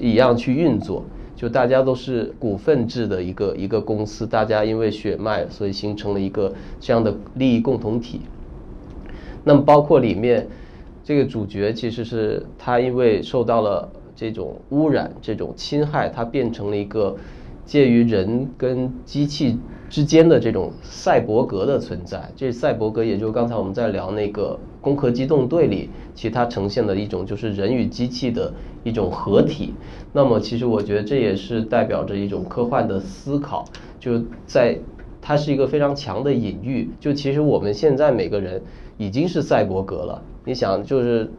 [0.00, 1.04] 一样去运作。
[1.36, 8.22] 就大家都是股份制的一个一个公司，大家因为血脉，所以形成了一个这样的利益共同体。
[9.44, 10.48] 那么包括里面
[11.04, 17.14] 这个主角，其实是他因为受到了这种污染、这种侵害，他变成了一个
[17.64, 19.56] 介于人跟机器。
[19.94, 28.52] 之间的这种赛博格的存在，这赛博格也就是刚才我们在聊那个《攻壳机动队》里，其实它呈现的一种就是人与机器的
[28.82, 29.72] 一种合体。
[30.12, 33.64] 那么，其实我觉得这也是代表着一种科幻的思考，
[34.00, 34.76] 就在
[35.22, 36.90] 它是一个非常强的隐喻。
[36.98, 38.60] 就其实我们现在每个人
[38.98, 40.20] 已经是赛博格了。
[40.44, 41.30] 你想，就是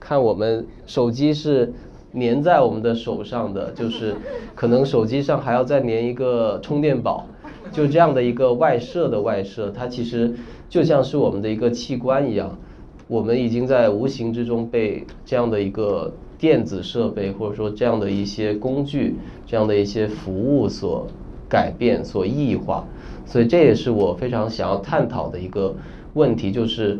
[0.00, 1.72] 看我们手机是
[2.12, 4.16] 粘在我们的手上的，就是
[4.56, 7.24] 可能手机上还要再粘一个充电宝。
[7.72, 10.34] 就这样的一个外设的外设，它其实
[10.68, 12.58] 就像是我们的一个器官一样，
[13.06, 19.14] 我们已经在无形之中被这样的一个电子设备或者说这样的一些工具、
[19.46, 21.06] 这样的一些服务所
[21.48, 22.84] 改变、所异化。
[23.24, 25.74] 所以这也是我非常想要探讨的一个
[26.14, 26.98] 问题，就是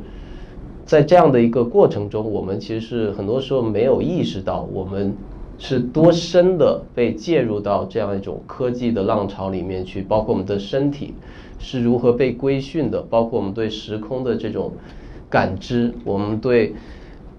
[0.84, 5.16] 在这样的一个过程中，我们其实是很多时候没有意识到我们。
[5.62, 11.14] 是多深的被介入到这样一种科技的浪潮里面去，包括我们的身体
[11.58, 14.72] 是如何被规训的，包括我们对时空的这种
[15.28, 16.74] 感知，我们对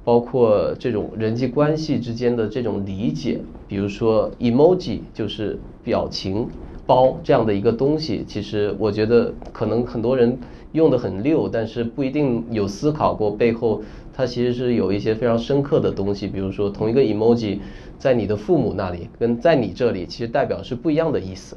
[0.03, 6.47] 包括这种人际关系之间的这种理解，比如说 emoji 就是表情
[6.85, 10.37] 包这样的一个东西，其实我觉得可能很多人
[10.73, 13.81] 用的很溜，但是不一定有思考过背后
[14.13, 17.57] 它其实是有一些非常深刻的东西，比如说同一个 emoji。
[18.01, 21.55] 在你的父母那里，跟在你这里，其实代表是不一样的意思。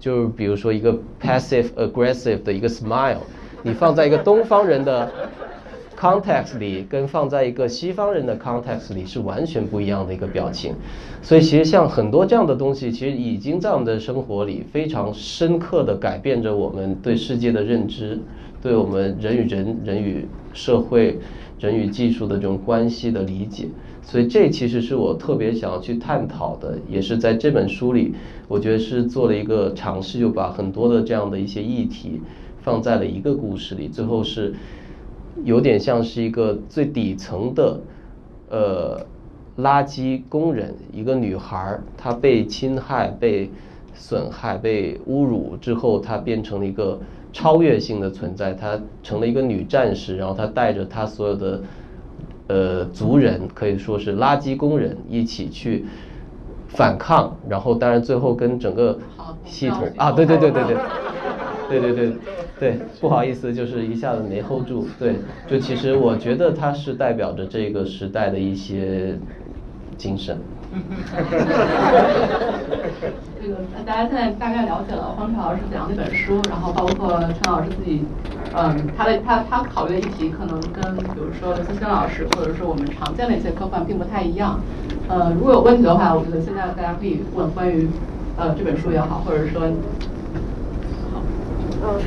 [0.00, 3.18] 就是比如说一个 passive aggressive 的一个 smile，
[3.62, 5.08] 你放在一个东方人的
[5.96, 10.74] context 里，跟放在一个西方人的 context 里是完全不一样的一个表情。
[11.22, 18.18] 所以其实像很多这样的东西，其实已经在我们的生活里非常深刻的改变着我们对世界的认知，
[18.60, 21.18] 对我们人与人、人与社会、
[21.60, 23.68] 人与技术的这种关系的理解。
[24.06, 28.14] 所以这其实是我特别想要去探讨的，也是在这本书里，
[28.46, 32.20] 我觉得是做了一个尝试，就把很多的这样的一些议题
[32.60, 34.54] 放在了一个故事里，最后是
[35.42, 37.80] 有点像是一个最底层的，
[38.50, 39.06] 呃，
[39.56, 43.50] 垃圾工人，一个女孩，她被侵害、被
[43.94, 47.00] 损害、被侮辱之后，她变成了一个
[47.32, 51.62] 超越性的存在，她成了一个女战士，然后她带着她所有的。
[52.48, 55.86] 呃，族人可以说是垃圾工人一起去
[56.68, 58.98] 反抗，然后当然最后跟整个
[59.44, 60.76] 系统啊，对对对对对，
[61.68, 62.12] 对对对
[62.60, 64.86] 对，不好意思，就是一下子没 hold 住。
[64.98, 65.16] 对，
[65.48, 69.18] 就其实我觉得它是代表着这个时代的一些
[69.96, 70.38] 精神。
[73.44, 78.02] 这个大家现在大概了解了方潮是怎样的一本书，然后包括陈老师自己，
[78.54, 84.58] 嗯，他的他他考虑的议题可能跟比如说刘慈欣老师或者是我们常见的一些科幻并不太一样。
[85.08, 87.86] 呃，如果有问题的话，我觉得现在大家可以问关于
[88.38, 89.60] 呃这本书也好，或者说，
[91.12, 91.20] 好，
[91.84, 92.00] 嗯，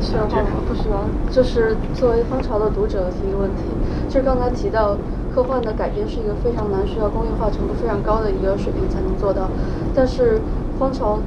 [0.00, 0.30] 需要吗？
[0.68, 1.02] 不需要。
[1.32, 3.64] 就是作为方潮的读者提一个问题，
[4.08, 4.96] 就是刚才提到。
[5.32, 9.48] 科幻的改编是一个非常难、需要工业化程度非常高的一个水平才能做到，
[9.94, 10.38] 但是
[10.80, 11.18] 《荒潮》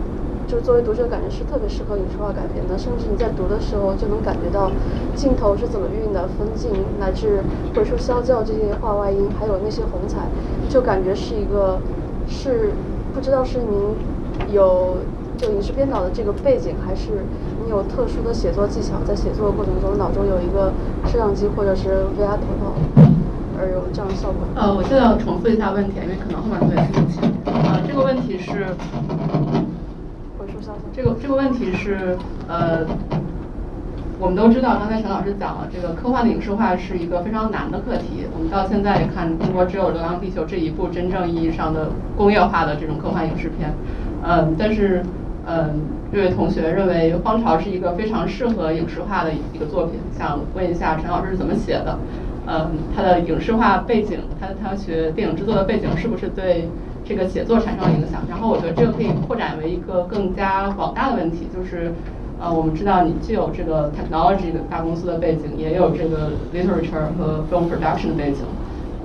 [0.52, 4.72] 就作为读者感觉是特别适合影视化改编的，甚至你在读的时候就能感觉到
[5.16, 10.26] 镜头是怎么运的、分镜乃至或者说消教这些画外音，还有那些红彩，
[10.68, 11.78] 就感觉是一个
[12.28, 12.72] 是
[13.14, 14.98] 不知道是您有
[15.38, 17.24] 就影视编导的这个背景，还是
[17.64, 20.74] 你有特殊的写作技巧，在写作的过程中脑中有一个
[21.06, 23.03] 摄像机或者是 VR 头套。
[23.64, 24.46] 而有这样的效果。
[24.56, 27.22] 呃，我现在要重复一下问题，因为可能后面同学听不清。
[27.46, 28.76] 呃，这个问题是，
[30.38, 30.84] 回说消息。
[30.92, 32.18] 这个这个问题是，
[32.50, 32.86] 呃，
[34.20, 38.28] 我们都知道，刚才陈老师讲了，这个科幻的影视化是一个非常难的课题。
[38.36, 43.74] 我们到现在看，中国只有《流浪地球》这一部真正意义上的工业化的这种科幻影视片。
[44.26, 45.04] 嗯，但是，
[45.46, 45.82] 嗯，
[46.12, 51.98] 这位同学认为《荒潮》是一个非常适合影视化的一个作品，想问一下陈老师是怎么写的？
[52.46, 56.68] 嗯，它的影视化背景，他他学电影制作的背景是不是对
[57.06, 58.22] 这个写作产生了影响？
[58.30, 61.94] 然后我觉得这个可以扩展为一个更加广大的问题，就是
[62.42, 68.42] 呃，我们知道你既有这个 technology 的大公司的背景，也有这个 literature 和 film production 的背景，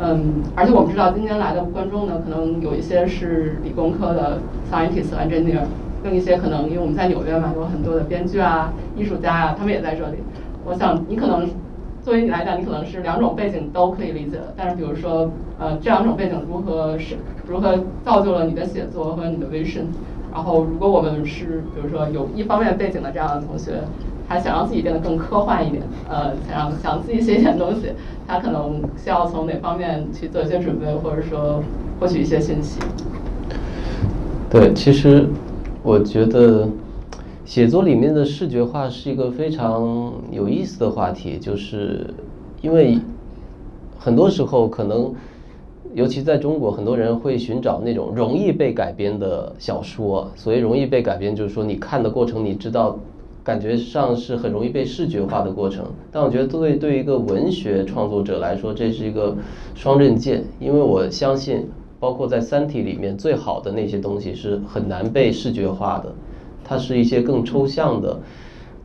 [0.00, 5.62] 嗯，而且我们知道今天来的观众呢，可能有一些是理工科的 scientist engineer，
[6.02, 10.16] 另一些可能因为我们在纽约嘛，有很多的编剧啊、艺术家啊，他们也在这里。
[10.64, 11.48] 我想你可能。
[12.08, 14.54] 作为你来讲，你可能是两种背景都可以理解的。
[14.56, 15.30] 但是，比如说，
[15.60, 19.84] 呃，这两种背景如何是如何造就了你的写作和你的 vision？
[20.32, 23.82] 然后，如果我们是比如说有一方面背景的这样的同学，
[24.26, 27.92] 他想让自己变得更科幻一点，呃，想让想自己写一点东西，
[28.26, 31.62] 他可能需要从哪方面去做一些准备，或者说
[32.00, 32.80] 获取一些信息？
[34.48, 35.26] 对，其实
[35.82, 36.66] 我觉得。
[37.48, 42.06] 写作里面的视觉化是一个非常有意思的话题，就是
[42.60, 42.98] 因为
[43.98, 45.14] 很多时候可能，
[45.94, 50.30] 尤其在中国，很多人会寻找那种容易被改编的小说。
[50.36, 52.98] 所以容易被改编，就是说你看的过程，你知道，
[53.42, 55.86] 感觉上是很容易被视觉化的过程。
[56.12, 59.34] 但我觉得，作为对一个文学创作者来说，这是一个
[59.74, 61.66] 双刃剑，因为我相信，
[61.98, 66.14] 包括在《三体》里面最好的那些东西是很难被视觉化的。
[66.68, 68.20] 它是一些更抽象的、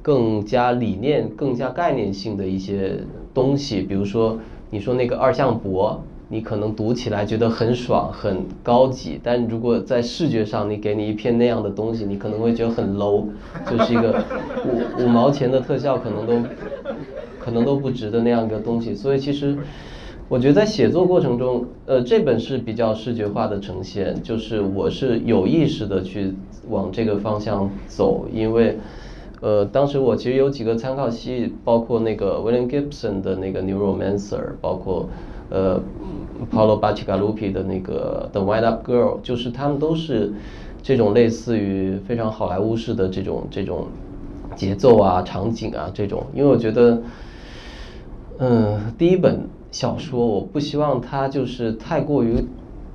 [0.02, 2.98] 更加理念、更加概念性的一些
[3.34, 3.82] 东西。
[3.82, 4.40] 比如说，
[4.70, 6.00] 你说那个二向箔，
[6.30, 13.26] 你可能读起来觉得很爽、很高级，但如果在视觉上，你给你一片那样的东西，你可能会觉得很 low，
[13.70, 14.24] 就是一个
[14.66, 16.50] 五五毛钱的特效可能都
[17.38, 18.96] 可能都不值的那样一个东西。
[18.96, 19.58] 所以其实。
[20.30, 26.34] 我觉得在写作过程中，呃，这本是比较视觉化的呈现，就是我是有意识的去
[26.70, 28.78] 往这个方向走，因为，
[29.42, 35.10] 呃，当时我其实有几个参考系，包括那个 William Gibson 的那个 Neuromancer，包括
[35.50, 35.80] 呃
[36.52, 40.34] ，Paulo Bacigalupi 的那个 The Wind Up Girl，就是他们都是
[40.82, 43.88] 这种类似于非常好莱坞式的这种这种
[44.56, 47.02] 节奏啊、场景啊这种，因为我觉得，
[48.40, 49.42] 嗯，第一本。
[49.74, 52.36] 小说我不希望它就是太过于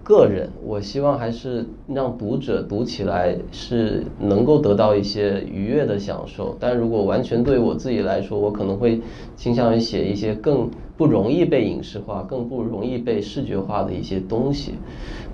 [0.08, 6.56] 个人，我希望还是让读者读起来是能够得到一些愉悦的享受。
[6.58, 8.98] 但如果完全对我自己来说，我可能会
[9.36, 14.72] 倾向于写一些更不容易被影视化、更不容易被视觉化的一些东西。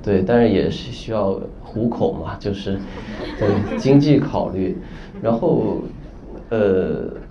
[0.02, 2.76] 对，但是也是需要糊口嘛，就是
[3.38, 4.76] 对经济考虑。
[5.22, 5.76] 然后，
[6.50, 7.22] 呃。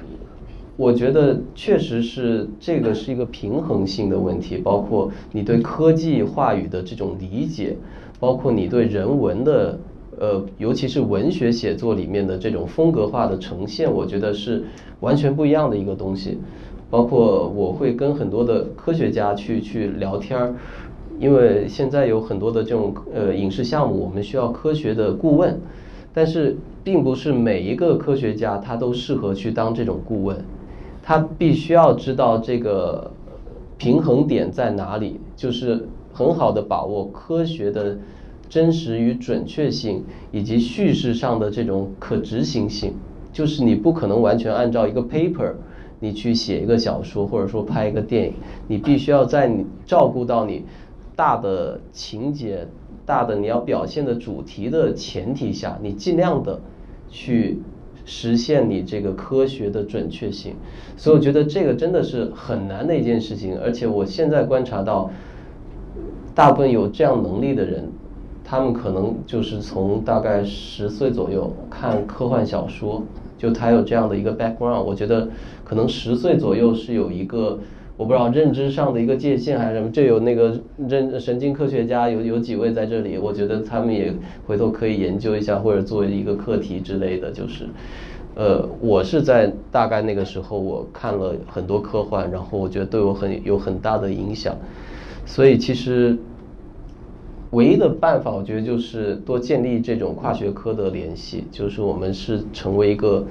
[0.75, 7.75] 我觉得确实是这个是一个平衡性的问题，包括你对科技话语的这种理解，
[8.19, 9.77] 包括你对人文的，
[10.19, 14.63] 呃，尤其是文学写作里面的这种风格化的呈现，我觉得是
[15.01, 16.39] 完全不一样的一个东西。
[16.89, 20.55] 包括我会跟很多的科学家去去聊天儿，
[21.19, 25.59] 因为现在有很多的这种呃影视项目，我们需要科学的顾问，
[26.13, 30.37] 但是并不是每一个科学家他都适合去当这种顾问。
[31.03, 33.11] 他必须要知道这个
[33.77, 37.97] 平衡点在哪里，就是很好的把握科学的
[38.47, 42.93] 真实与准确性，以及叙事上的这种可执行性。
[43.33, 45.53] 就是你不可能完全按照一个 paper，
[45.99, 48.33] 你去写一个小说或者说拍一个电影，
[48.67, 50.63] 你必须要在你照顾到你
[51.15, 52.67] 大的情节、
[53.05, 56.61] 大的你要表现的主题的前提下，你尽量的
[57.09, 57.59] 去
[58.05, 60.55] 实现你这个科学的准确性。
[60.97, 65.09] 所以我觉得这个真的是很难的一件事情，而且我现在观察到，
[66.35, 67.89] 大部分有这样能力的人。
[68.45, 73.01] 他们可能就是从大概十岁左右看科幻小说，
[73.37, 74.83] 就他有这样的一个 background。
[74.83, 75.29] 我觉得
[75.63, 77.57] 可能十岁左右是有一个
[78.03, 79.89] 我不知道认知上的一个界限还是什么。
[79.89, 80.59] 这有那个
[80.89, 84.13] 认神经科学家有有几位在这里，我觉得他们也
[84.45, 87.31] 回头可以研究一下或者作为一个课题之类的。
[87.31, 87.65] 就是，
[88.35, 94.53] 呃，我是在大概那个时候我看了很多科幻，然后我觉得对我很有很大的影响。
[95.25, 96.17] 所以其实。
[97.51, 103.23] 唯一的办法，我觉得就是多建立这种跨学科的联系，就是我们是成为一个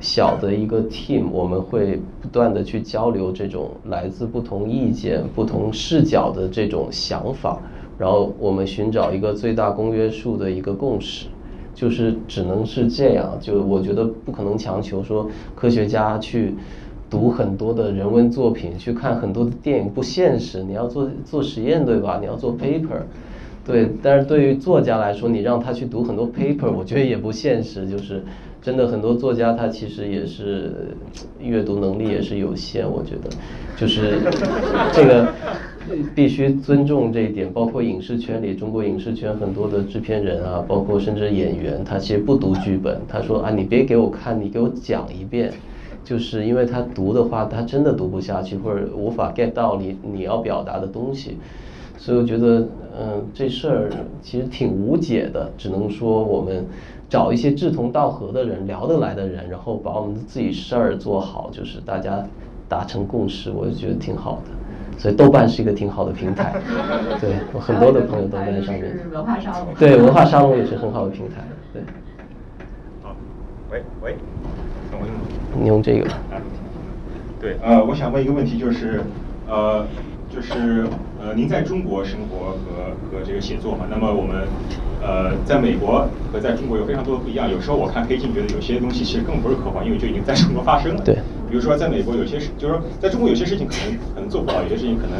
[0.00, 7.60] 小的一个 team，我们会不断的去交流这种来自不同意见、不同视角的这种想法，
[7.98, 11.26] 然后我们寻找一个最大公约数的一个共识，
[11.74, 13.38] 就是只能是这样。
[13.40, 16.54] 就我觉得不可能强求说科学家去。
[17.08, 20.60] 读很多的人文作品，去看很多的电影不现实。
[20.64, 22.18] 你要做做实验，对吧？
[22.20, 23.00] 你要做 paper，
[23.64, 23.88] 对。
[24.02, 27.88] 但是对于作家来说，你让他去读很多 paper，我觉得也不现实。
[27.88, 28.24] 就是
[28.66, 30.72] 真的很多作家他其实也是
[31.38, 32.84] 阅读能力也是有限。
[32.84, 33.30] 我觉得
[33.76, 34.18] 就是
[34.92, 35.28] 这个
[36.16, 37.48] 必须尊重这一点。
[37.52, 43.00] 包括影视圈里，中国影视圈很多的制片人啊，包括甚至演员，他其实不读剧本。
[43.06, 45.52] 他说啊，你别给我看，你给我讲一遍。
[46.02, 51.36] 就是因为他读的话，他真的读不下去，或者无法 get 到你你要表达的东西，
[51.96, 52.66] 所以我觉得，
[52.98, 53.90] 嗯，这事儿
[54.20, 56.64] 其实挺无解的，只能说我们
[57.08, 62.24] 找一些志同道合的人，聊得来的人，然后把我们自己事儿做好，就是大家
[62.68, 64.50] 达成共识，我就觉得挺好的。
[64.98, 66.54] 所以豆瓣是一个挺好的平台，
[67.20, 68.96] 对我很多的朋友都在上面。
[69.12, 69.74] 文化沙龙。
[69.78, 71.82] 对文化沙龙也是很好的平台，对。
[73.02, 73.14] 好，
[73.70, 74.16] 喂喂。
[75.58, 76.10] 你用这个。
[77.40, 79.00] 对，呃，我想问一个问题，就是，
[79.46, 79.86] 呃，
[80.36, 80.84] 就是
[81.18, 83.86] 呃，您在中国生活和和这个写作嘛？
[83.90, 84.46] 那么我们，
[85.00, 87.50] 呃，在美国和在中国有非常多的不一样。
[87.50, 91.02] 有时候我看黑镜，觉得有些东西其实根本不是科幻，因为就已经在中国发生了。
[91.02, 91.14] 对。
[91.48, 95.16] 比如说，在美国有些事，就是说，在中国有些事情可能可能做不到，有些事情可能。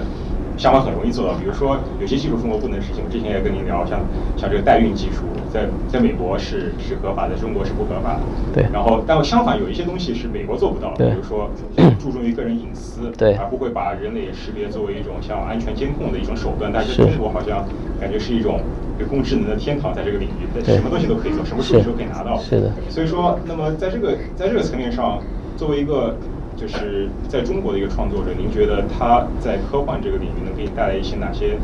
[0.57, 3.09] 相反很容易做到，比如说有些技术中国不能实行。
[3.11, 4.01] 之前也跟您聊，像
[4.37, 8.23] 像这个代孕技术，在在美国是是合法的，中国是不合法的。
[8.53, 8.67] 对。
[8.73, 11.51] 然后，但相反有一些东西是美国做不到，比如说
[12.01, 16.73] 注重于个人隐私，对，而不会把人脸识别作为一种像安全监控的一种手段。
[16.73, 17.67] 但是中国好像
[17.99, 18.61] 感觉是一种
[18.97, 22.39] 人工智能的天堂，在这个领域，什么东西都可以做，什么数据都可以拿到。
[22.39, 22.73] 是的。
[22.89, 25.23] 所以说，那么在这个在这个层面上，
[25.55, 26.19] 作为一个。
[26.57, 31.59] 就是在中国的一个创作者，您觉得他在科幻这个领域能给你带来一些哪些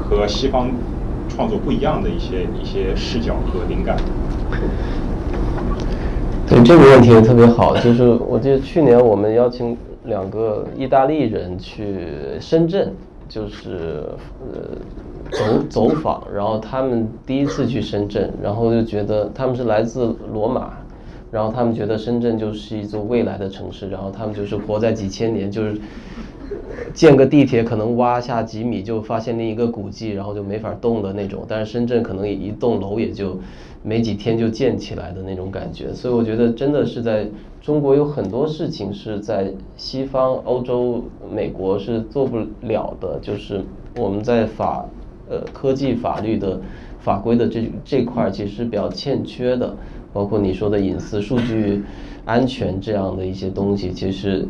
[0.00, 0.70] 和西方
[1.28, 3.96] 创作不一样的一些一些视角和灵感？
[6.46, 12.06] 对这个问题也特别好，就是我记得去年我们邀请两个意大利人去
[12.40, 12.92] 深圳，
[13.28, 14.04] 就是
[14.50, 14.78] 呃
[15.68, 20.77] 走走访，然后他们第一次去深圳，然后就觉得他们是来自罗马。
[21.30, 25.78] 然后他们觉得深圳就是一座未来的城市，然后他们就是活在几千年，就是
[26.94, 31.44] 建个地铁可能挖下几米就发现另一个古迹，然后就没法动的那种。
[31.46, 33.38] 但是深圳可能一栋楼也就
[33.82, 35.92] 没几天就建起来的那种感觉。
[35.92, 37.26] 所以我觉得真的是在
[37.60, 43.62] 中国有很多事情是在西方、欧洲、美国是做不了的，就是
[43.94, 44.88] 我们在法
[45.28, 46.58] 呃科技法律的
[47.00, 49.76] 法规的这这块其实比较欠缺的。
[50.12, 51.82] 包括你说的隐私、数据
[52.24, 54.46] 安全这样的一些东西，其实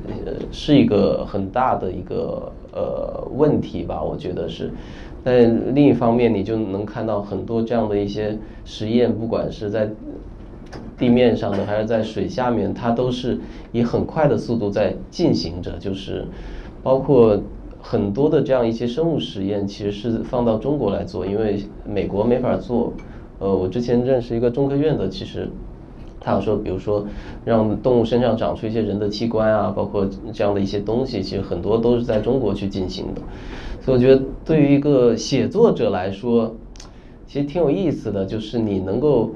[0.51, 4.71] 是一个很大的一个呃问题吧，我觉得是。
[5.25, 9.91] 但另一方面，你就能看到很多这样的一些实验，不管是在
[10.97, 13.39] 地面上的还是在水下面，它都是
[13.73, 15.73] 以很快的速度在进行着。
[15.79, 16.25] 就是
[16.83, 17.39] 包括
[17.83, 22.93] 很多的这样一些生物实验，其实是放到中国来做，因为美国没法做。
[23.39, 25.49] 呃，我之前认识一个中科院的，其实
[26.21, 27.07] 他有说，比如说
[27.45, 33.23] 让动物身上长出一些人的器官啊，包括这样的一些东西，其实很多都是在中国去进行的。
[33.81, 36.53] 所以我觉得对于一个写作者来说，
[37.29, 39.31] 其实挺有意思的，就是你能够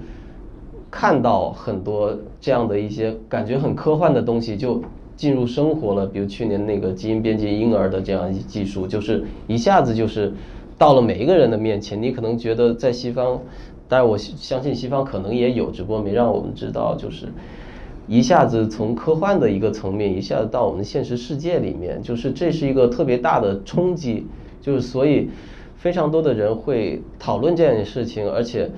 [0.90, 4.82] 看到很多这样的一些感觉很科幻的东西就
[5.14, 6.04] 进入生活了。
[6.04, 10.32] 比如去年那个基因编辑婴儿的这样一技术，就是一下子就是
[10.76, 12.02] 到了每一个人的面前。
[12.02, 13.38] 你可能觉得在西方。
[13.93, 17.27] 但我相信西方可能也有，只不过没让我们知道，就是
[18.09, 24.27] 一下子从科幻的一个层面，一下子到我们现实世界里面，就是这是一个特别大的冲击，
[24.62, 25.28] 就是所以
[25.77, 28.70] 非常多的人会讨论这件事情，而且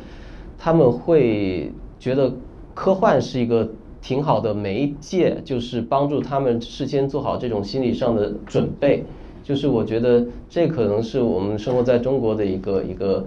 [0.59, 1.71] 他们会
[2.01, 2.35] 觉得
[2.75, 3.71] 科幻是一个
[4.03, 9.05] 挺好的媒介，就是帮助他们事先做好这种心理上的准备。
[9.45, 13.25] 就是我觉得这可能是我们生活在中国的一个一个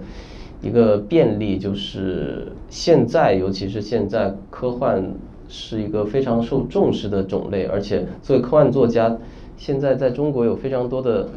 [0.60, 5.14] 一个便利，就是现在尤其是现在科幻
[5.48, 9.16] 是一个非常受重视的种类，而且作为科幻作家，
[9.56, 11.28] 现在在中国有非常多的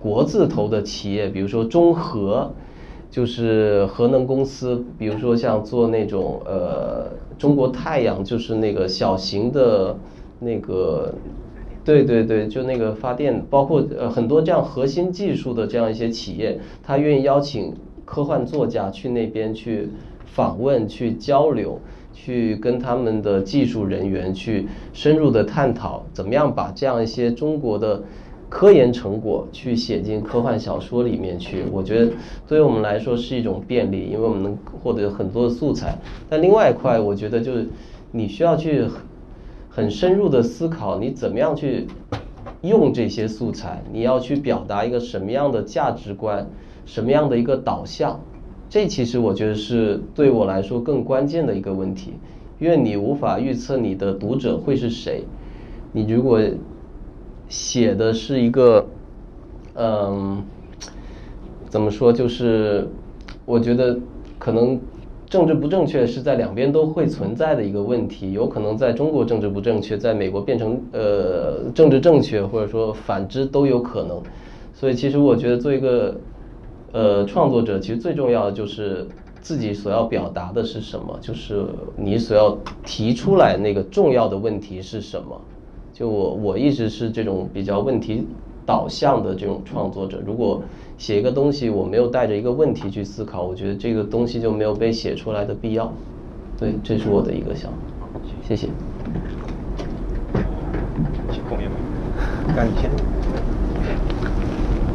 [0.00, 2.52] 国字头的企业，比如说中核，
[3.10, 9.96] 就是核能公司，比如说像做那种呃中国太阳，就是那个小型的
[10.40, 11.14] 那个。
[11.84, 17.72] 对对对，就那个发电，包括呃很多这样核心技术的这样一些企业，他愿意邀请
[18.08, 19.90] 科幻作家去那边去
[20.24, 21.78] 访问、去交流、
[22.14, 28.02] 去跟他们的技术人员去深入的探讨，怎么样把这样一些中国的
[28.48, 31.64] 科研成果去写进科幻小说里面去。
[31.70, 32.10] 我觉得
[32.46, 35.98] 对于我们来说是一种便利，因为我们能获得很多的素材。
[36.30, 37.68] 但另外一块，我觉得就是
[38.10, 38.86] 你需要去。
[39.70, 41.86] 很深入的思考，你怎么样去
[42.62, 43.80] 用这些素材？
[43.92, 46.44] 你要去表达一个什么样的价值观，
[46.88, 48.18] 什么样的一个导向？
[48.70, 52.14] 这其实我觉得是对我来说更关键的一个问题，
[52.58, 55.24] 因为你无法预测你的读者会是谁。
[55.92, 56.40] 你如果
[57.48, 58.86] 写的是一个，
[59.74, 60.42] 嗯，
[61.68, 62.10] 怎么说？
[62.10, 62.88] 就是
[63.44, 63.98] 我觉得
[64.38, 64.80] 可能。
[65.30, 74.22] 政治不正确是在两边都会存在的一个问题，有可能在中国政治不正确，在美国变成呃政治正确，或者说反之都有可能。
[74.72, 76.16] 所以其实我觉得做一个
[76.92, 79.06] 呃创作者，其实最重要的就是
[79.40, 81.64] 自己所要表达的是什么，就是
[81.96, 85.40] 你所要提出来那个重要的问题是什么。
[85.92, 88.26] 就我我一直是这种比较问题
[88.64, 90.62] 导向的这种创作者，如果。
[90.98, 95.92] 写一个东西，我没有带着一个问题去思考，我觉得这个东西就没有被写出来的必要。
[96.58, 98.20] 对，这是我的一个想法。
[98.42, 98.66] 谢谢。
[101.30, 101.76] 请后面吧。
[102.56, 103.17] 赶紧。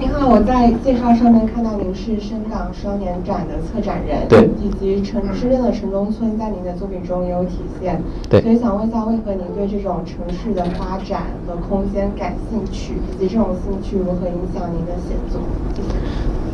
[0.03, 15.39] 你好，我在介绍上面看到您是深港双年展的策展人，对，以及城市的城中村在您的作品中也有体现，对，所以想问一下，为何您对这种城市的发展和空间感兴趣，以及这种兴趣如何影响您的写作？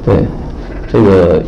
[0.05, 0.25] 对，
[0.87, 1.41] 这个，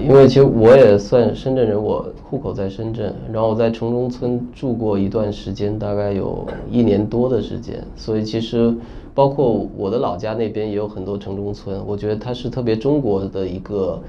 [0.00, 8.72] 因为其实我也算深圳人，我户口在深圳，然后我在城中村住过一段时间，大概有一年多的时间，所以其实。
[9.14, 14.00] 包括我的老家那边也有很多城中村，我觉得它是特别中国的一个，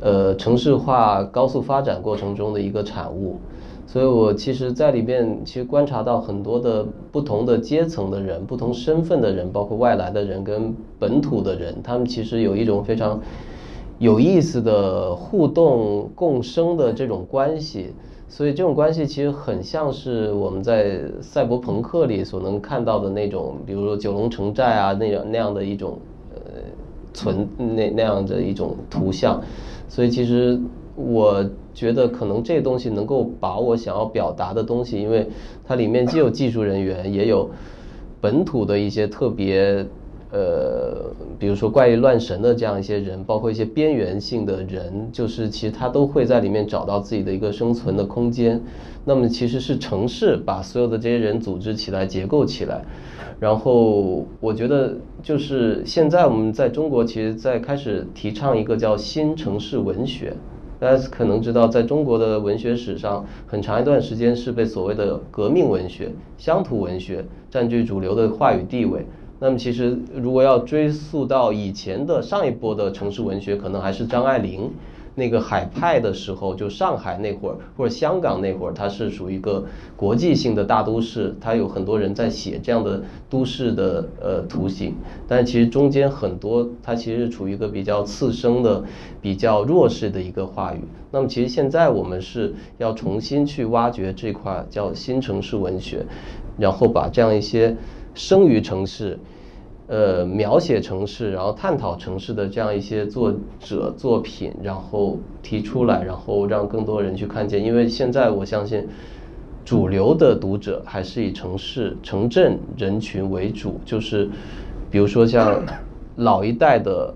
[0.00, 3.36] 呃，城市化高速发展过程中的一个产物，
[3.86, 13.20] 所以我其实在里面其实观察到很多的不同的阶层的人、不同身份的人，包括外来的人跟本土的人，他们其实有一种非常
[13.98, 17.92] 有意思的互动共生的这种关系。
[18.34, 25.98] 所以这种关系其实很像是我们在赛博朋克里所能看到的那种，比如说九龙城寨啊那样那样的一种
[26.34, 26.40] 呃
[27.12, 29.38] 存那那样的一种图像。
[29.86, 30.58] 所以其实
[30.96, 31.44] 我
[31.74, 35.28] 觉得可能这东西能够把我想要表达的东西，因为
[35.66, 37.50] 它里面既有技术人员，也有
[38.18, 39.86] 本土的一些特别。
[40.32, 48.58] 呃，比如说怪力乱神的这样一些人，包括一些边缘性的人，就是其实他都会在里面找到自己的一个生存的空间。
[49.04, 52.82] 那么其实是城市把所有的这些人组织起来、结构起来。
[53.38, 60.32] 然后我觉得就是现在我们在中国，其实在开始提倡一个叫新城市文学。
[60.80, 69.04] 大家可能知道，在中国的文学史上，很长一段时间是被所谓的革命文学、乡土文学占据主流的话语地位。
[69.42, 74.70] 那么其实，如果要追溯到以前的上一波的城市文学，可能还是张爱玲
[75.16, 79.64] 那个海派的时候，就上海那会儿或者香港那会儿，它是属于一个
[79.96, 84.94] 国际性的大都市，它有很多人在写这样的都市的呃图形。
[85.26, 88.84] 但其实中间很多，它其实是处于一个比较次生的、
[89.20, 90.78] 比较弱势的一个话语。
[91.10, 96.06] 那么其实现在我们是要重新去挖掘这块叫新城市文学，
[96.56, 97.76] 然后把这样一些
[98.14, 99.18] 生于城市。
[99.88, 107.62] 呃，描写城市，然后探讨城市的这样一些作者作品，然后提出来，然后让更多人去看见。
[107.62, 108.88] 因为现在我相信，
[109.66, 114.30] 主流的读者还是以城市、城镇人群为主，就是
[114.90, 115.62] 比如说像
[116.16, 117.12] 老一代的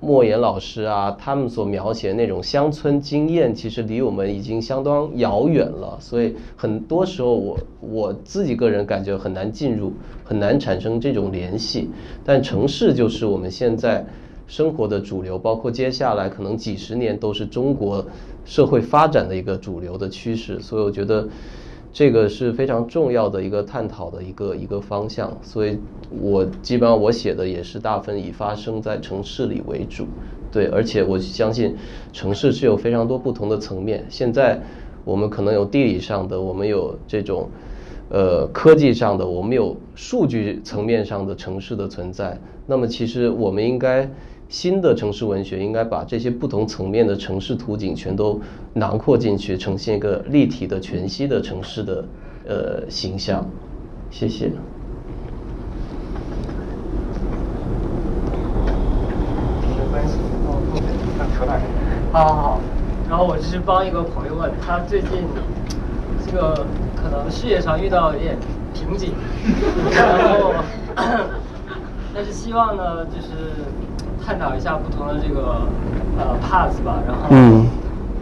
[0.00, 5.96] 莫言老师啊，他们所描写的那种乡村经验，其实离我们已经相当遥远了。
[6.00, 9.92] 所以很多时候，我我自己个人感觉很难进入，
[10.22, 11.90] 很难产生这种联系。
[12.24, 14.04] 但城市就是我们现在
[14.46, 18.04] 生活的主流，包括接下来可能几十年都是中国
[18.44, 20.60] 社会发展的一个主流的趋势。
[20.60, 21.26] 所以我觉得。
[21.96, 25.78] 这个是非常重要的一个探讨的一个一个方向，所以
[26.10, 30.06] 我基本上我写的也是大分以发生在城市里为主，
[30.52, 31.74] 对，而且我相信
[32.12, 34.04] 城市是有非常多不同的层面。
[34.10, 34.60] 现在
[35.06, 37.48] 我们可能有地理上的，我们有这种
[38.10, 42.38] 呃科技上的，我们有数据层面上的城市的存在。
[42.66, 44.06] 那么其实我们应该。
[44.48, 48.40] 新的城市文学应该把这些不同层面的城市图景全都
[48.74, 52.04] 囊括进去，呈现一个立体的全息的城市的
[52.46, 53.44] 呃形象。
[54.10, 54.52] 谢谢。
[62.12, 62.60] 好好好，
[63.10, 65.10] 然后我就是帮一个朋友问，他最近
[66.24, 66.64] 这个
[66.94, 68.38] 可能事业上遇到一点
[68.72, 69.12] 瓶颈，
[69.92, 70.54] 然后
[72.14, 73.26] 但是希望呢就是。
[74.26, 75.62] 探讨一下不同的这个
[76.18, 77.28] 呃 path 吧，然后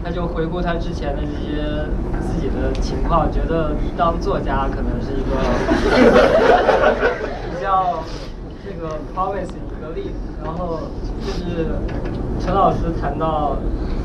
[0.05, 1.87] 他就回顾他之前的这些
[2.21, 5.31] 自己的情况，觉得当作家可能是一个
[7.49, 8.05] 比较
[8.63, 10.17] 这个 promising 一个例子。
[10.45, 10.81] 然后
[11.25, 11.73] 就是
[12.39, 13.57] 陈老师谈到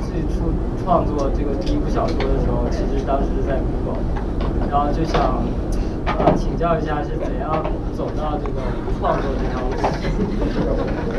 [0.08, 4.00] 最初创作这个第一部小说的时候，其实当时是在 Google，
[4.72, 5.44] 然后就想。
[6.06, 7.64] 呃，请教一下是怎样
[7.96, 8.62] 走到这个
[9.00, 9.72] 创作这条路？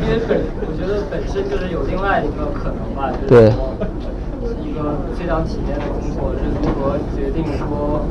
[0.01, 3.73] 因为本我觉得本身就是有另外一个可能吧，就是说
[4.45, 8.05] 是一个非常体面的工作，是如何决定说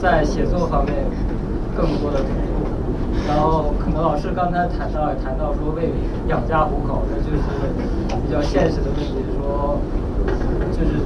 [0.00, 0.94] 在写作方面
[1.76, 2.66] 更多的投入？
[3.26, 5.90] 然后可能老师刚才谈到也谈到说为
[6.28, 7.42] 养家糊口，那就是
[8.22, 9.78] 比较现实的问题，说
[10.70, 11.02] 就是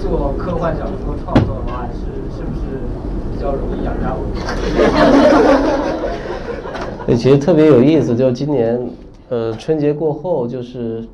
[0.00, 2.06] 做科幻小说创作的话，是
[2.36, 2.80] 是不是？
[3.34, 4.40] 比较容易养家糊口。
[7.06, 8.80] 对，其实特别有意思，就今年，
[9.28, 11.02] 呃，春节过后，就是《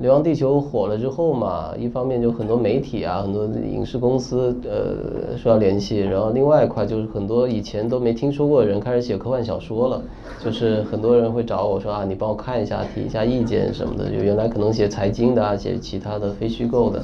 [0.00, 10.02] 流浪地球》火了之后嘛，一方面就很多媒体啊，很多影视公司，呃，说要联系，然后另外一块就是很多以前都没听说过的人开始写科幻小说了，
[10.44, 17.02] 就是很多人会找我说啊，你帮我看一下，提一下意见什么的，就原来可能写财经的啊，写其他的非虚构的。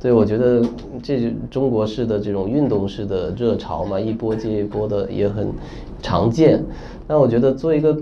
[0.00, 0.62] 对，我觉得
[1.02, 5.52] 这中国式的这种运动式的热潮嘛，一波接一波的也很
[6.00, 6.62] 常见。
[7.08, 7.98] 那我觉得做一个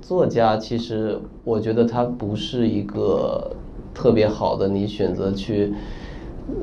[0.00, 3.50] 作家，其实我觉得他不是一个
[3.92, 5.74] 特别好的你选择去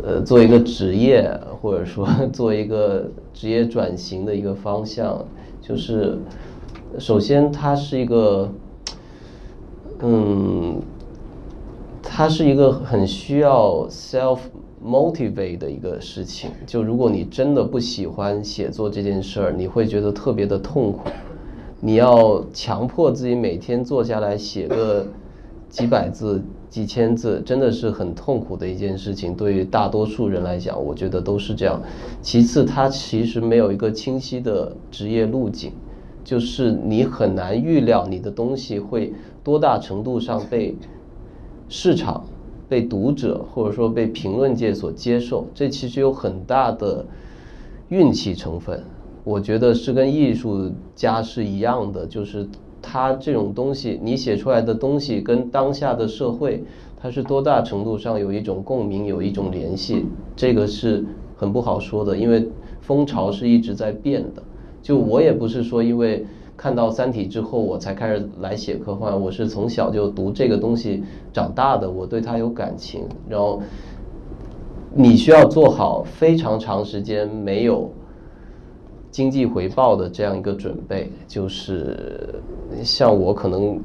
[0.02, 1.32] 呃做一个职业，
[1.62, 5.24] 或者说 做一个职业转型的一个方向。
[5.62, 6.18] 就是
[6.98, 8.50] 首先，它是一个
[10.00, 10.82] 嗯，
[12.02, 14.40] 它是一个很需要 self。
[14.84, 21.10] Motivate 的一个事情，就如果你真的不喜欢写作这件事儿，你会觉得特别的痛苦。
[21.80, 25.06] 你要强迫自己每天坐下来写个
[25.70, 29.34] 几百字、几千字，真的是很痛苦的一件事情。
[29.34, 31.82] 对于大多数人来讲，我觉得都是这样。
[32.22, 35.72] 其次，它其实没有一个清晰的职业路径，
[36.24, 40.76] 就是你很难预料你的东西会多大程度上被
[41.70, 42.26] 市场。
[42.74, 47.06] 被读者或者说被评论界所接受，这其实有很大的
[47.90, 48.84] 运气成分。
[49.24, 52.48] 我觉得是跟艺术家是一样的，就是
[52.82, 56.64] 他这种东西，你写出来的东西跟当下的社会，
[57.00, 61.06] 它是多大程度上有一种共鸣，有一种联系，这个是
[61.38, 62.50] 很不好说的，因为
[62.82, 64.42] 风潮是一直在变的。
[64.82, 66.26] 就我也不是说因为。
[66.64, 69.22] 看到《三体》之后，我才开始来写科幻。
[69.22, 71.04] 我是从小就读这个东西
[71.34, 73.04] 长大的，我对它有感情。
[73.28, 73.62] 然后，
[74.96, 77.92] 你需要做好非常长时间没有
[79.12, 81.12] 经济回报的这样一个准备。
[81.28, 82.42] 就是
[82.82, 83.78] 像我，可能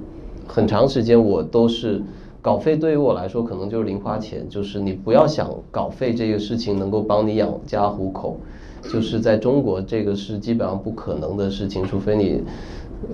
[0.47, 2.01] 很长时间我都是
[2.41, 4.49] 稿费，对于我来说可能就是零花钱。
[4.49, 8.37] 就是你不要想稿费这个事情能够帮你养家糊口。
[8.83, 12.43] 就是在中国，这个是基本上不可能的事情，除非你，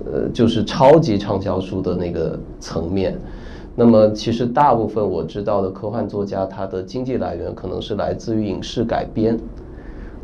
[0.05, 3.17] 呃，就是超级畅销书的那个层面。
[3.75, 9.37] 那么，其实大部分我知道的科幻作家，他的经济来源可能是来自于影视改编。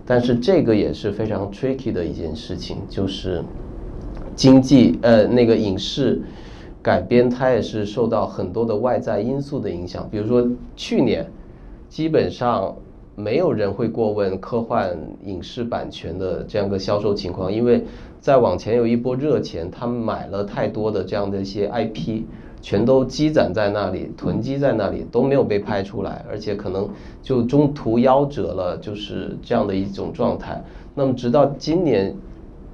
[0.06, 3.44] 但是这个也是非常 tricky 的一件事情，就是
[4.36, 6.22] 经济，呃，那个影视
[6.82, 10.08] 改编，它也是受到很多的外在因素的影响。
[10.10, 11.26] 比如说去年，
[11.90, 12.74] 基本上。
[13.22, 17.84] 没有人会过问科幻影视版权的这样个销售情况，因为
[18.20, 22.24] 在往前有一波热钱，他们买了太多的这样的一些 IP，
[22.64, 26.90] 全都积攒在那里，囤积在那里，都没有被拍出来，而且可能
[27.22, 30.64] 就中途夭折了，就是这样的一种状态。
[30.96, 32.12] 那么直到今年《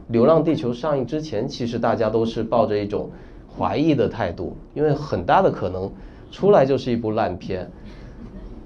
[0.07, 3.09] 流浪地球》上映之前，其实大家都是抱着一种
[3.57, 5.91] 怀疑的态度，因为很大的可能
[6.31, 7.69] 出来就是一部烂片。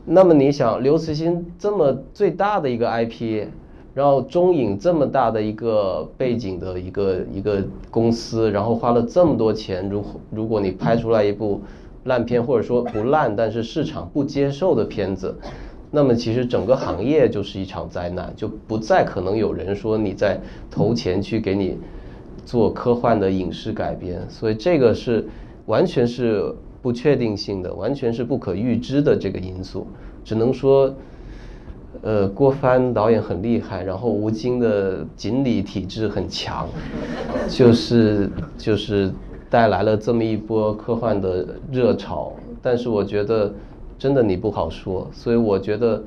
[0.05, 3.47] 那么你想，刘慈欣这么最大的一个 IP。
[3.93, 11.59] 然后中影这么大的一个背景的一个一个公司，然后花了这么多钱，如如果你拍出来一部
[12.05, 15.35] 烂片，或者说不烂，但是市场不接受的片子，
[15.91, 21.77] 那么其实整个行业就是一场灾难，就不再可能有人说你在投钱去给你
[22.45, 25.27] 做科幻的影视改编，所以这个是
[25.65, 29.87] 完全是不确定性的，完全是不可预知的这个因素，
[30.23, 30.93] 只能说。
[32.03, 36.67] 呃，郭帆导演很厉害，然后吴京的锦鲤体质很强，
[37.47, 39.11] 就是就是
[39.51, 42.31] 带来了这么一波科幻的热潮。
[42.59, 43.53] 但是我觉得
[43.99, 46.01] 真的你不好说，所以我觉得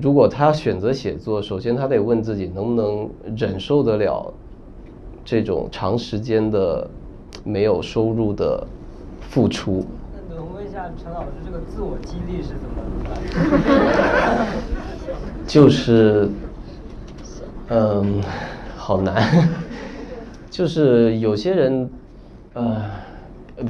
[0.00, 4.32] 如果他选择写作，首先他得问自己能不能忍受得了
[5.24, 6.86] 这种长时间的
[7.42, 8.64] 没有收入的
[9.28, 9.84] 付出。
[10.12, 12.74] 那能问一下陈老师，这个自我激励是怎么？
[15.46, 16.28] 就是，
[17.68, 18.22] 嗯，
[18.76, 19.48] 好难。
[20.50, 21.90] 就是有些人，
[22.54, 22.82] 呃，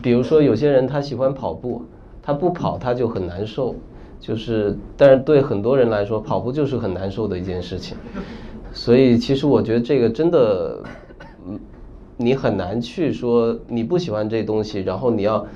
[0.02, 1.84] 比如说有些人他喜欢跑步，
[2.22, 3.74] 他不跑他就很难受。
[4.20, 7.94] 就是，但是对很多人来说，跑步就是很难受的一件事情。
[8.72, 10.82] 所以，其实我觉得这个真的，
[11.46, 11.60] 嗯，
[12.16, 15.46] 你很难去说你不喜欢这东西，然后你要。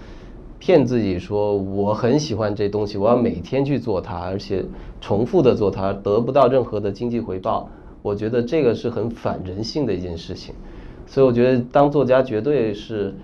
[0.61, 4.65] 骗自己说我很喜欢这东西，我要每天去做它，而且
[5.01, 7.71] 重复的做它，得不到任何的经济回报。
[8.03, 10.53] 我觉得这个是很反人性的一件事情。
[11.07, 13.15] 所以我觉得当作家绝对是，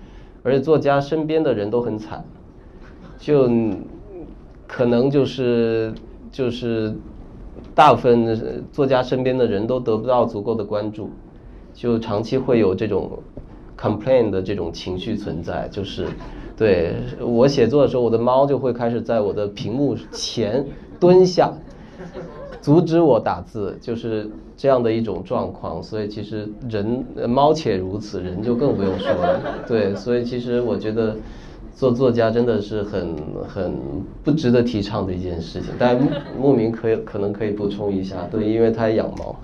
[0.43, 2.23] 而且作家身边的人都很惨，
[3.19, 3.49] 就
[4.65, 5.93] 可能就是
[6.31, 6.95] 就是
[7.75, 11.09] 大部分作家身边的人都得不到足够的关注，
[11.75, 13.19] 就长期会有这种
[13.77, 16.07] complain 的这种情绪存在，就是。
[16.57, 20.65] 对我写作的时候，我的猫就会开始在我的屏幕前
[21.01, 21.51] 蹲下，
[22.61, 25.83] 阻止我打字，就是这样的一种状况。
[25.83, 29.41] 所以其实人猫且如此，人就更不用说了。
[29.67, 31.17] 对，所以其实我觉得
[31.73, 33.13] 做作家真的是很
[33.45, 33.73] 很
[34.23, 35.71] 不值得提倡的一件事情。
[35.77, 35.99] 但
[36.39, 39.35] 牧民可以可能可以补充一下，对，因为他养猫。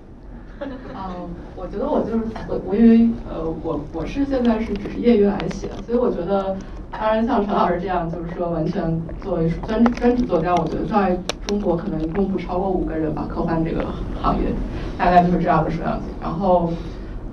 [0.93, 6.55] 嗯，我觉得我就是我我因为呃我我是现在是只是业余来写，所以我觉得。
[6.93, 11.17] 当然，像陈老师这样，就是说完全作为专专职作家，我觉得在
[11.47, 13.25] 中国可能一共不超过五个人吧。
[13.29, 14.53] 科幻这个行业，
[14.97, 16.07] 大概就是这样的数量级。
[16.19, 16.73] 然后，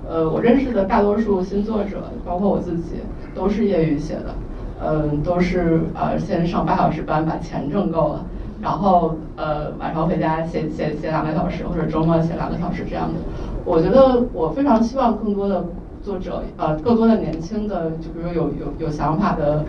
[0.01, 3.01] 呃，我认识的大多数新作者，包括我自己，
[3.33, 4.33] 都是业余写的，
[4.81, 8.25] 嗯，都是呃先上八小时班把钱挣够了，
[8.61, 13.19] 然后呃晚上回家写写写两个小时，或者周末写两个小时这样的。
[13.65, 15.63] 我觉得我非常希望更多的。
[16.01, 19.65] 作者呃，更多的年轻的，就比如有有有想法的，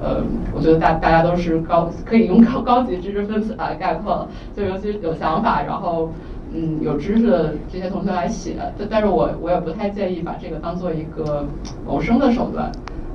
[0.00, 0.22] 呃，
[0.54, 6.14] 我觉得大大家都是高，可以用高高级知识分子来概括，就尤其是有想法，然后
[6.54, 11.44] 嗯有知识的这些同学来写，但但是我我也不太建议把这个当做一个
[11.84, 12.70] 谋生的手段。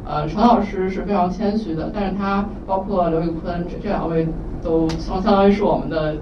[0.07, 4.25] 呃，陈老师是非常谦虚的，但是他包括刘宇坤这这两位
[4.63, 6.15] 都相相当于是我们的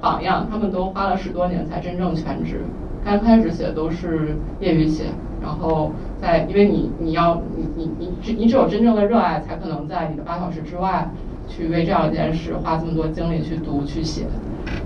[0.00, 2.62] 榜样，他们都花了十多年才真正全职，
[3.04, 5.04] 刚开始写都是业余写。
[5.40, 11.08] 然后在，因为你你要你你你只你只有真正的热爱，才可能在你的八小时之外，
[11.46, 14.26] 去为这样一件事花这么多精力去读去写，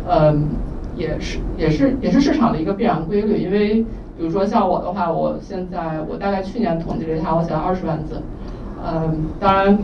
[0.07, 0.49] 嗯，
[0.95, 3.43] 也是也是也是市场的一个必然规律。
[3.43, 3.83] 因为
[4.17, 8.23] 比如说像我的话，我现在我大概去年统计了一下，我写了二十万字，
[8.85, 9.79] 嗯，当然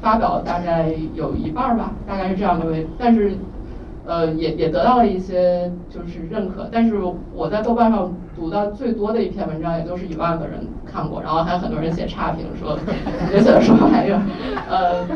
[0.00, 3.36] 发表大概有一半吧，大概是这样的位，但是。
[4.10, 6.94] 呃，也也得到了一些就是认可，但是
[7.34, 12.78] 我在豆瓣上读到最多的一篇文章，也都是一万个人看过，然后还有很多人写差评， 说
[13.30, 14.22] 你写的什么玩意儿？
[14.66, 15.06] 呃，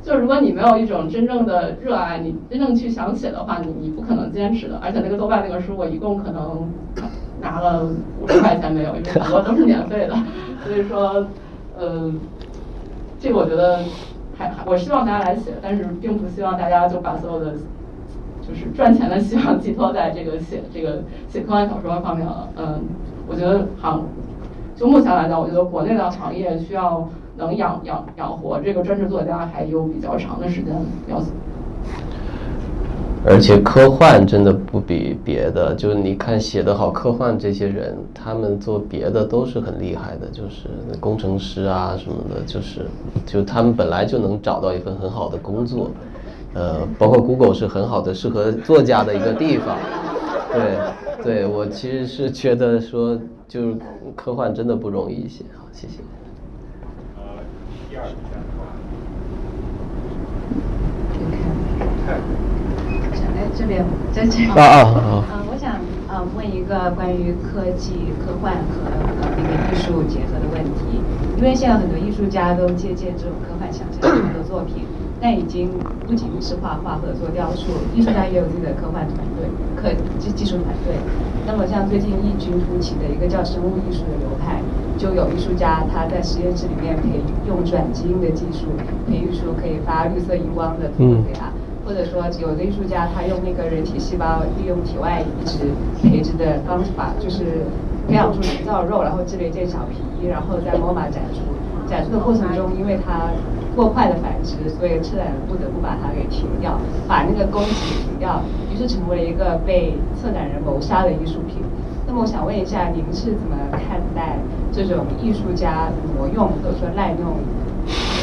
[0.00, 4.78] 就如果你没有一种真正的热爱，你真正去想写的话，你你不可能坚持的。
[4.80, 6.70] 而且那个豆瓣那个书，我一共可能
[7.40, 7.88] 拿了
[8.20, 10.14] 五十块钱没有，因为很多都是免费的。
[10.64, 11.26] 所以说，
[11.78, 12.12] 呃，
[13.18, 13.78] 这个我觉得
[14.36, 17.54] 还还，我希望大家来写，但是并不希望大家就把所有的。
[18.40, 22.48] 就是赚钱的希望寄托在这个写这个写科幻小说方面了。
[22.56, 22.80] 嗯，
[23.26, 24.02] 我觉得行，
[24.74, 27.06] 就目前来讲，我觉得国内的行业需要
[27.36, 30.74] 能养养养活这个专职作家，还有比较长的时间
[31.08, 31.22] 要。
[33.26, 40.68] 而且科幻真的不比别的，就是你看写得好科幻这些人，他们做别的都是很厉害的，就是
[40.98, 42.86] 工程师啊什么的，就是
[43.26, 45.90] 就他们本来就能找到一份很好的工作，
[46.54, 49.76] 呃，包括 Google 是很好的适合作家的一个地方，
[50.52, 50.78] 对，
[51.22, 53.76] 对我其实是觉得说，就是
[54.16, 55.98] 科幻真的不容易一些，好，谢谢。
[57.16, 57.22] 呃，
[57.90, 58.04] 第二
[63.58, 65.24] 这边在这啊啊啊！
[65.34, 71.02] 嗯，我想呃问一个关于科技、科幻和呃那个艺术结合的问题，
[71.36, 73.98] 因为现在很多艺术家都借鉴这种科幻想象
[74.30, 74.86] 的作品，
[75.20, 75.74] 但已经
[76.06, 77.66] 不仅是画画或者做雕塑，
[77.96, 79.90] 艺术家也有自己的科幻团队、科
[80.22, 80.94] 技技术团队。
[81.44, 84.62] 那么像最近异军突起的一个叫生物艺术的流派，
[84.96, 88.70] 就有艺术家他在实验室里面可以用转基因的技术
[89.10, 91.02] 培育出可以发绿色荧光的图
[91.42, 91.50] 啊。
[91.88, 97.64] 或者说，有的艺术家他用那个人体细胞利用体外移植培植的方法，就是
[98.06, 101.40] 培养出人造肉，然后制了一件小皮衣，然后在 MoMA 展出。
[101.88, 103.32] 展出的过程中，因为它
[103.74, 106.78] 过快的繁殖，所以策展人不得不把它给停掉，
[107.08, 111.64] 把那个供给停掉，于是成为了一个被策展人谋杀的艺术品。
[112.06, 114.36] 那么我想问一下，您是怎么看待
[114.70, 117.40] 这种艺术家挪用或者说滥用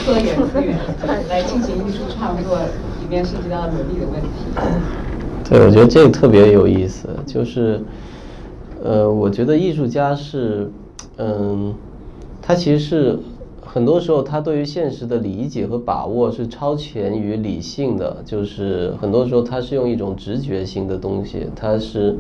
[0.06, 0.78] 科研资源
[1.28, 2.60] 来进行艺术创作？
[3.06, 4.28] 里面涉及到伦理的问题。
[5.48, 7.80] 对，我觉得这个特别有意思，就是，
[8.84, 10.72] 呃，我觉得艺术家是，
[11.18, 11.76] 嗯，
[12.42, 13.20] 他其实是
[13.64, 22.18] 很多时候他对于现实的理解和把握是超前于理性的，就是很多时候他是用一种直觉性的东西，他是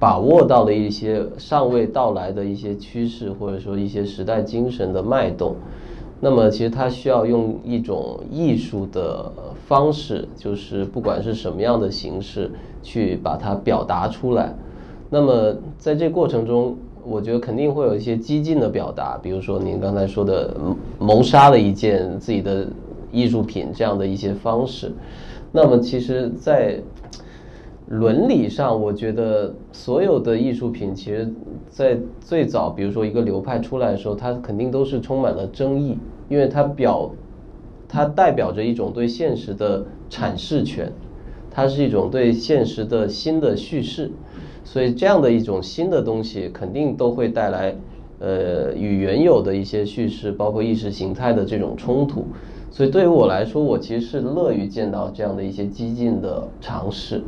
[0.00, 5.54] 把握到了一些尚未到来的一些趋势，或者说一些时代精神的脉动。
[6.20, 9.30] 那么，其实他需要用一种艺术的
[9.66, 12.50] 方式，就是不管是什么样的形式，
[12.82, 14.54] 去把它表达出来。
[15.10, 20.56] 那么，在这过程中，我觉得肯定会有一些激进的表达，比如说您刚才说的
[20.98, 22.66] 谋杀了一件自己的
[23.12, 24.92] 艺术品这样的一些方式。
[25.52, 26.80] 那么，其实，在
[27.86, 31.30] 伦理上，我觉得所有的艺术品，其实，
[31.68, 35.98] 在最早，比如说一个流派出来的时候，它肯定都是充满了争议。
[36.30, 37.10] 因为它表，
[37.86, 40.90] 它代表着一种对现实的阐释权，
[41.50, 44.10] 它是一种对现实的新的叙事，
[44.64, 47.76] 所以这样的一种新的东西肯定都会带来，
[48.20, 52.24] 呃，与原有的一些叙事，包括意识形态的这种冲突。
[52.70, 57.22] 所以对于我来说，我其实是乐于见到这样的一些激进的尝试，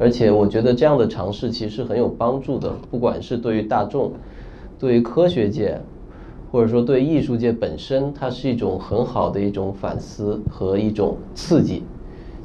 [0.00, 4.10] 而且我觉得这样的尝试其实很有帮助的，不管是对于大众，
[4.78, 5.78] 对于科学界。
[6.52, 11.84] 或者说，对艺术界本身，它是一种很好的一种反思和一种刺激，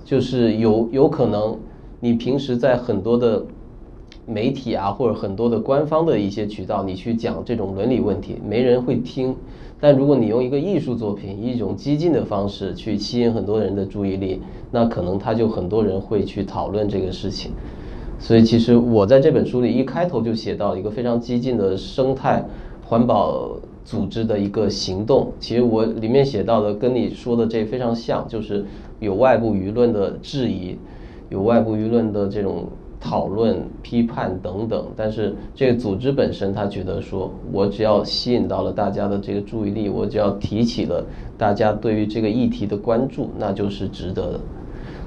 [0.03, 1.57] 就是有有可能，
[1.99, 3.43] 你平时在很多的
[4.27, 9.35] 媒体啊，或者很多的官方的一些渠道，你去讲这种伦理问题，没人会听。
[9.79, 14.41] 但如果你用一个艺术作品，一种激进的方式去吸引很多人的注意力，
[14.71, 17.51] 那可能他就很多人会去讨论这个事情。
[18.19, 22.43] 所以，其实我在这本书里一开头就写到一个非常激进的生态
[22.85, 23.57] 环保。
[23.85, 28.65] 组织的一个行动，其实我里面写到的跟你说的这非常像，就是
[28.99, 30.75] 有外部舆论的质疑，
[31.29, 32.65] 有外部舆论的这种
[32.99, 34.85] 讨论、批判等等。
[34.95, 41.05] 但是这个组织本身，他觉得说，我只要吸引到了大家的这个注意力，我只要提起了
[41.37, 44.39] 大家对于这个议题的关注，那就是值得的。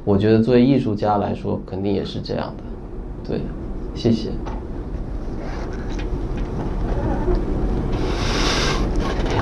[0.05, 2.63] 我觉得作为艺术家来说，肯定也是这样的。
[3.29, 3.41] 对，
[3.95, 4.31] 谢谢。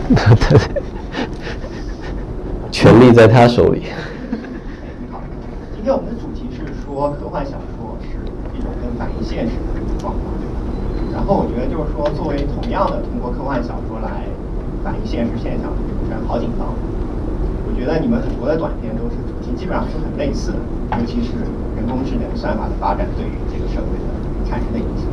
[0.09, 0.59] 对，
[2.71, 3.81] 权力在他手里。
[3.81, 3.87] 你
[5.11, 5.21] 好，
[5.75, 7.76] 今天我们的主题是说科幻小说
[8.99, 10.25] 反映现实的状况。
[10.41, 10.57] 对吧
[11.13, 14.27] 然后我觉得就是说，作为同样的通过科幻小说来
[14.85, 16.75] 反映现实现象的主持人郝景芳，
[17.67, 20.61] 我觉得你们很多的短片都是主题基本上是很类似的，
[20.99, 21.33] 尤其是
[21.77, 24.07] 人工智能算法的发展对于这个社会的
[24.49, 25.07] 产生的影响。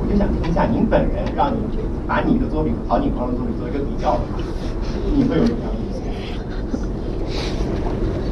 [0.00, 1.58] 我就想听一下您本人让你。
[2.06, 4.36] 把你的作品和郝景芳的作品做一个比较的话，
[5.16, 5.88] 你会有什么样的意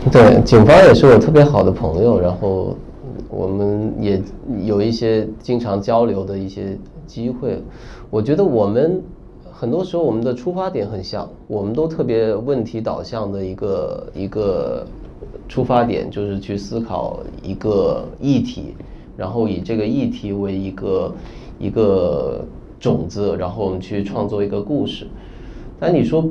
[0.04, 0.10] 思？
[0.10, 2.76] 对，警方也是我特别好的朋友，然后
[3.32, 4.22] 我们也
[4.64, 7.60] 有一些经常交流的一些机会。
[8.10, 9.02] 我觉得我们
[9.50, 14.86] 很多时候我们的出发点很像，我们都特别问题导向的一个一个
[15.48, 18.74] 出发点，就是去思考一个议题，
[19.16, 21.14] 然后以这个议题为一个
[21.58, 22.44] 一个。
[22.82, 25.06] 种子，然后我们去创作一个故事。
[25.78, 26.28] 但你说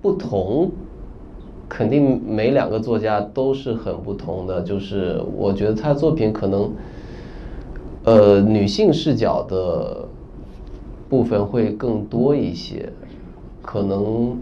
[0.00, 0.70] 不同
[1.74, 6.70] 肯定每两个作家都是很不同的，就是我觉得他的作品可能，
[8.04, 10.06] 呃，女性视角的
[11.08, 12.92] 部分会更多一些，
[13.62, 14.36] 可能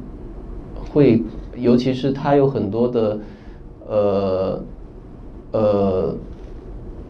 [0.93, 1.23] 会，
[1.57, 3.19] 尤其是他有很多的，
[3.89, 4.61] 呃，
[5.52, 6.15] 呃，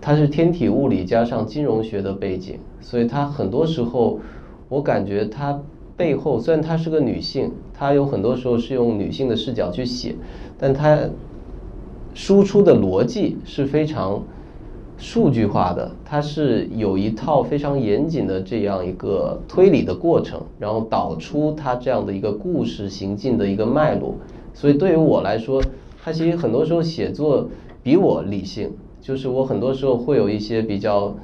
[0.02, 4.20] 他是天体物理加上金融学的背景，所以他很多时候，
[4.68, 5.58] 我感觉他。
[5.96, 10.14] 背后虽然她是个女性，他有很多时候是用女性的视角去写，
[10.58, 10.98] 但他
[12.12, 14.22] 输出的逻辑是非常
[14.98, 24.14] 数据化的，它是有一套非常严谨的这样一个推理的过程，然后导出它这样的一个故事行进的一个脉络。
[24.52, 25.62] 所以对于我来说，
[26.04, 27.48] 他其实很多时候写作
[27.82, 28.70] 比我理性，
[29.00, 31.14] 就是我很多时候会有一些比较。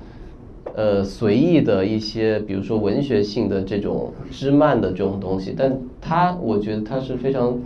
[0.76, 7.58] 呃，随意的一些，比如说文学性的这种枝蔓的这种东西，但他我觉得他是非常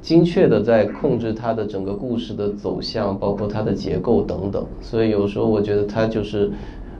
[0.00, 4.66] 精确的在控制他的整个故事的走向，包括它的结构等等。
[4.80, 6.50] 所以有时候我觉得他就是，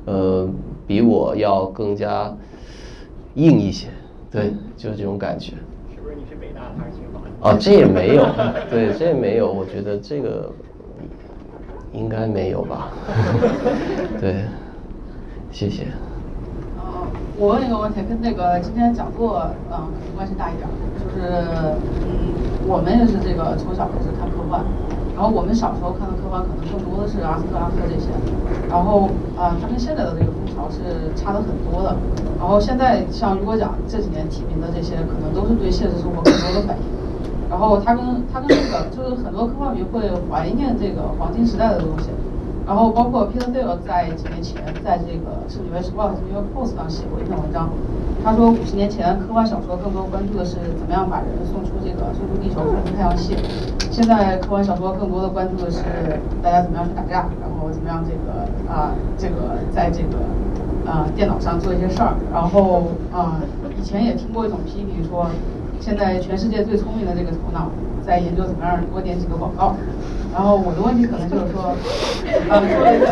[0.04, 0.46] 呃，
[0.86, 2.36] 比我要更加
[3.32, 3.88] 硬一些，
[4.30, 5.52] 对，就是这种感觉。
[5.94, 7.22] 是不是你是北大还是清华？
[7.40, 8.26] 哦，这也没有，
[8.68, 9.50] 对，这也没有。
[9.50, 10.54] 我觉得这个
[11.92, 12.92] 应该没有吧？
[14.20, 14.44] 对。
[15.50, 15.86] 谢谢。
[16.78, 20.68] 嗯，我问一个问题，跟那个今天讲座，嗯，可能关系大一点，
[21.00, 21.44] 就是，
[22.04, 22.34] 嗯，
[22.68, 24.62] 我们也是这个从小开始看科幻，
[25.16, 28.06] 然后我们小时候看的科幻可能更多的是阿斯克拉克这些，
[28.68, 31.96] 然后啊，它跟现在的这个风潮是差的很多的。
[32.38, 36.82] 然后现在像雨果奖这几年提名的这些，可能都是对现实生活更多的反应。
[37.50, 42.10] 然后它跟它跟那个就是很多科幻迷会怀念这个黄金时代的东西。
[42.68, 47.70] 然后包括 Peter Thiel 在几年前在这个是纽约时报还是 New York Post 上写过一篇文章，
[48.22, 53.34] 他说五十年前科幻小说更多关注的是怎么样把人送出这个送出地球送出太阳系，
[53.90, 55.82] 现在科幻小说更多的关注的是
[56.42, 60.18] 大家怎么样去打架，然后怎么样这个啊这个在这个
[60.84, 63.40] 啊电脑上做一些事儿，然后啊
[63.80, 65.26] 以前也听过一种批评说，
[65.80, 67.70] 现在全世界最聪明的这个头脑
[68.04, 69.74] 在研究怎么样多点几个广告。
[70.32, 71.74] 然后我的问题可能就是说，
[72.50, 73.06] 呃，作为一个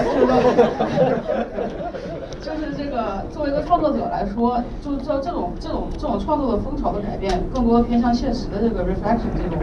[2.40, 9.58] 就是这个作为一个创作者来说，就这这种这种这种创作的风潮的改变，更多偏向现实的这个 reflection 这种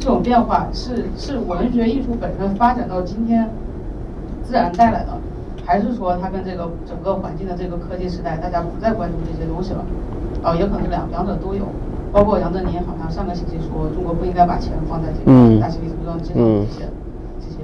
[0.00, 3.48] 这种变化，是是文学艺术本身发展到今天
[4.42, 5.12] 自然带来的，
[5.64, 9.84] 还是说它跟这个整个环境的这个科技时代，大家不再关注这些东西了？
[10.42, 11.62] 哦，也可能两两者都有。
[12.12, 16.88] 包括杨振宁好像上个星期说，中国不应该把钱放在这个大型理财基金上这些
[17.38, 17.60] 这些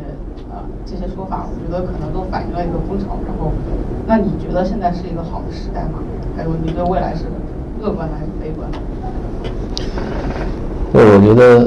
[0.52, 3.16] 啊这些说法，我觉得可能都反映了一个风潮。
[3.26, 3.50] 然后，
[4.06, 6.00] 那你觉得现在是一个好的时代吗？
[6.36, 7.24] 还有你对未来是
[7.80, 8.70] 乐观还是悲观？
[10.92, 11.66] 对，我觉得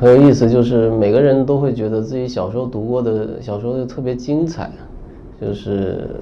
[0.00, 4.70] 很有意思，就是每个人都会觉得自己小时候读过的小说就特别精彩，
[5.40, 6.20] 就是。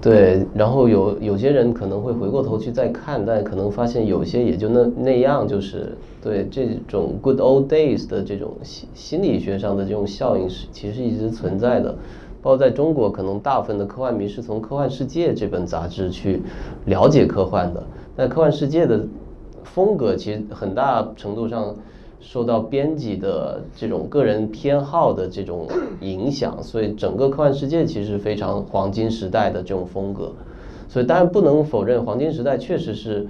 [0.00, 11.94] 对，然后有有些人可能会回过头去再看，但可能发现有些也就那那样，就是对这种 good old days 的这种心心理学上的这种效应是其实一直存在的。
[12.40, 16.40] 包括在中国，可能大部分的科幻迷是从《科幻世界》这本杂志去
[16.86, 17.82] 了解科幻的，
[18.16, 19.04] 但《科幻世界》的
[19.64, 21.74] 风格其实很大程度上。
[22.20, 25.66] 受到编辑的这种个人偏好的这种
[26.00, 30.30] 影响，所以整个科幻世界其实非常黄金时代的这种风格。
[30.86, 33.26] 所以当然不能否认，黄金时代确实是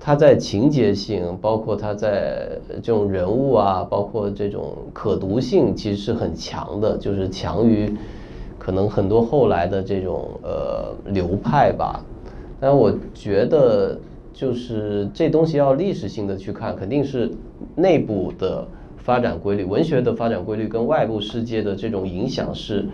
[0.00, 7.94] 它在情节性，包括它在这种人物啊，包括这种可读性，其实是很强的，就是强于
[8.58, 12.02] 可能很多后来的这种呃流派吧。
[12.58, 13.98] 但我觉得。
[14.38, 17.28] 就是这东西要历史性的去看，肯定是
[17.74, 18.64] 内部的
[18.96, 22.86] 发展规律，文学的发展规律跟外部世界的这种影响是，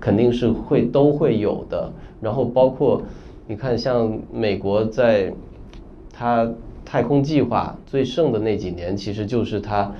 [0.00, 1.92] 肯定是会都会有的。
[2.18, 3.02] 然后包括
[3.46, 5.30] 你看，像美国在
[6.10, 6.50] 它
[6.82, 9.92] 太空计划最盛的那几年，其实就是它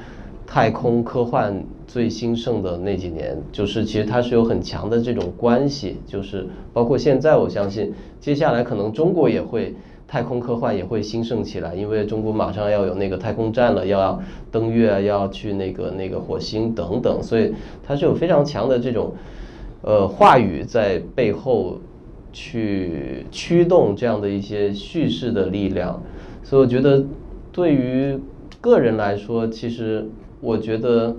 [0.47, 5.99] 太空科幻最兴盛的那几年，就是其实它是有很强的这种关系。
[6.07, 9.75] 就是包括现在，我相信接下来可能中国也会。
[10.11, 14.21] 太空科幻也会兴盛起来，因为中国马上要有那个太空站了，要
[14.51, 17.55] 登月，要去那个那个火星等等，所以
[17.85, 19.13] 它是有非常强的这种
[19.83, 21.79] 呃话语在背后
[22.33, 26.03] 去驱动这样的一些叙事的力量。
[26.43, 27.05] 所以我觉得
[27.53, 28.19] 对于
[28.61, 30.05] 个人来说，其实
[30.41, 31.15] 我觉得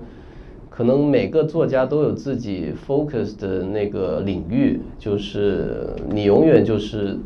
[0.69, 7.17] 可能每个作家都有自己 focus 的那个领域，就是你永远就是。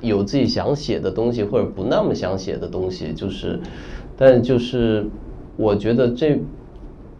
[0.00, 3.58] 有自己想写的东西，或者不那么想写的东西，就是，
[4.16, 5.06] 但就是，
[5.56, 6.38] 我觉得这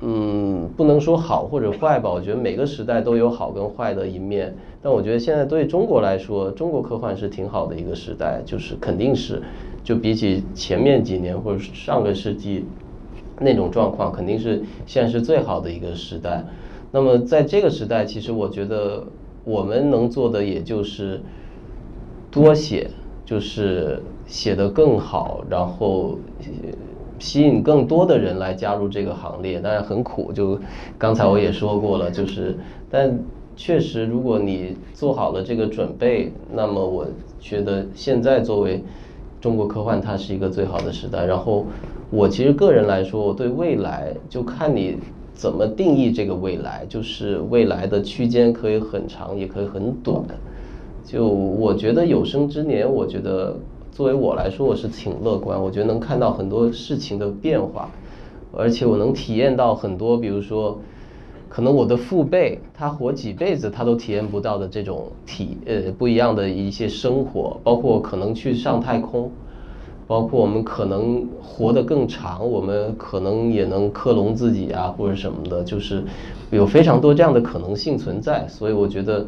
[0.01, 4.55] 嗯，不能说好或者坏吧，我觉得每个时代都有好跟坏的一面。
[4.81, 9.43] 但我觉得现在对中国来说，中国科幻是挺好的一个时代，就是肯定是，
[9.83, 12.65] 就比起前面几年或者上个世纪
[13.41, 16.45] 那种状况，肯定是现在是最好的一个时代。
[16.93, 19.05] 那么在这个时代，其实我觉得
[19.45, 21.21] 我们能做的也就是
[22.31, 22.91] 多写，
[23.25, 26.19] 就是写得更好，然后。
[27.21, 30.33] 吸引更多的人来加入这个行列，当然很苦。
[30.33, 30.57] 就
[30.97, 32.57] 刚才我也说过了，就是，
[32.89, 33.19] 但
[33.57, 37.05] 确实，如果你做好了这个准备，那么我
[37.41, 38.85] 觉得现在作为
[39.41, 41.27] 中国科幻，它是一个最好的时代。
[41.27, 41.67] 然后
[42.09, 44.97] 我其实个人来说，我对未来就看你
[45.35, 50.23] 怎么定义这个未来，就是未来的区间可以很长，也可以很短。
[51.09, 53.57] 就我觉得有生之年，我觉得。
[53.91, 55.61] 作为我来说，我是挺乐观。
[55.61, 57.91] 我觉得能看到很多事情的变化，
[58.53, 60.79] 而且我能体验到很多，比如说，
[61.49, 69.29] 可能我的父辈他活几辈子他都体验不到的这种体呃不一样的一些生活，包括可能去上太空，
[70.07, 76.05] 包括我们可能活得更长，我们可能也能克隆自己啊或者什么的，就是
[76.53, 78.47] 有非常多这样的可能性存在。
[78.47, 79.27] 所以我觉得。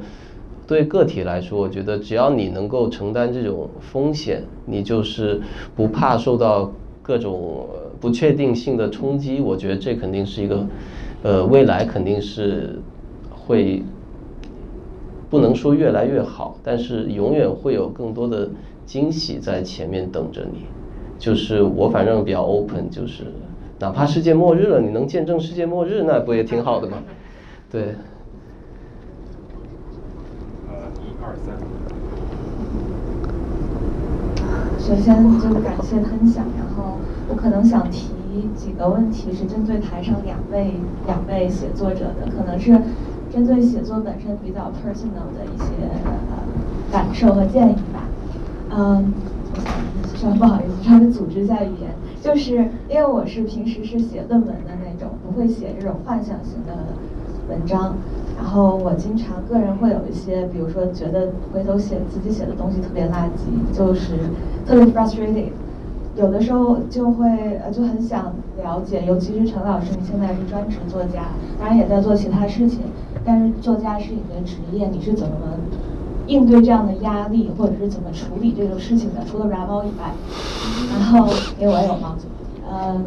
[0.70, 5.40] 对个体来说，我觉得只要你能够承担这种风险，你就是
[5.74, 6.70] 不怕受到
[7.02, 7.68] 各种
[8.00, 9.40] 不确定性的冲击。
[9.40, 10.64] 我觉得这肯定是一个，
[11.24, 12.78] 呃，未来肯定是
[13.32, 13.82] 会
[15.28, 18.48] 不能说越来越好，但是永远会有更多的
[18.86, 20.60] 惊喜在前面等着你。
[21.18, 23.24] 就是我反正比较 open，就是
[23.80, 27.02] 哪怕世界末日了，你能见证世界末日，那不也挺好的吗？
[27.72, 27.96] 对。
[34.78, 36.98] 首先就是感谢分享，然后
[37.28, 38.10] 我可能想提
[38.56, 40.74] 几个问题，是针对台上两位
[41.06, 42.72] 两位写作者的，可能是
[43.32, 45.66] 针对写作本身比较 personal 的一些
[46.90, 48.08] 感受和建议吧。
[48.70, 49.12] 嗯，
[50.16, 56.74] 稍不好意思，稍微组织一下语言，就是因为我是平时是写论文的那种，不会写这种幻想型的
[57.48, 57.96] 文章。
[58.40, 64.16] 然后我经常个人会有一些，比如说觉得回头写自己写的东西特别垃圾，就是
[64.66, 65.50] 特别 frustrated。
[66.16, 71.26] 有的时候就会呃就很想了解，尤其是陈老师，你现在是专职作家，
[71.58, 72.80] 当然也在做其他事情，
[73.22, 75.36] 但是作家是你的职业，你是怎么
[76.26, 79.22] 应对这样的压力，或者是怎么处理这种事情的？
[79.30, 80.12] 除了软包以外，
[80.90, 81.28] 然后
[81.60, 82.16] 因为我有吗？
[82.68, 83.04] 嗯，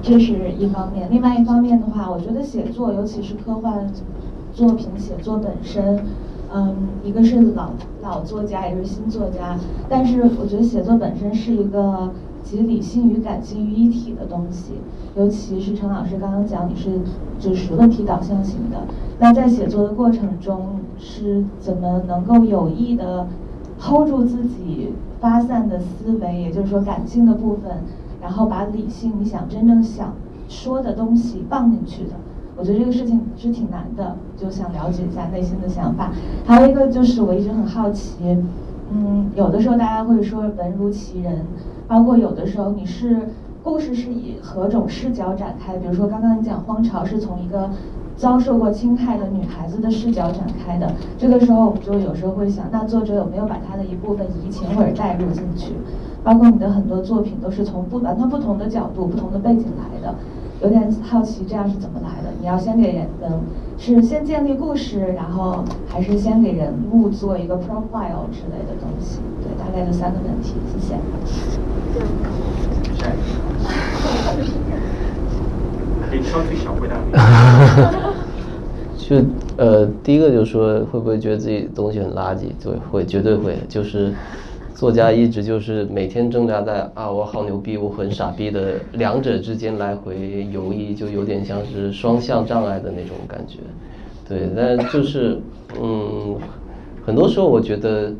[0.00, 1.08] 这是一方面。
[1.10, 3.92] 另外一方面的话，我觉得写作，尤其是科幻。
[4.58, 6.04] 作品写作本身，
[6.52, 6.74] 嗯，
[7.04, 7.70] 一个是老
[8.02, 9.56] 老作家，也是新作家，
[9.88, 12.10] 但是我觉得写作本身是一个
[12.42, 14.72] 集理性与感性于一体的东西。
[15.14, 17.00] 尤其是陈老师刚刚讲，你是
[17.38, 18.78] 就是问题导向型的，
[19.20, 23.28] 那在写作的过程中是怎么能够有意的
[23.78, 24.88] hold 住自己
[25.20, 27.76] 发散的思维，也就是说感性的部分，
[28.20, 30.14] 然后把理性你想真正想
[30.48, 32.14] 说的东西放进去的。
[32.58, 36.10] 我觉得这个事情是挺难的，就想了解一下内心的想法。
[36.44, 38.16] 还有一个就是我一直很好奇，
[38.92, 41.46] 嗯，有的时候大家会说文如其人，
[41.86, 43.28] 包括有的时候你是
[43.62, 45.76] 故事是以何种视角展开？
[45.76, 47.70] 比如说刚刚你讲荒潮是从一个
[48.16, 55.74] 遭受过侵害的女孩子的视角展开的，这个时候我们就有时候会想，那作者有没有把他的一部分移情或者带入进去？
[56.24, 60.12] 包括你的很多作品都是从不完全不同的角度、不同的背景来的。
[60.60, 62.27] 有点好奇，这样是怎么来的？
[62.40, 63.06] 你要先给人，
[63.78, 69.18] 是先建立故事，然后还是先给人物做一个 profile 之类的东西？
[69.42, 70.94] 对，大概就三个问题，谢谢。
[76.08, 76.96] 可以挑最小回答。
[78.96, 79.16] 就
[79.56, 82.42] 呃，第一个就是说，会不会觉得自己东西很垃圾？
[82.62, 84.14] 对，会，绝对会，就是。
[84.78, 93.58] 作家一直就是每天挣扎在啊，我好牛逼，我很傻逼的两者之间来回游移，就有点像是双向障碍的那种感觉。
[94.28, 95.36] 对，但就是
[95.82, 96.36] 嗯，
[97.04, 98.12] 很多时候我觉得，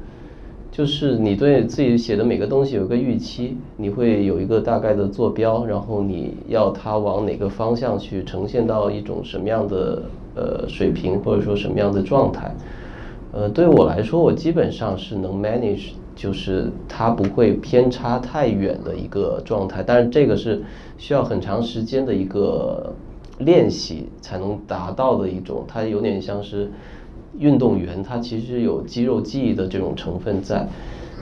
[0.72, 10.02] 就是你对自己写的每个东西有个预期，你会有一个大概的坐标，然后你要它往哪个方向去呈现到一种什么样的
[10.34, 12.52] 呃水平，或者说什么样的状态。
[13.30, 15.90] 呃，对我来说，我基本上是能 manage。
[16.18, 20.60] 就是它不会偏差太远的一个状态，但是这个是
[20.98, 22.92] 需要很长时间的一个
[23.38, 26.68] 练习才能达到的一种，它有点像是
[27.38, 30.66] 运动员，他其实有肌肉记忆的这种成分在，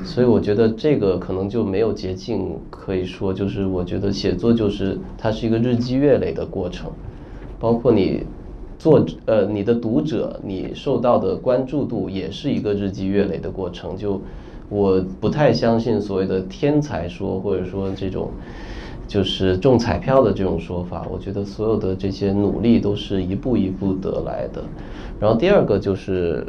[0.02, 6.90] 所以我觉得这个可能就没有捷径可以说，就是我觉得写作就是它是一个日积月累的过程，
[7.60, 8.24] 包括你
[8.78, 13.94] 作呃你的读者，你受到的关注度也是一个日积月累的过程。
[13.94, 14.18] 就
[14.68, 18.30] 我不太相信所谓的天才说，或者说这种
[19.06, 21.06] 就是中彩票的这种说法。
[21.10, 24.62] 我觉得所有的这些努力都是一步一步得来的。
[25.20, 26.46] 然后第二个就是，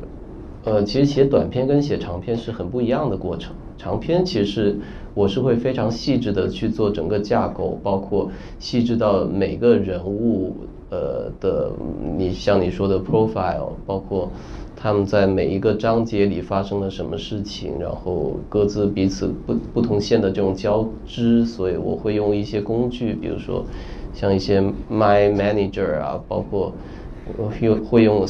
[0.64, 3.54] 呃，其实写短篇跟写长篇是很不一样的过程。
[3.78, 4.76] 长篇其实
[5.14, 10.56] 我是会非常细致的去做整个架构，包括细致到每个人物
[10.90, 11.72] 呃的，
[12.18, 14.32] 你像你说的 profile，包括
[14.80, 23.66] 他们在每一个章节里发生了什么事情，然后各自彼此不不同线的这种交织，所以我会用一些工具，比如说
[24.14, 26.72] 像一些 my manager 啊，包括
[27.36, 28.26] 我用会用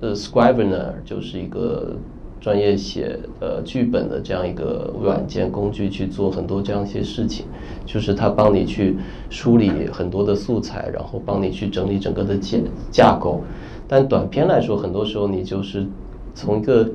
[0.00, 1.94] 呃 scrivener，就是一个。
[2.38, 7.44] 专业写呃剧本的这样一个软件工具去做很多这样一些事情，
[7.84, 8.96] 就是它帮你去
[9.28, 12.58] 梳理很多的素材，然后帮你去整理整个的架
[12.92, 13.42] 架构。
[13.88, 15.86] 但短片来说，很多时候你就是
[16.34, 16.90] 从一个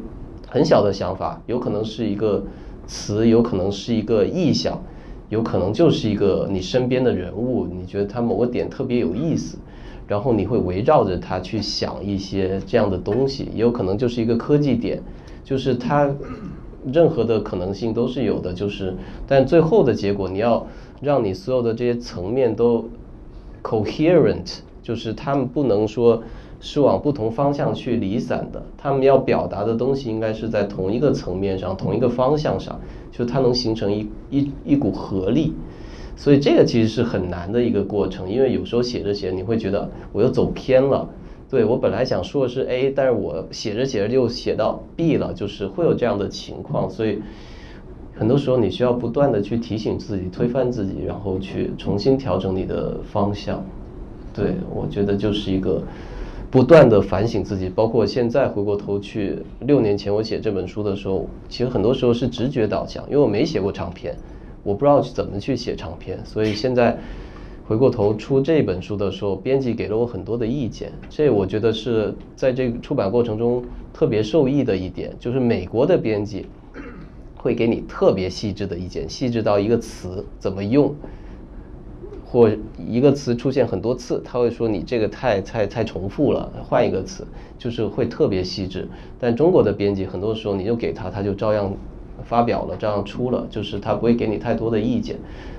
[0.47, 2.43] 很小的想法，有可能是一个
[2.85, 4.81] 词，有可能是一个意象，
[5.30, 9.57] 有可能就是一个你身边的人物，你觉得他某个点特别有意思，
[10.07, 15.01] 然后你会围绕着他去想一些这样的东西，也有可能就是一个科技点。
[15.43, 16.09] 就是它，
[16.93, 18.95] 任何的可能性都是有的，就是，
[19.27, 20.65] 但最后的结果你要
[21.01, 22.88] 让你所有的这些层面都
[23.63, 26.22] coherent，就是他们不能说
[26.61, 32.79] 是往不同方向去离散的，他们要表达的东西应该是在同一个层面上、同一个方向上，
[33.11, 35.53] 就它能形成一一一股合力，
[36.15, 41.09] 所以这个其实是很难的一个过程，因为有时候写着写，你会觉得我又走偏了。
[41.49, 47.19] 对我本来想说的是 A，但是我写着写着就写到 B 了，就是会有这样的情况，所以
[48.15, 53.65] 很多时候你需要不断的去提醒自己、推翻自己，然后去重新调整你的方向。
[54.33, 55.83] 对我觉得就是一个
[56.52, 64.15] 不断的反省自己，包括现在回过头去，六年前我写这本书的时候，其实很多时候是直觉导向，因为我没写过长篇，
[64.61, 66.98] 我不知道怎么去写长篇，所以现在。
[67.68, 73.64] 回过头出这本书的时候，编辑给了我很多的意见，这我觉得是在这个出版过程中
[73.94, 76.48] 特别受益的一点，就是美国的编辑
[77.38, 80.94] 会给你特别细致的意见，细致到一个词怎么用，
[82.32, 82.49] 或
[82.88, 87.28] 一个词出现很多次，他会说你这个太太太重复了，换一个词，
[87.58, 88.88] 就是会特别细致。
[89.20, 91.74] 但中国的编辑很多时候你就给他，他就照样
[92.24, 95.18] 发表了，照样出了，就是他不会给你太多的意见。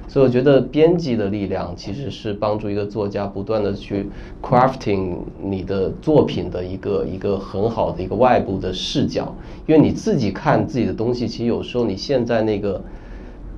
[0.09, 4.07] 所以我觉得编辑的力量其实是帮助一个作家不断的去
[4.43, 9.35] crafting 你的作品的一个一个很好的一个外部的视角，
[9.67, 12.83] 因为你自己看自己的东西，其实有时候你现在那个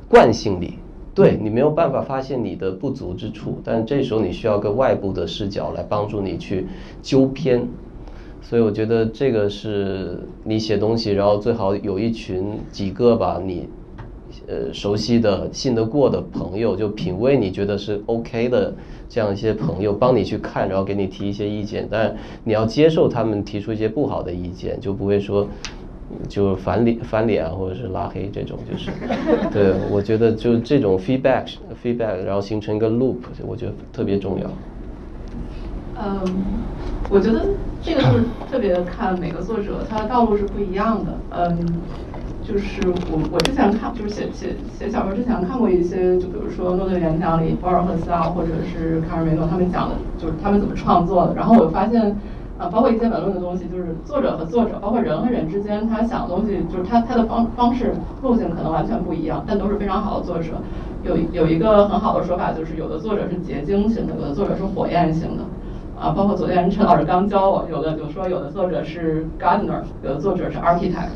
[0.08, 0.74] 惯性里，
[1.14, 6.66] 对你没有办法发现你的不足之处，但这时候你需要个外部的视角来帮助你去
[7.00, 7.68] 纠偏。
[8.42, 13.68] 所以我觉得这个是你写东西，然后最好有一群几个吧，你。
[14.48, 18.74] 呃，熟悉的、信得过的朋友，就品味你觉得是 OK 的
[19.08, 21.86] 这样一些朋友，帮你去看，然后给你提一些意见。
[21.88, 25.46] 但你要接受他们提出一些不好的意见，就不会说
[26.28, 28.58] 就翻脸、翻脸，或者是拉黑这种。
[28.70, 28.90] 就是，
[29.52, 33.16] 对我觉得就这种 feedback，feedback，然后形成一个 loop，
[33.46, 34.50] 我觉得特别重要。
[35.96, 36.20] 嗯，
[37.10, 37.46] 我觉得
[37.82, 41.12] 这个就是特别看每个作者他的道路是不一样的。
[41.30, 41.58] 嗯。
[42.46, 51.34] 就是我我之前看就是写写写小说之前看过一些，就比如说诺顿演讲里博尔赫斯啊，或者是卡尔梅诺他们讲的，就是他们怎么创作的。
[51.34, 52.14] 然后我发现，
[52.56, 60.52] 啊，包括一些文论的东西，就是作者和作者，包括人和人之间，他想的东西，就是他他的方方式路径可能完全不一样，但都是非常好的作者。
[61.02, 65.42] 有有一个很好的说法，就是有的作者是结晶型的，有的作者是火焰型的。
[66.00, 71.10] 啊，包括昨天陈老师刚教我，有的就说有的作者是 gardener，有的作者是 architect。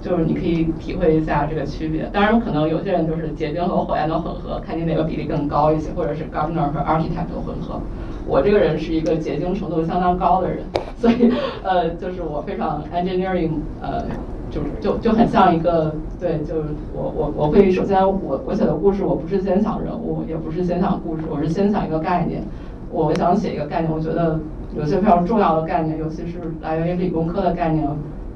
[0.00, 7.80] 就是你可以体会一下这个区别，当然可能有些人就是结晶和火焰的混合，看你哪个比例更高一些，或者是 gardener 和 architect 的混合。
[8.26, 10.58] 我这个人是一个结晶程度相当高的人，
[10.96, 14.04] 所以呃，就是我非常 engineering，呃，
[14.50, 22.42] 就就就很像一个对，就是我我我会首先我我写的故事，我不是先想人物，也不是先想故事，我是先想一个概念。
[22.90, 24.38] 我想写一个概念，我觉得
[24.76, 27.86] 有些非常重要的概念，尤其是来源于理工科的概念。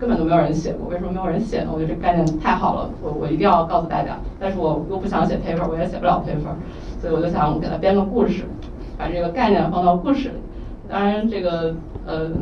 [0.03, 1.71] 根本都没有人写过，为什么没有人写呢？
[1.73, 4.19] 我觉得这概念太好了，我我一定要告诉大家。
[4.41, 8.43] 但是我又不想写 paper，我也写不了 paper，所以我就想给他编个故事，
[8.99, 10.35] 把这个概念放到故事里。
[10.89, 11.73] 当然，这个
[12.05, 12.33] 呃，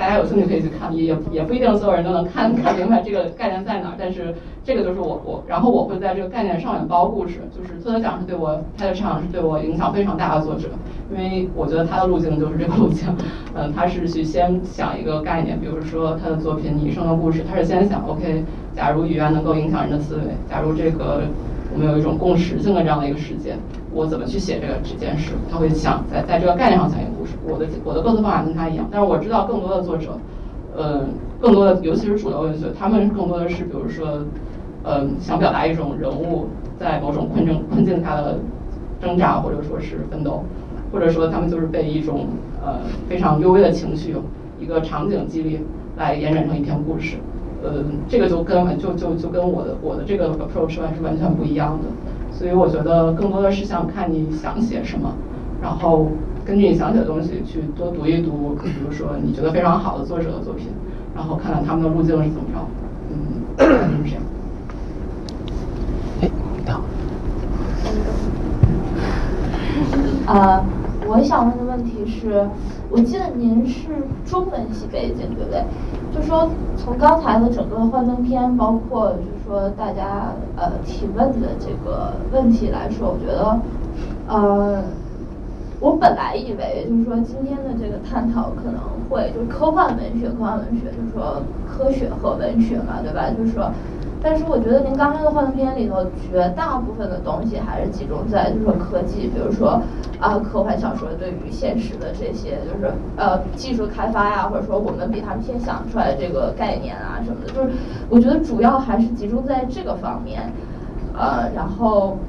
[0.00, 3.94] 大家有兴趣可以去看，也也不一定所有人都能看看明白这个概念在哪儿。
[3.98, 7.40] 但是这个就是我我，然后我会在这个概念上面包故事。
[7.54, 10.68] 就是特德奖是对我，他的场是对我影响非常大的作者，
[11.12, 13.14] 因为我觉得他的路径就是这个路径。
[13.54, 18.42] 嗯，他是去先想一个概念，比如说他的作品《你一生的故事》，他是先想 OK，
[18.74, 21.20] 假如语言能够影响人的思维，假如这个
[21.74, 23.54] 我们有一种共识性的这样的一个世界。
[23.92, 25.32] 我怎么去写这个这件事？
[25.50, 27.32] 他会想在在这个概念上讲一个故事。
[27.46, 30.16] 我的我的构思方法跟他一样，但是我知道更多的作者，
[30.76, 31.04] 呃，
[31.40, 34.22] 更多的尤其是主流文学，他们更多的是比如说，
[34.84, 36.46] 呃，想表达一种人物
[36.78, 38.38] 在某种困境困境下的
[39.00, 40.44] 挣扎，或者说是奋斗，
[40.92, 42.28] 或者说他们就是被一种
[42.64, 44.14] 呃非常幽微的情绪
[44.60, 45.60] 一个场景激励
[45.96, 47.16] 来延展成一篇故事。
[47.62, 51.88] 呃，这个就跟就就就跟我的我的这个 approach 是完全不一样的。
[52.32, 55.12] 所以我觉得更多的是想看你想写什么，
[55.62, 56.08] 然后
[56.44, 60.68] 根据你想写的东西去多读一读，比如说你觉得非常好的作者的作品，
[61.14, 62.66] 然后看看他们的路径是怎么着，
[63.10, 63.16] 嗯，
[63.58, 63.64] 就
[64.08, 64.22] 是这样。
[66.22, 66.30] 哎，
[66.64, 66.80] 你好。
[70.26, 70.64] 呃，
[71.06, 72.48] 我想问的问题是，
[72.88, 73.88] 我记得您是
[74.24, 75.64] 中文系背景，对不对？
[76.14, 83.60] 就说从刚才的整个幻灯片，包括就是说大家呃提问的这个问题来说，我觉得，
[84.28, 84.80] 呃，
[85.80, 93.28] 我本来以为就是说今天的这个探讨可能会就是科幻文学，科幻文学就是说科学和文学嘛，对吧？
[93.36, 93.72] 就是说。
[94.22, 99.82] 但是我觉得您刚才的幻灯片里头，绝大部分的东西还是集中在就是说科技，比如说
[100.18, 107.72] 啊科幻小说对于现实的这些就是呃技术开发呀，或者说我们比他们先想出来的这个概念啊什么的，就是
[108.08, 110.52] 我觉得主要还是集中在这个方面，
[111.14, 112.20] 呃，然后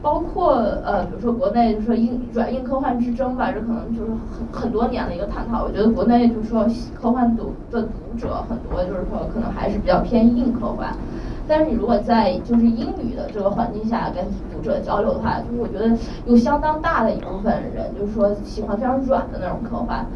[0.00, 0.54] 包括
[0.84, 5.64] 呃比如说国内就是说硬软硬科幻之争吧，这可能就是很很多年的一个探讨。
[5.64, 6.64] 我觉得国内就是说
[6.94, 10.96] 科幻读的读者很多，就是说可能还是比较偏硬科幻。
[11.46, 15.96] 但是你如果在就是英语的这个环境下跟读者交流的话，就是我觉得
[16.26, 20.06] 有相当大的一部分人就是说喜欢非常软的那种科幻。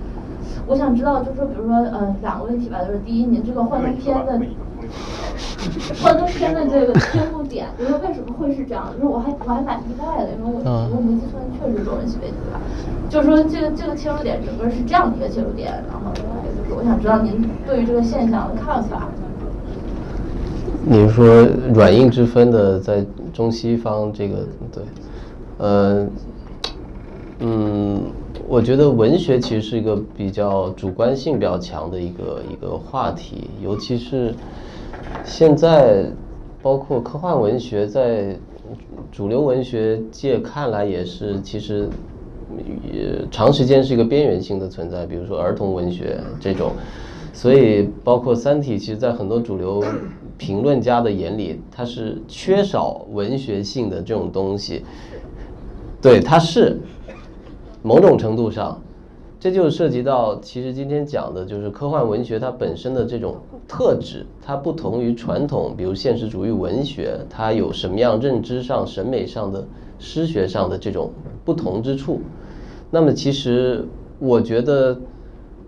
[0.67, 4.41] 我想知道，就是说，比如说，嗯，两个问题吧，就是第一，您这个幻灯片的
[6.03, 8.87] 幻灯片的这个切入点，就是为什么会是这样？
[8.95, 10.61] 就是我还我还蛮意外的，因为我
[10.95, 12.61] 我没计算确实中文系背景吧。
[13.11, 19.09] 就是说，这个这个切入点整个是这样的一个切入点，然后另外一个就是我想知道您对于这个现象的看法。
[20.87, 21.43] 你是说
[21.73, 24.83] 软硬之分的在中西方这个对，
[25.57, 26.07] 呃，
[27.41, 28.03] 嗯，
[28.47, 34.35] 我觉得文学其实是一个比较主观性比较强的一个一个话题，尤其是
[35.25, 36.05] 现在，
[36.61, 38.37] 包括科幻文学在
[39.11, 41.89] 主流文学界看来也是其实
[42.93, 46.73] 也长时间是一个边缘性的存在，比如说儿童文学这种，
[47.33, 49.83] 所以包括《三体》，其实，在很多主流。
[50.45, 54.85] 评论家的眼里，它是缺少文学性的这种东西。
[56.03, 56.79] 对，它是
[57.83, 58.79] 某种程度上，
[59.41, 69.67] 这就涉及到其实今天讲的就是科幻文学它本身的这种特质，它不同于传统，比如现实主义文学，它有什么样认知上、审美上的、
[69.99, 71.11] 诗学上的这种
[71.43, 72.21] 不同之处。
[72.91, 73.89] 那么，其实
[74.19, 75.01] 我觉得。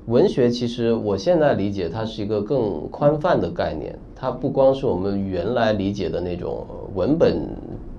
[0.08, 7.46] 文学其实，我现在理解它是一个更宽泛的概念，它不光是我们原来理解的那种文本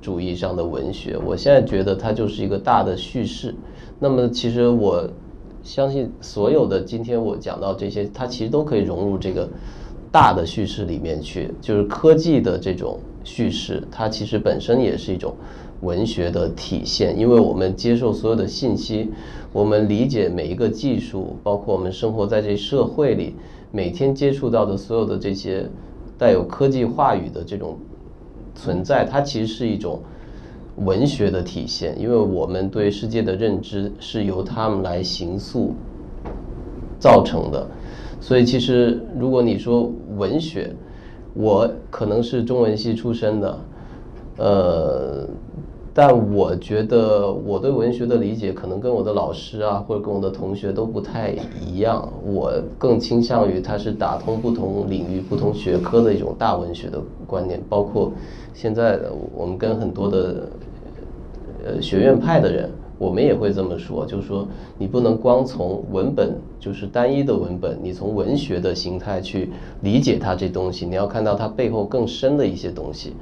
[0.01, 1.15] 主义上的文学。
[1.23, 3.53] 我现在觉得它就是一个大的叙事。
[3.99, 5.07] 那么，其实我
[5.61, 9.47] 相信所有的今天我讲到这些，它其实都可以融入这个
[10.11, 11.51] 大的叙事里面去。
[11.61, 15.33] 就是科技的这种叙事，它其实本身也是一种。
[15.81, 19.11] 文学的体现，因为我们接受所有的信息，
[19.53, 23.35] 我们理解每一个技术，包括我们生活在这社会里，
[23.71, 25.69] 每天接触到的所有的这些
[26.17, 27.77] 带有科技话语的这种
[28.55, 30.01] 存在，它其实是一种
[30.77, 35.73] 文学的体现，因为我们对世界的认知是由他们来形塑
[36.99, 37.67] 造成的。
[38.19, 40.73] 所以，其实如果你说文学，
[41.33, 43.59] 我可能是中文系出身的，
[44.37, 45.27] 呃。
[45.97, 52.07] 但我觉得我对文学的理解可能跟我的老师啊，或者跟我的同学都不太一样。
[52.23, 57.59] 我更倾向于它是打通不同领域、不同学科的一种大文学的观念。
[57.67, 58.11] 包括
[58.53, 58.99] 现在
[59.33, 60.47] 我们跟很多的
[61.65, 62.69] 呃学院派的人，
[62.99, 64.47] 我们也会这么说，就是说
[64.77, 69.49] 你不能光从文本，就是单一的文本，你从文学的形态去
[69.81, 73.13] 理解它这东西，你要看到它背后更深的一些东西，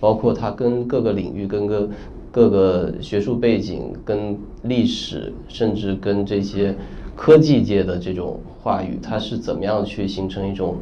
[0.00, 1.88] 包括它跟各个领域、跟个。
[2.34, 6.74] 各个学术背景、跟历史，甚至跟这些
[7.14, 10.74] 科技界的这种话语，它是怎么样去形成一种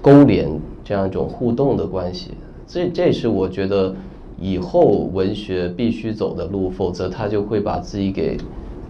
[0.00, 2.30] 勾连这样一种互动的关系？
[2.66, 3.94] 这这是我觉得
[4.40, 8.38] 以后文学必须走的路，否则它就会把自己给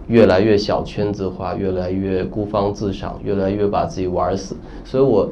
[0.07, 4.55] 越来越小圈子化，越来越孤芳自赏，越来越把自己玩死。
[4.85, 5.29] 所以我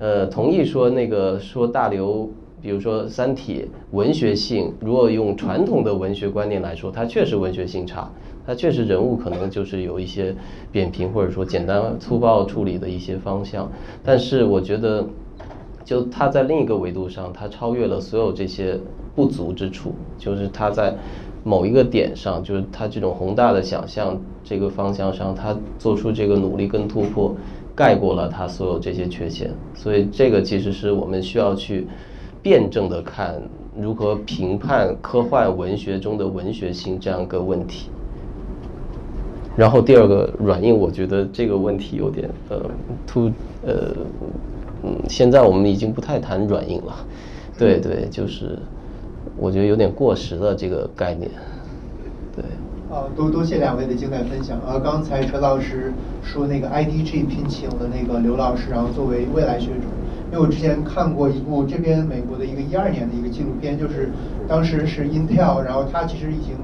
[0.00, 2.28] 呃同意说那个说大刘。
[2.64, 8.10] 比如说《三体》文学性，如果用传统的文学观念来说，它确实文学性差，
[8.46, 10.34] 它确实人物可能就是有一些
[10.72, 13.70] 扁平或者说简单粗暴处理的一些方向。
[14.02, 15.06] 但是我觉得，
[15.84, 18.80] 就它在另一个维度上，它超越了所有这些
[19.14, 20.96] 不足之处，就是它在
[21.42, 27.36] 某一个点上，就是它这种宏大的想象这个方向上，它做出这个努力跟突破，
[27.74, 29.50] 盖过了它所有这些缺陷。
[29.74, 31.86] 所以这个其实是我们需要去。
[32.44, 33.40] 辩证的看
[33.74, 37.88] 如何评判科幻文学中的文学性这样一个问题。
[39.56, 42.60] 然后第二个软硬，我觉得这个问题有点呃
[43.06, 43.30] 突
[43.64, 43.94] 呃
[44.82, 46.94] 嗯，现在我们已经不太谈软硬了，
[47.58, 48.58] 对对，就是
[49.38, 51.30] 我觉得有点过时了这个概念，
[52.36, 52.44] 对。
[52.94, 54.60] 啊，多多谢两位的精彩分享。
[54.66, 55.90] 呃，刚才陈老师
[56.22, 59.86] 说那个 IDG 聘请了那个刘老师，然后作为未来学者。
[60.34, 64.10] 因为我之前看过一部这边美国的一个一二年的一个纪录片，就是
[64.48, 66.56] 当时是 Intel，然后它其实已经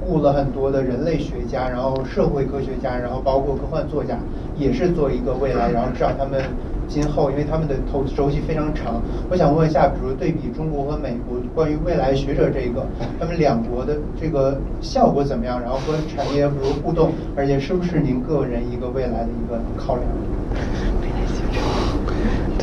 [0.00, 4.18] 雇了很多的人类学家，然后社会科学家，然后包括科幻作家，
[4.58, 6.42] 也是做一个未来，然后至少他们
[6.88, 9.00] 今后，因为他们的投资周期非常长。
[9.30, 12.84] 我想问一下，比如对比中国和美国，关于未来学者这个，
[13.20, 15.60] 他们两国的这个效果怎么样？
[15.60, 17.12] 然后和产业如何互动？
[17.36, 20.04] 而且是不是您个人一个未来的一个考量？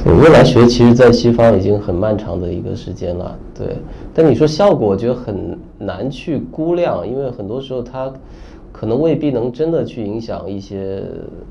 [0.03, 3.77] 未来学其实，在西方已经很漫长的一个时间了，对。
[4.13, 8.11] 但你说效果，我觉得很难去估量，因为很多时候它
[8.71, 11.03] 可能未必能真的去影响一些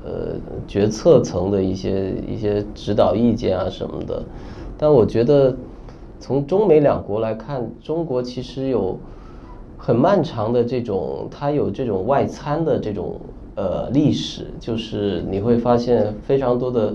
[0.03, 0.35] 呃
[0.67, 4.21] 决策层的一些一些指导意见啊什么的。
[4.77, 5.55] 但我觉得
[6.19, 8.99] 从中美两国来看，中国其实有
[9.77, 13.15] 很漫长的这种，它有这种外参的这种
[13.55, 16.93] 呃历史，就是你会发现非常多的。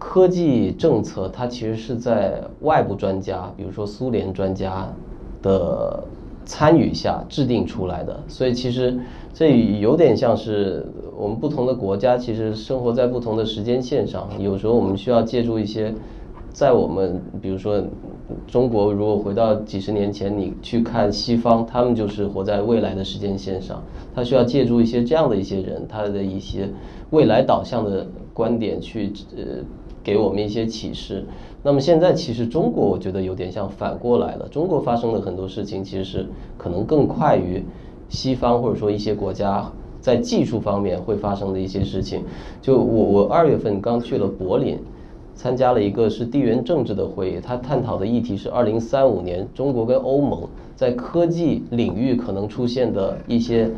[0.00, 4.88] 科技政策，它其实是在外部专家，比如说苏联专家
[5.42, 6.02] 的
[6.46, 8.18] 参与下制定出来的。
[8.26, 8.98] 所以其实
[9.34, 10.86] 这有点像是
[11.16, 14.26] 我们不同的国家，其实生活在不同的时间线上。
[14.38, 15.94] 有时候我们需要借助一些，
[16.50, 17.80] 在我们比如说
[18.48, 23.82] 中国，如果回到几十年前，你去看西方，他们就是活在未来的时间线上，
[24.14, 26.70] 他需要借助一些这样的一些人，他的一些
[27.10, 29.62] 未来导向的观点去呃。
[30.10, 31.24] 给我们一些启示。
[31.62, 34.48] 那么现在其实中国，我觉得有点像反过来了。
[34.48, 36.26] 中国发生的很多事情，其实是
[36.58, 37.62] 可能更快于
[38.08, 39.70] 西方或者说一些国家
[40.00, 42.24] 在技术方面会发生的一些事情。
[42.60, 44.78] 就我我二月份刚去了柏林，
[45.34, 53.70] 参加了一个是地缘政治的会议，他探讨的议题是二零三五年中国跟欧盟在科技领域可能出现的一些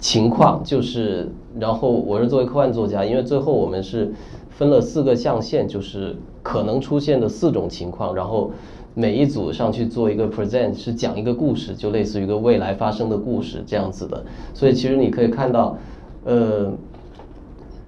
[0.00, 0.60] 情况。
[0.64, 4.12] 就是然后我是作为科幻作家，因为最后我们是。
[4.56, 8.52] 分了四个象限，就是可能出现的四种情况，然后
[8.94, 14.24] 每一组上去做一个 present，是讲一个故事，就类似于一个未来发生的故事这样子的。
[14.54, 15.76] 所以其实你可以看到，
[16.24, 16.72] 呃，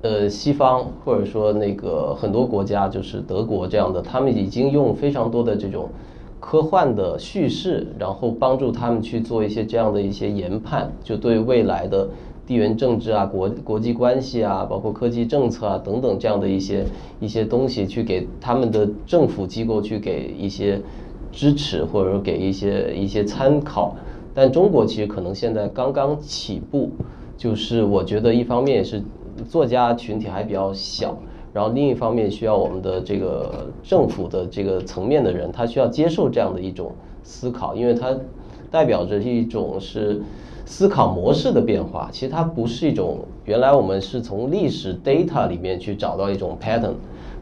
[0.02, 5.88] 呃，西方或者说那个很多国家，就是德国这样的，他们已经用非常多的这种
[6.40, 12.08] 科幻的叙事，然后帮助他们去做一些这样的一些研判，就对未来的。
[12.46, 16.84] 地缘政治啊，国国际关系啊，包括科技政策啊等等这样的一些
[17.18, 20.80] 一些东西，去给他们的政府机构去给一些
[21.32, 23.96] 支持，或者说给一些一些参考。
[24.32, 26.90] 但中国其实可能现在刚刚起步，
[27.36, 29.02] 就是我觉得一方面也是
[29.48, 31.16] 作家群体还比较小，
[31.52, 36.92] 然后另一方面需要我们的这个政府的这个层面的人，他需要接受这样的一种
[37.22, 38.14] 思考，因为他
[38.70, 40.20] 代表着一种是。
[40.68, 46.94] 思考模式的变化，其实它不是一种原来我们是从历史 data 里面去找到一种 pattern，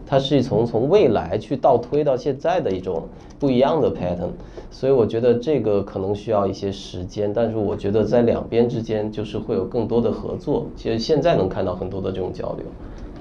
[0.07, 3.05] 它是从从未来去倒推到现在的一种
[3.39, 4.29] 不一样的 pattern，
[4.71, 12.67] 所以我觉得这个可能需要一些时间，但是我觉得在两边之间就是会有更多的合作，其实现在能看到很多的这种交流。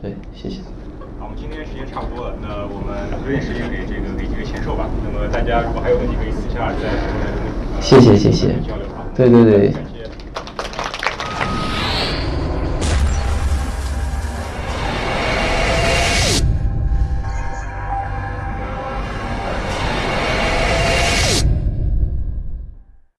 [0.01, 0.59] 对，谢谢。
[1.23, 4.89] 好，我们今天时间差不多了，那我们留点时间给这个给几位签售吧。
[5.01, 6.91] 那么大家如果还有问题，可以私下在
[7.79, 8.47] 谢谢谢谢。
[8.59, 8.83] 交流。
[9.15, 9.73] 对对对。